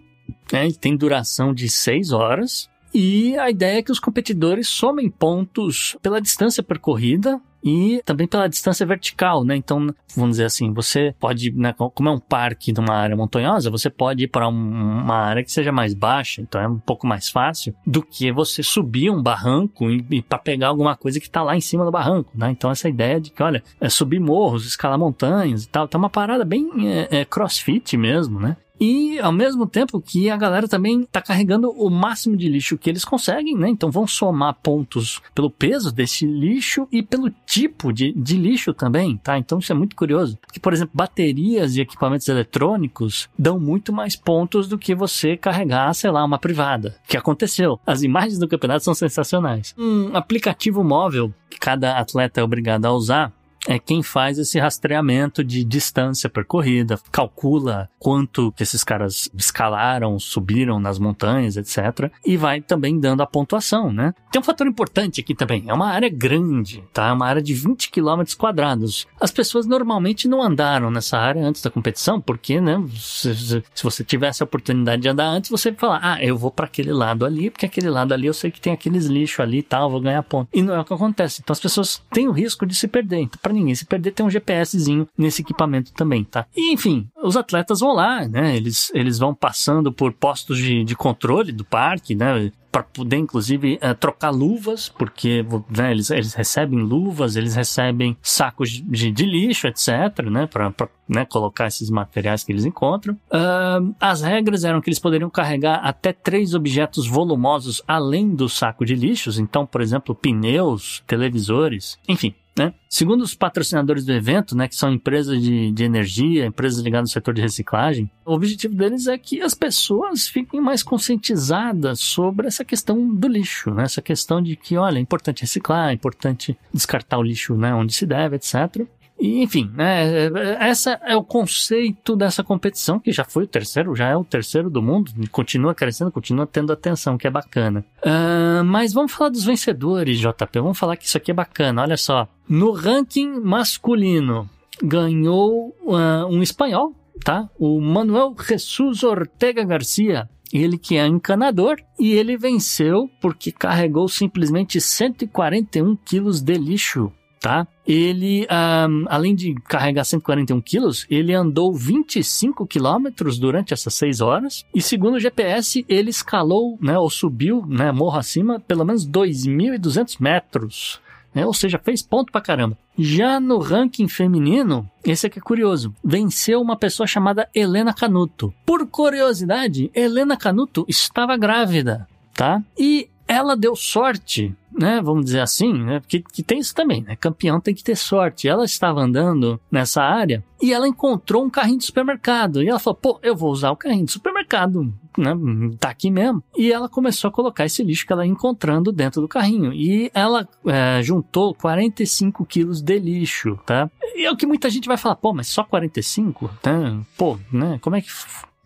[0.51, 0.69] né?
[0.79, 2.69] Tem duração de seis horas.
[2.93, 8.47] E a ideia é que os competidores somem pontos pela distância percorrida e também pela
[8.47, 9.55] distância vertical, né?
[9.55, 13.89] Então, vamos dizer assim, você pode, né, como é um parque numa área montanhosa, você
[13.89, 17.29] pode ir para um, uma área que seja mais baixa, então é um pouco mais
[17.29, 21.41] fácil do que você subir um barranco e, e para pegar alguma coisa que está
[21.43, 22.51] lá em cima do barranco, né?
[22.51, 26.09] Então, essa ideia de que, olha, é subir morros, escalar montanhas e tal, tá uma
[26.09, 28.55] parada bem é, é, crossfit mesmo, né?
[28.79, 32.89] E ao mesmo tempo que a galera também está carregando o máximo de lixo que
[32.89, 33.69] eles conseguem, né?
[33.69, 39.17] Então vão somar pontos pelo peso desse lixo e pelo tipo de, de lixo também,
[39.17, 39.37] tá?
[39.37, 40.37] Então isso é muito curioso.
[40.41, 45.93] Porque, por exemplo, baterias e equipamentos eletrônicos dão muito mais pontos do que você carregar,
[45.93, 46.95] sei lá, uma privada.
[47.07, 47.79] Que aconteceu.
[47.85, 49.75] As imagens do campeonato são sensacionais.
[49.77, 53.33] Um aplicativo móvel que cada atleta é obrigado a usar
[53.67, 60.99] é quem faz esse rastreamento de distância percorrida, calcula quanto esses caras escalaram, subiram nas
[60.99, 62.11] montanhas, etc.
[62.25, 64.13] E vai também dando a pontuação, né?
[64.31, 67.07] Tem um fator importante aqui também, é uma área grande, tá?
[67.07, 69.07] É uma área de 20 km quadrados.
[69.19, 74.03] As pessoas normalmente não andaram nessa área antes da competição, porque, né, se, se você
[74.03, 77.49] tivesse a oportunidade de andar antes, você falar, ah, eu vou para aquele lado ali,
[77.49, 80.23] porque aquele lado ali eu sei que tem aqueles lixos ali e tal, vou ganhar
[80.23, 80.49] ponto.
[80.53, 81.41] E não é o que acontece.
[81.41, 83.21] Então as pessoas têm o risco de se perder.
[83.21, 86.45] Então, para ninguém se perder, tem um GPSzinho nesse equipamento também, tá?
[86.55, 88.55] E, enfim, os atletas vão lá, né?
[88.55, 92.51] Eles, eles vão passando por postos de, de controle do parque, né?
[92.71, 95.43] para poder, inclusive, uh, trocar luvas, porque
[95.75, 99.89] né, eles, eles recebem luvas, eles recebem sacos de, de lixo, etc.,
[100.29, 100.71] né, para
[101.07, 103.15] né, colocar esses materiais que eles encontram.
[103.31, 108.85] Uh, as regras eram que eles poderiam carregar até três objetos volumosos além do saco
[108.85, 112.35] de lixos, então, por exemplo, pneus, televisores, enfim.
[112.59, 112.73] Né?
[112.89, 117.13] Segundo os patrocinadores do evento, né, que são empresas de, de energia, empresas ligadas ao
[117.13, 122.65] setor de reciclagem, o objetivo deles é que as pessoas fiquem mais conscientizadas sobre essa
[122.65, 123.83] questão do lixo, né?
[123.83, 127.93] essa questão de que, olha, é importante reciclar, é importante descartar o lixo né, onde
[127.93, 128.85] se deve, etc.
[129.19, 130.29] E, enfim, né,
[130.59, 134.69] essa é o conceito dessa competição, que já foi o terceiro, já é o terceiro
[134.69, 137.83] do mundo, continua crescendo, continua tendo atenção, que é bacana.
[138.01, 141.97] Uh, mas vamos falar dos vencedores, JP, vamos falar que isso aqui é bacana, olha
[141.97, 142.27] só.
[142.47, 144.49] No ranking masculino,
[144.81, 147.49] ganhou uh, um espanhol, tá?
[147.59, 154.79] O Manuel Jesus Ortega Garcia, ele que é encanador, e ele venceu porque carregou simplesmente
[154.79, 157.67] 141 quilos de lixo tá?
[157.87, 158.45] Ele,
[158.89, 164.65] um, além de carregar 141 quilos, ele andou 25 quilômetros durante essas 6 horas.
[164.75, 170.17] E segundo o GPS, ele escalou, né, ou subiu, né, morro acima, pelo menos 2.200
[170.19, 170.99] metros.
[171.33, 171.45] Né?
[171.45, 172.77] Ou seja, fez ponto pra caramba.
[172.97, 175.93] Já no ranking feminino, esse aqui é curioso.
[176.03, 178.53] Venceu uma pessoa chamada Helena Canuto.
[178.65, 182.61] Por curiosidade, Helena Canuto estava grávida, tá?
[182.77, 187.15] E ela deu sorte né, vamos dizer assim, né, porque que tem isso também, né,
[187.15, 188.47] campeão tem que ter sorte.
[188.47, 192.61] Ela estava andando nessa área e ela encontrou um carrinho de supermercado.
[192.61, 195.35] E ela falou, pô, eu vou usar o carrinho de supermercado, né,
[195.79, 196.43] tá aqui mesmo.
[196.57, 199.73] E ela começou a colocar esse lixo que ela ia encontrando dentro do carrinho.
[199.73, 203.89] E ela é, juntou 45 quilos de lixo, tá?
[204.15, 206.49] E é o que muita gente vai falar, pô, mas só 45?
[206.61, 206.99] Tá?
[207.17, 208.09] Pô, né, como é que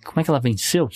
[0.04, 0.90] como é que ela venceu?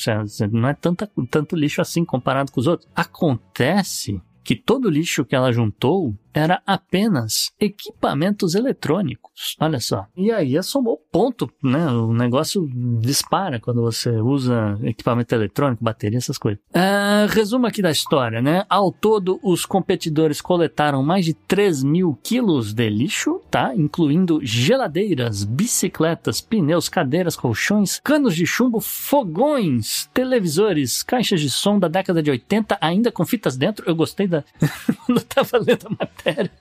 [0.51, 2.89] Não é tanta, tanto lixo assim comparado com os outros.
[2.95, 9.55] Acontece que todo o lixo que ela juntou era apenas equipamentos eletrônicos.
[9.59, 10.05] Olha só.
[10.15, 11.87] E aí somou ponto, né?
[11.87, 16.59] O negócio dispara quando você usa equipamento eletrônico, bateria, essas coisas.
[16.69, 18.65] Uh, resumo aqui da história, né?
[18.69, 23.73] Ao todo, os competidores coletaram mais de 3 mil quilos de lixo, tá?
[23.75, 31.87] Incluindo geladeiras, bicicletas, pneus, cadeiras, colchões, canos de chumbo, fogões, televisores, caixas de som da
[31.87, 33.87] década de 80, ainda com fitas dentro.
[33.87, 34.43] Eu gostei da.
[35.05, 36.51] Quando eu tava lendo a matéria matéria.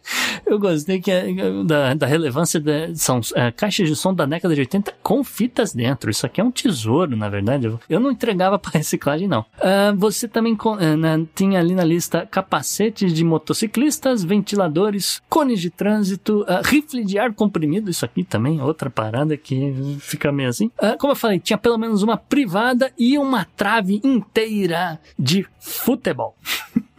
[0.44, 1.26] Eu gostei que é,
[1.64, 5.72] da, da relevância de, são é, caixas de som da década de 80 com fitas
[5.72, 6.10] dentro.
[6.10, 7.72] Isso aqui é um tesouro, na verdade.
[7.88, 9.40] Eu não entregava para reciclagem, não.
[9.40, 15.70] Uh, você também uh, né, tinha ali na lista capacetes de motociclistas, ventiladores, cones de
[15.70, 17.90] trânsito, uh, rifle de ar comprimido.
[17.90, 20.70] Isso aqui também, outra parada que fica meio assim.
[20.98, 26.36] como eu falei, tinha pelo menos uma privada e uma trave inteira de futebol.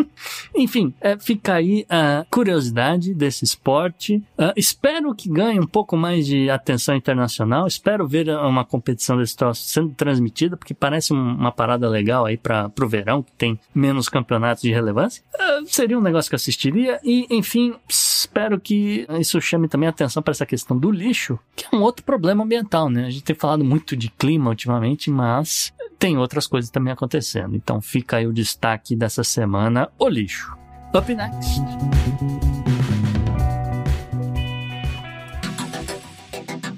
[0.55, 4.17] Enfim, é, fica aí a curiosidade desse esporte.
[4.37, 7.67] Uh, espero que ganhe um pouco mais de atenção internacional.
[7.67, 12.71] Espero ver uma competição desse troço sendo transmitida, porque parece uma parada legal aí para
[12.81, 15.23] o verão, que tem menos campeonatos de relevância.
[15.35, 16.99] Uh, seria um negócio que eu assistiria.
[17.03, 21.75] E, enfim, espero que isso chame também atenção para essa questão do lixo, que é
[21.75, 23.05] um outro problema ambiental, né?
[23.05, 27.55] A gente tem falado muito de clima ultimamente, mas tem outras coisas também acontecendo.
[27.55, 30.55] Então fica aí o destaque dessa semana, o lixo.
[30.95, 31.61] Up next.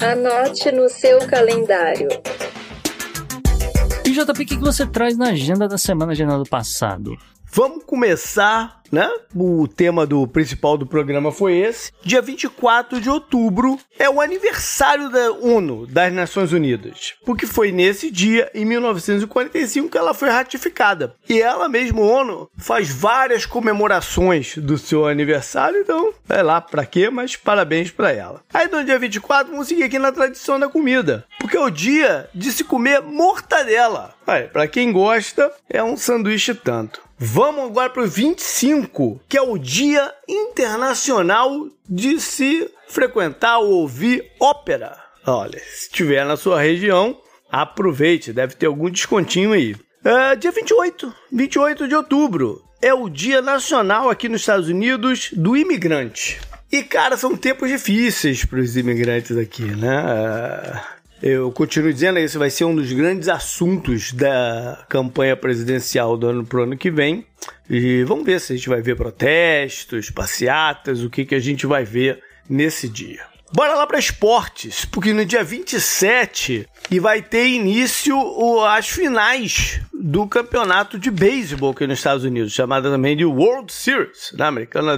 [0.02, 2.08] Anote no seu calendário.
[4.06, 7.16] E JP, o que você traz na agenda da semana, agenda do passado?
[7.52, 9.10] Vamos começar, né?
[9.36, 11.92] O tema do principal do programa foi esse.
[12.04, 18.10] Dia 24 de outubro é o aniversário da ONU, das Nações Unidas, porque foi nesse
[18.10, 21.16] dia, em 1945, que ela foi ratificada.
[21.28, 27.10] E ela mesma, ONU, faz várias comemorações do seu aniversário, então, vai lá pra quê,
[27.10, 28.42] mas parabéns pra ela.
[28.54, 32.30] Aí no dia 24, vamos seguir aqui na tradição da comida, porque é o dia
[32.34, 34.14] de se comer mortadela.
[34.26, 37.02] Aí, pra quem gosta, é um sanduíche tanto.
[37.18, 44.32] Vamos agora pro 25 5, que é o Dia Internacional de se frequentar ou ouvir
[44.40, 44.96] ópera.
[45.26, 47.18] Olha, se tiver na sua região,
[47.52, 49.76] aproveite, deve ter algum descontinho aí.
[50.04, 55.58] É, dia 28, 28 de outubro, é o Dia Nacional aqui nos Estados Unidos do
[55.58, 56.40] Imigrante.
[56.72, 60.06] E, cara, são tempos difíceis para os imigrantes aqui, né?
[60.08, 66.28] É, eu continuo dizendo, esse vai ser um dos grandes assuntos da campanha presidencial do
[66.28, 67.26] ano pro ano que vem.
[67.70, 71.66] E vamos ver se a gente vai ver protestos, passeatas, o que, que a gente
[71.66, 73.22] vai ver nesse dia.
[73.52, 78.16] Bora lá para esportes, porque no dia 27 e vai ter início
[78.64, 84.32] as finais do campeonato de beisebol aqui nos Estados Unidos, chamada também de World Series.
[84.34, 84.46] Né?
[84.46, 84.92] O americano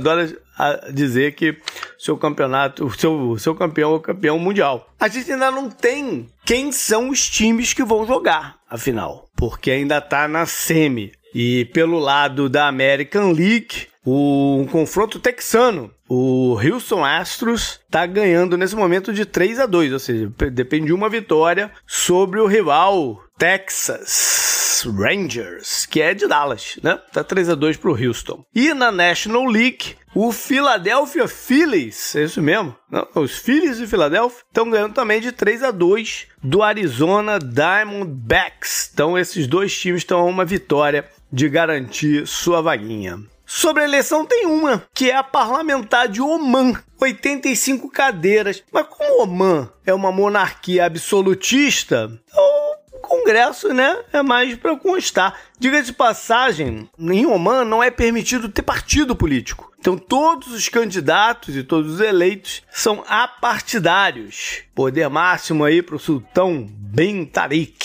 [0.62, 1.58] adora dizer que
[1.98, 4.88] seu campeonato, o seu, seu campeão é o campeão mundial.
[5.00, 9.72] A gente ainda não tem quem são os times que vão jogar a final, porque
[9.72, 11.12] ainda está na semi.
[11.34, 18.58] E pelo lado da American League, o um confronto texano o Houston Astros está ganhando
[18.58, 23.24] nesse momento de 3 a 2, ou seja, depende de uma vitória sobre o rival
[23.38, 27.00] Texas Rangers, que é de Dallas, né?
[27.14, 28.44] Tá 3 a 2 pro Houston.
[28.54, 32.76] E na National League, o Philadelphia Phillies, é isso mesmo?
[32.92, 38.92] Não, os Phillies de Philadelphia estão ganhando também de 3 a 2 do Arizona Diamondbacks.
[38.94, 43.31] Então esses dois times estão a uma vitória de garantir sua vaguinha.
[43.54, 48.64] Sobre a eleição tem uma, que é a parlamentar de Oman, 85 cadeiras.
[48.72, 55.38] Mas como Oman é uma monarquia absolutista, o Congresso, né, é mais para constar.
[55.60, 59.70] Diga de passagem, em Oman não é permitido ter partido político.
[59.78, 64.62] Então todos os candidatos e todos os eleitos são apartidários.
[64.74, 67.78] Poder máximo aí para o sultão Ben Tariq.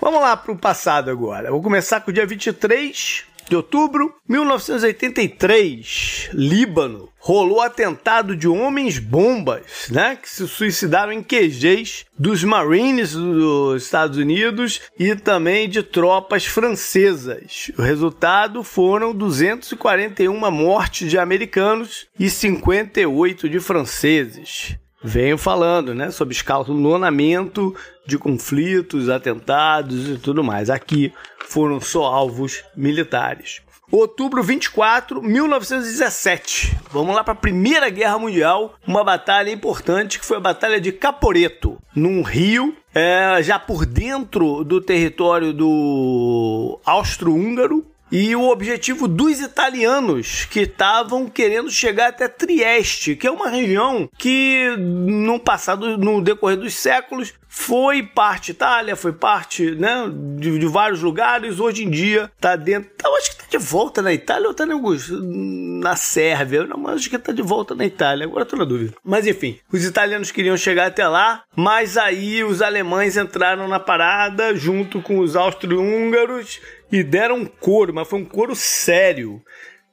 [0.00, 1.50] Vamos lá para o passado agora.
[1.50, 7.08] Vou começar com o dia 23 de outubro, 1983, Líbano.
[7.18, 10.16] Rolou atentado de homens-bombas, né?
[10.16, 17.72] Que se suicidaram em QGs dos Marines dos Estados Unidos e também de tropas francesas.
[17.76, 26.34] O resultado foram 241 mortes de americanos e 58 de franceses venho falando, né, sobre
[26.34, 27.74] escalonamento
[28.04, 30.68] de conflitos, atentados e tudo mais.
[30.68, 31.12] Aqui
[31.46, 33.62] foram só alvos militares.
[33.90, 36.76] Outubro 24, 1917.
[36.90, 40.90] Vamos lá para a Primeira Guerra Mundial, uma batalha importante que foi a Batalha de
[40.90, 47.86] Caporeto, num rio, é, já por dentro do território do Austro-Húngaro,
[48.18, 54.08] e o objetivo dos italianos que estavam querendo chegar até Trieste, que é uma região
[54.16, 60.66] que no passado, no decorrer dos séculos, foi parte Itália, foi parte né, de, de
[60.66, 62.90] vários lugares, hoje em dia está dentro.
[63.02, 66.66] Eu acho que está de volta na Itália ou está na Sérvia?
[66.66, 68.94] Não, acho que está de volta na Itália, agora estou na dúvida.
[69.02, 74.54] Mas enfim, os italianos queriam chegar até lá, mas aí os alemães entraram na parada
[74.54, 76.60] junto com os austro-húngaros
[76.90, 79.42] e deram um coro, mas foi um coro sério.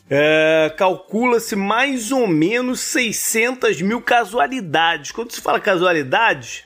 [0.09, 5.11] É, Calcula-se mais ou menos 600 mil casualidades.
[5.11, 6.63] Quando se fala casualidades,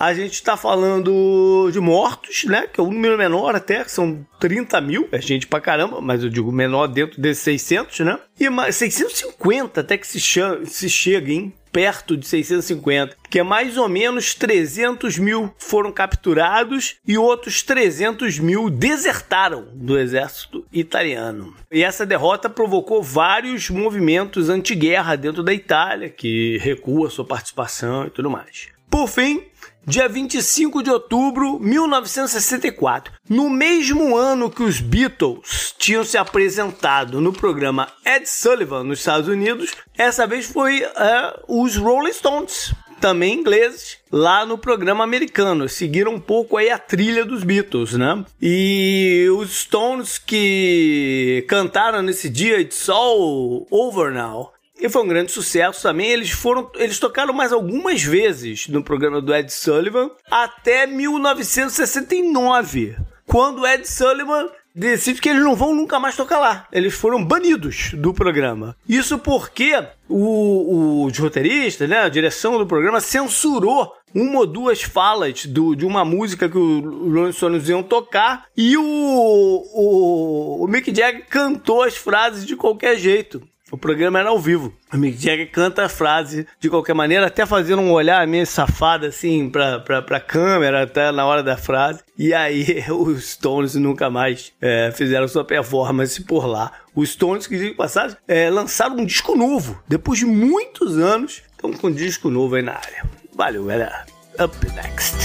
[0.00, 2.66] a gente está falando de mortos, né?
[2.66, 5.06] Que é um número menor até, que são 30 mil.
[5.12, 8.18] É gente pra caramba, mas eu digo menor dentro desses 600, né?
[8.38, 11.52] E mais 650 até que se, se chega, hein?
[11.70, 18.40] perto de 650, que é mais ou menos 300 mil foram capturados e outros 300
[18.40, 21.54] mil desertaram do exército italiano.
[21.70, 28.10] E essa derrota provocou vários movimentos anti-guerra dentro da Itália, que recua sua participação e
[28.10, 28.68] tudo mais.
[28.90, 29.44] Por fim,
[29.90, 33.12] dia 25 de outubro de 1964.
[33.28, 39.28] No mesmo ano que os Beatles tinham se apresentado no programa Ed Sullivan nos Estados
[39.28, 45.68] Unidos, essa vez foi uh, os Rolling Stones, também ingleses, lá no programa americano.
[45.68, 48.24] Seguiram um pouco aí a trilha dos Beatles, né?
[48.40, 55.30] E os Stones que cantaram nesse dia It's All Over Now e foi um grande
[55.30, 56.10] sucesso também.
[56.10, 62.96] Eles foram, eles tocaram mais algumas vezes no programa do Ed Sullivan até 1969,
[63.26, 66.66] quando Ed Sullivan decide que eles não vão nunca mais tocar lá.
[66.72, 68.76] Eles foram banidos do programa.
[68.88, 69.72] Isso porque
[70.08, 75.84] o, o roteirista, né, a direção do programa censurou uma ou duas falas do, de
[75.84, 81.82] uma música que os Rolling Stones iam tocar e o, o, o Mick Jagger cantou
[81.82, 83.42] as frases de qualquer jeito.
[83.70, 84.74] O programa era ao vivo.
[84.92, 89.06] O Mick Jagger canta a frase de qualquer maneira, até fazendo um olhar meio safado
[89.06, 92.00] assim pra, pra, pra câmera, até na hora da frase.
[92.18, 96.72] E aí os Stones nunca mais é, fizeram sua performance por lá.
[96.94, 99.80] Os Stones, que de passagem, é, lançaram um disco novo.
[99.86, 103.04] Depois de muitos anos, estão com um disco novo aí na área.
[103.34, 104.04] Valeu, galera.
[104.38, 105.16] Up next.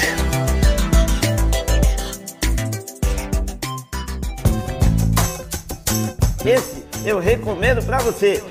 [6.46, 8.44] Esse eu recomendo para você.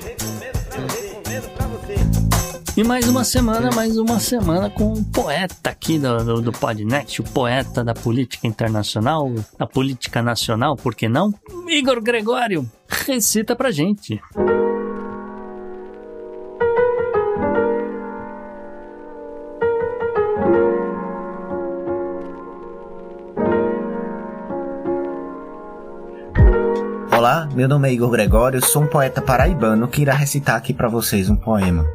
[2.77, 7.21] E mais uma semana, mais uma semana com um poeta aqui do, do, do Podnext,
[7.21, 11.33] o poeta da política internacional, da política nacional, por que não?
[11.67, 12.69] Igor Gregório,
[13.05, 14.21] recita pra gente.
[27.55, 31.29] Meu nome é Igor Gregório, sou um poeta paraibano que irá recitar aqui para vocês
[31.29, 31.85] um poema.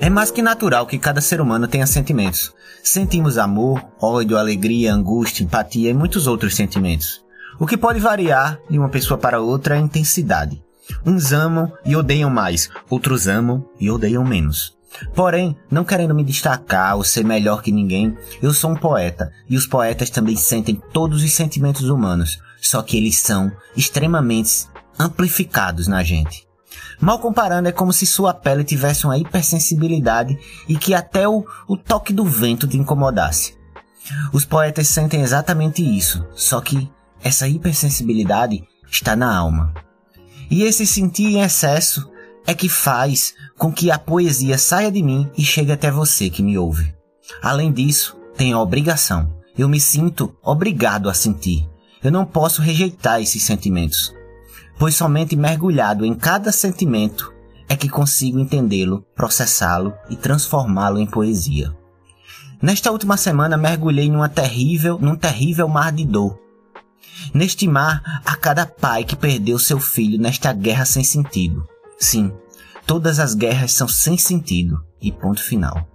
[0.00, 2.54] É mais que natural que cada ser humano tenha sentimentos.
[2.84, 7.20] Sentimos amor, ódio, alegria, angústia, empatia e muitos outros sentimentos.
[7.58, 10.62] O que pode variar de uma pessoa para outra é a intensidade.
[11.04, 14.78] Uns amam e odeiam mais, outros amam e odeiam menos.
[15.16, 19.56] Porém, não querendo me destacar ou ser melhor que ninguém, eu sou um poeta e
[19.56, 24.68] os poetas também sentem todos os sentimentos humanos, só que eles são extremamente
[24.98, 26.46] amplificados na gente.
[27.00, 30.38] Mal comparando, é como se sua pele tivesse uma hipersensibilidade
[30.68, 33.56] e que até o, o toque do vento te incomodasse.
[34.32, 36.90] Os poetas sentem exatamente isso, só que
[37.22, 39.74] essa hipersensibilidade está na alma.
[40.50, 42.10] E esse sentir em excesso
[42.46, 46.42] é que faz com que a poesia saia de mim e chegue até você que
[46.42, 46.94] me ouve.
[47.42, 49.36] Além disso, tenho a obrigação.
[49.56, 51.68] Eu me sinto obrigado a sentir.
[52.02, 54.14] Eu não posso rejeitar esses sentimentos,
[54.78, 57.32] pois somente mergulhado em cada sentimento
[57.68, 61.74] é que consigo entendê-lo, processá-lo e transformá-lo em poesia.
[62.62, 66.38] Nesta última semana mergulhei numa terrível, num terrível mar de dor.
[67.34, 71.66] Neste mar, há cada pai que perdeu seu filho nesta guerra sem sentido.
[71.98, 72.32] Sim,
[72.86, 75.86] todas as guerras são sem sentido e ponto final.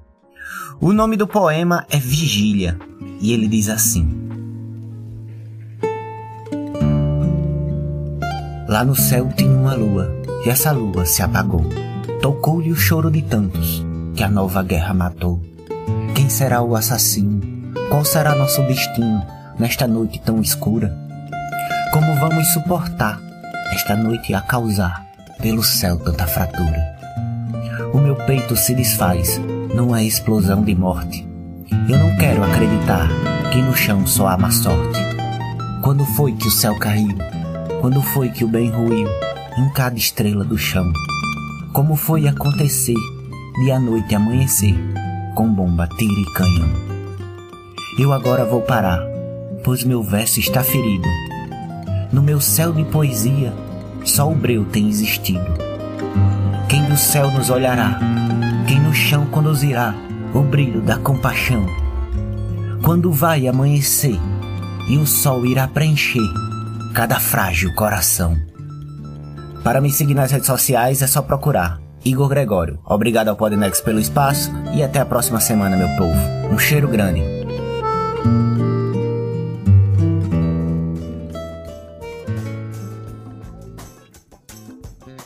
[0.80, 2.78] O nome do poema é Vigília
[3.20, 4.33] e ele diz assim:
[8.68, 10.10] Lá no céu tinha uma lua,
[10.46, 11.66] e essa lua se apagou.
[12.22, 13.86] Tocou-lhe o choro de tantos,
[14.16, 15.42] que a nova guerra matou.
[16.16, 17.42] Quem será o assassino?
[17.90, 19.22] Qual será nosso destino
[19.60, 20.98] nesta noite tão escura?
[21.92, 23.20] Como vamos suportar
[23.74, 25.06] esta noite a causar
[25.42, 26.94] pelo céu tanta fratura?
[27.94, 29.40] O meu peito se desfaz
[29.76, 31.28] numa explosão de morte.
[31.90, 33.10] Eu não quero acreditar
[33.52, 35.00] que no chão só há má sorte.
[35.82, 37.16] Quando foi que o céu caiu?
[37.84, 39.10] Quando foi que o bem ruiu
[39.58, 40.90] em cada estrela do chão?
[41.74, 42.96] Como foi acontecer
[43.62, 44.74] de a noite amanhecer
[45.36, 46.70] com bomba, tiro e canhão?
[48.00, 49.02] Eu agora vou parar,
[49.66, 51.10] pois meu verso está ferido.
[52.10, 53.54] No meu céu de poesia,
[54.06, 55.44] só o breu tem existido.
[56.70, 58.00] Quem do céu nos olhará?
[58.66, 59.94] Quem no chão conduzirá
[60.34, 61.66] o brilho da compaixão?
[62.82, 64.18] Quando vai amanhecer
[64.90, 66.24] e o sol irá preencher
[66.94, 68.38] cada frágil coração.
[69.64, 72.80] Para me seguir nas redes sociais é só procurar Igor Gregório.
[72.86, 76.20] Obrigado ao Podnex pelo espaço e até a próxima semana, meu povo.
[76.54, 77.22] Um cheiro grande.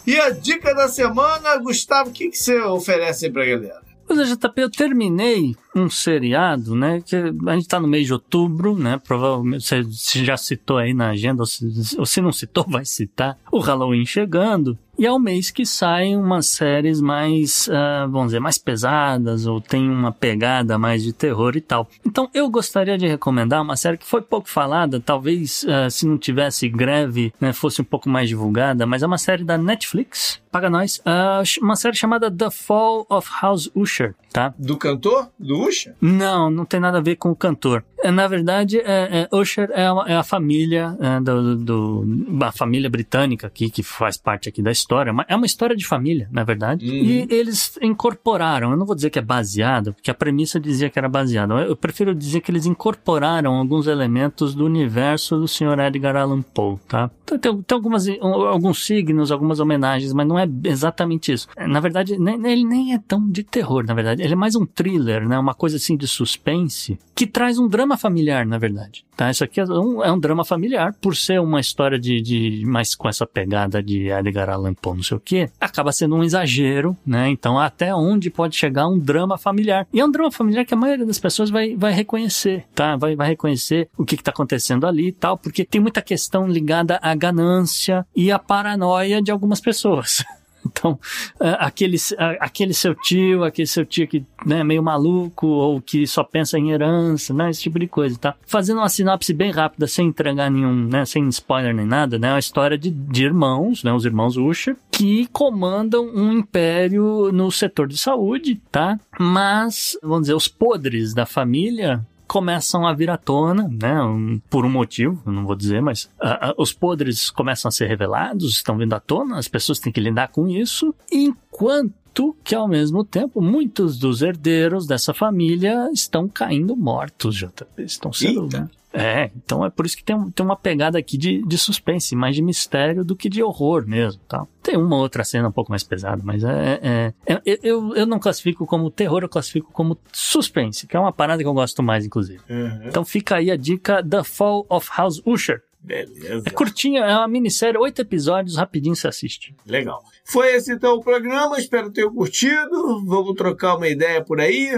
[0.05, 3.86] E a dica da semana, Gustavo, o que, que você oferece aí pra galera?
[4.07, 7.01] Pois é, JP, eu terminei um seriado, né?
[7.05, 8.99] Que a gente tá no mês de outubro, né?
[9.05, 13.37] Provavelmente você já citou aí na agenda, ou se, ou se não citou, vai citar.
[13.51, 14.77] O Halloween chegando.
[14.97, 19.61] E é o mês que saem umas séries mais, uh, vamos dizer, mais pesadas ou
[19.61, 21.87] tem uma pegada mais de terror e tal.
[22.03, 26.17] Então eu gostaria de recomendar uma série que foi pouco falada, talvez uh, se não
[26.17, 30.71] tivesse greve, né, fosse um pouco mais divulgada, mas é uma série da Netflix, paga
[30.71, 34.55] nós, uh, uma série chamada The Fall of House Usher, tá?
[34.57, 35.29] Do cantor?
[35.37, 35.93] Do Usher?
[36.01, 37.83] Não, não tem nada a ver com o cantor.
[37.99, 42.05] É, na verdade, é, é, Usher é, uma, é a família é, do, do,
[42.41, 45.13] a família britânica aqui que faz parte aqui da história.
[45.27, 46.87] É uma história de família, na verdade.
[46.87, 46.95] Uhum.
[46.95, 48.71] E eles incorporaram.
[48.71, 51.57] Eu não vou dizer que é baseado, porque a premissa dizia que era baseado.
[51.59, 55.79] Eu prefiro dizer que eles incorporaram alguns elementos do universo do Sr.
[55.79, 57.09] Edgar Allan Poe, tá?
[57.25, 61.47] Tem, tem algumas, alguns signos, algumas homenagens, mas não é exatamente isso.
[61.57, 64.21] Na verdade, ele nem é tão de terror, na verdade.
[64.21, 65.37] Ele é mais um thriller, né?
[65.37, 69.03] Uma coisa assim de suspense que traz um drama familiar, na verdade.
[69.17, 69.31] Tá?
[69.31, 72.93] Isso aqui é um, é um drama familiar, por ser uma história de, de mais
[72.93, 76.95] com essa pegada de Edgar Allan Poe, não sei o que, acaba sendo um exagero,
[77.03, 77.27] né?
[77.27, 79.87] Então, até onde pode chegar um drama familiar?
[79.91, 82.95] E é um drama familiar que a maioria das pessoas vai, vai reconhecer, tá?
[82.95, 86.99] Vai, vai reconhecer o que está acontecendo ali e tal, porque tem muita questão ligada
[87.01, 90.23] à ganância e à paranoia de algumas pessoas.
[90.65, 90.99] Então,
[91.39, 91.97] aquele,
[92.39, 96.57] aquele seu tio, aquele seu tio que né, é meio maluco ou que só pensa
[96.57, 98.35] em herança, né, esse tipo de coisa, tá?
[98.45, 102.33] Fazendo uma sinopse bem rápida, sem entregar nenhum, né, sem spoiler nem nada, né, é
[102.33, 107.87] uma história de, de irmãos, né, os irmãos Usher, que comandam um império no setor
[107.87, 108.99] de saúde, tá?
[109.19, 114.01] Mas, vamos dizer, os podres da família começam a vir à tona, né?
[114.03, 117.87] Um, por um motivo, não vou dizer, mas uh, uh, os podres começam a ser
[117.87, 122.67] revelados, estão vindo à tona, as pessoas têm que lidar com isso, enquanto que ao
[122.67, 127.83] mesmo tempo muitos dos herdeiros dessa família estão caindo mortos, JP.
[127.83, 128.43] Estão sendo.
[128.45, 128.69] Eita.
[128.93, 132.35] É, então é por isso que tem, tem uma pegada aqui de, de suspense, mais
[132.35, 134.47] de mistério do que de horror mesmo, tal.
[134.63, 138.19] Tem uma outra cena um pouco mais pesada, mas é, é, é eu, eu não
[138.19, 142.05] classifico como terror, eu classifico como suspense, que é uma parada que eu gosto mais,
[142.05, 142.39] inclusive.
[142.49, 142.87] Uhum.
[142.87, 145.61] Então fica aí a dica The Fall of House Usher.
[145.79, 146.43] Beleza.
[146.45, 149.55] É curtinha, é uma minissérie, oito episódios, rapidinho se assiste.
[149.65, 150.03] Legal.
[150.25, 153.05] Foi esse então o programa, espero ter curtido.
[153.05, 154.69] Vamos trocar uma ideia por aí.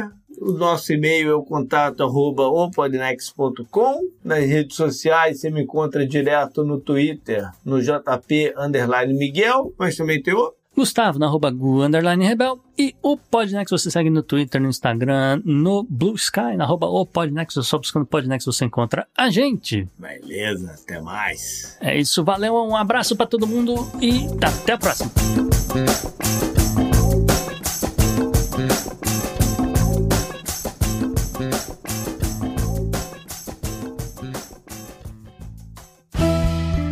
[0.41, 4.09] O nosso e-mail é o contato arroba opodnex.com.
[4.23, 10.21] Nas redes sociais você me encontra direto no Twitter, no JP Underline Miguel, mas também
[10.21, 10.59] tem outro.
[10.75, 12.57] Gustavo, na arroba Gu, underline Rebel.
[12.77, 17.05] E o Podnext você segue no Twitter, no Instagram, no Blue Sky, na arroba o
[17.05, 17.61] Podnext.
[17.63, 19.89] Só buscando Podnext você encontra a gente.
[19.97, 21.77] Beleza, até mais.
[21.81, 25.11] É isso, valeu, um abraço para todo mundo e até a próxima.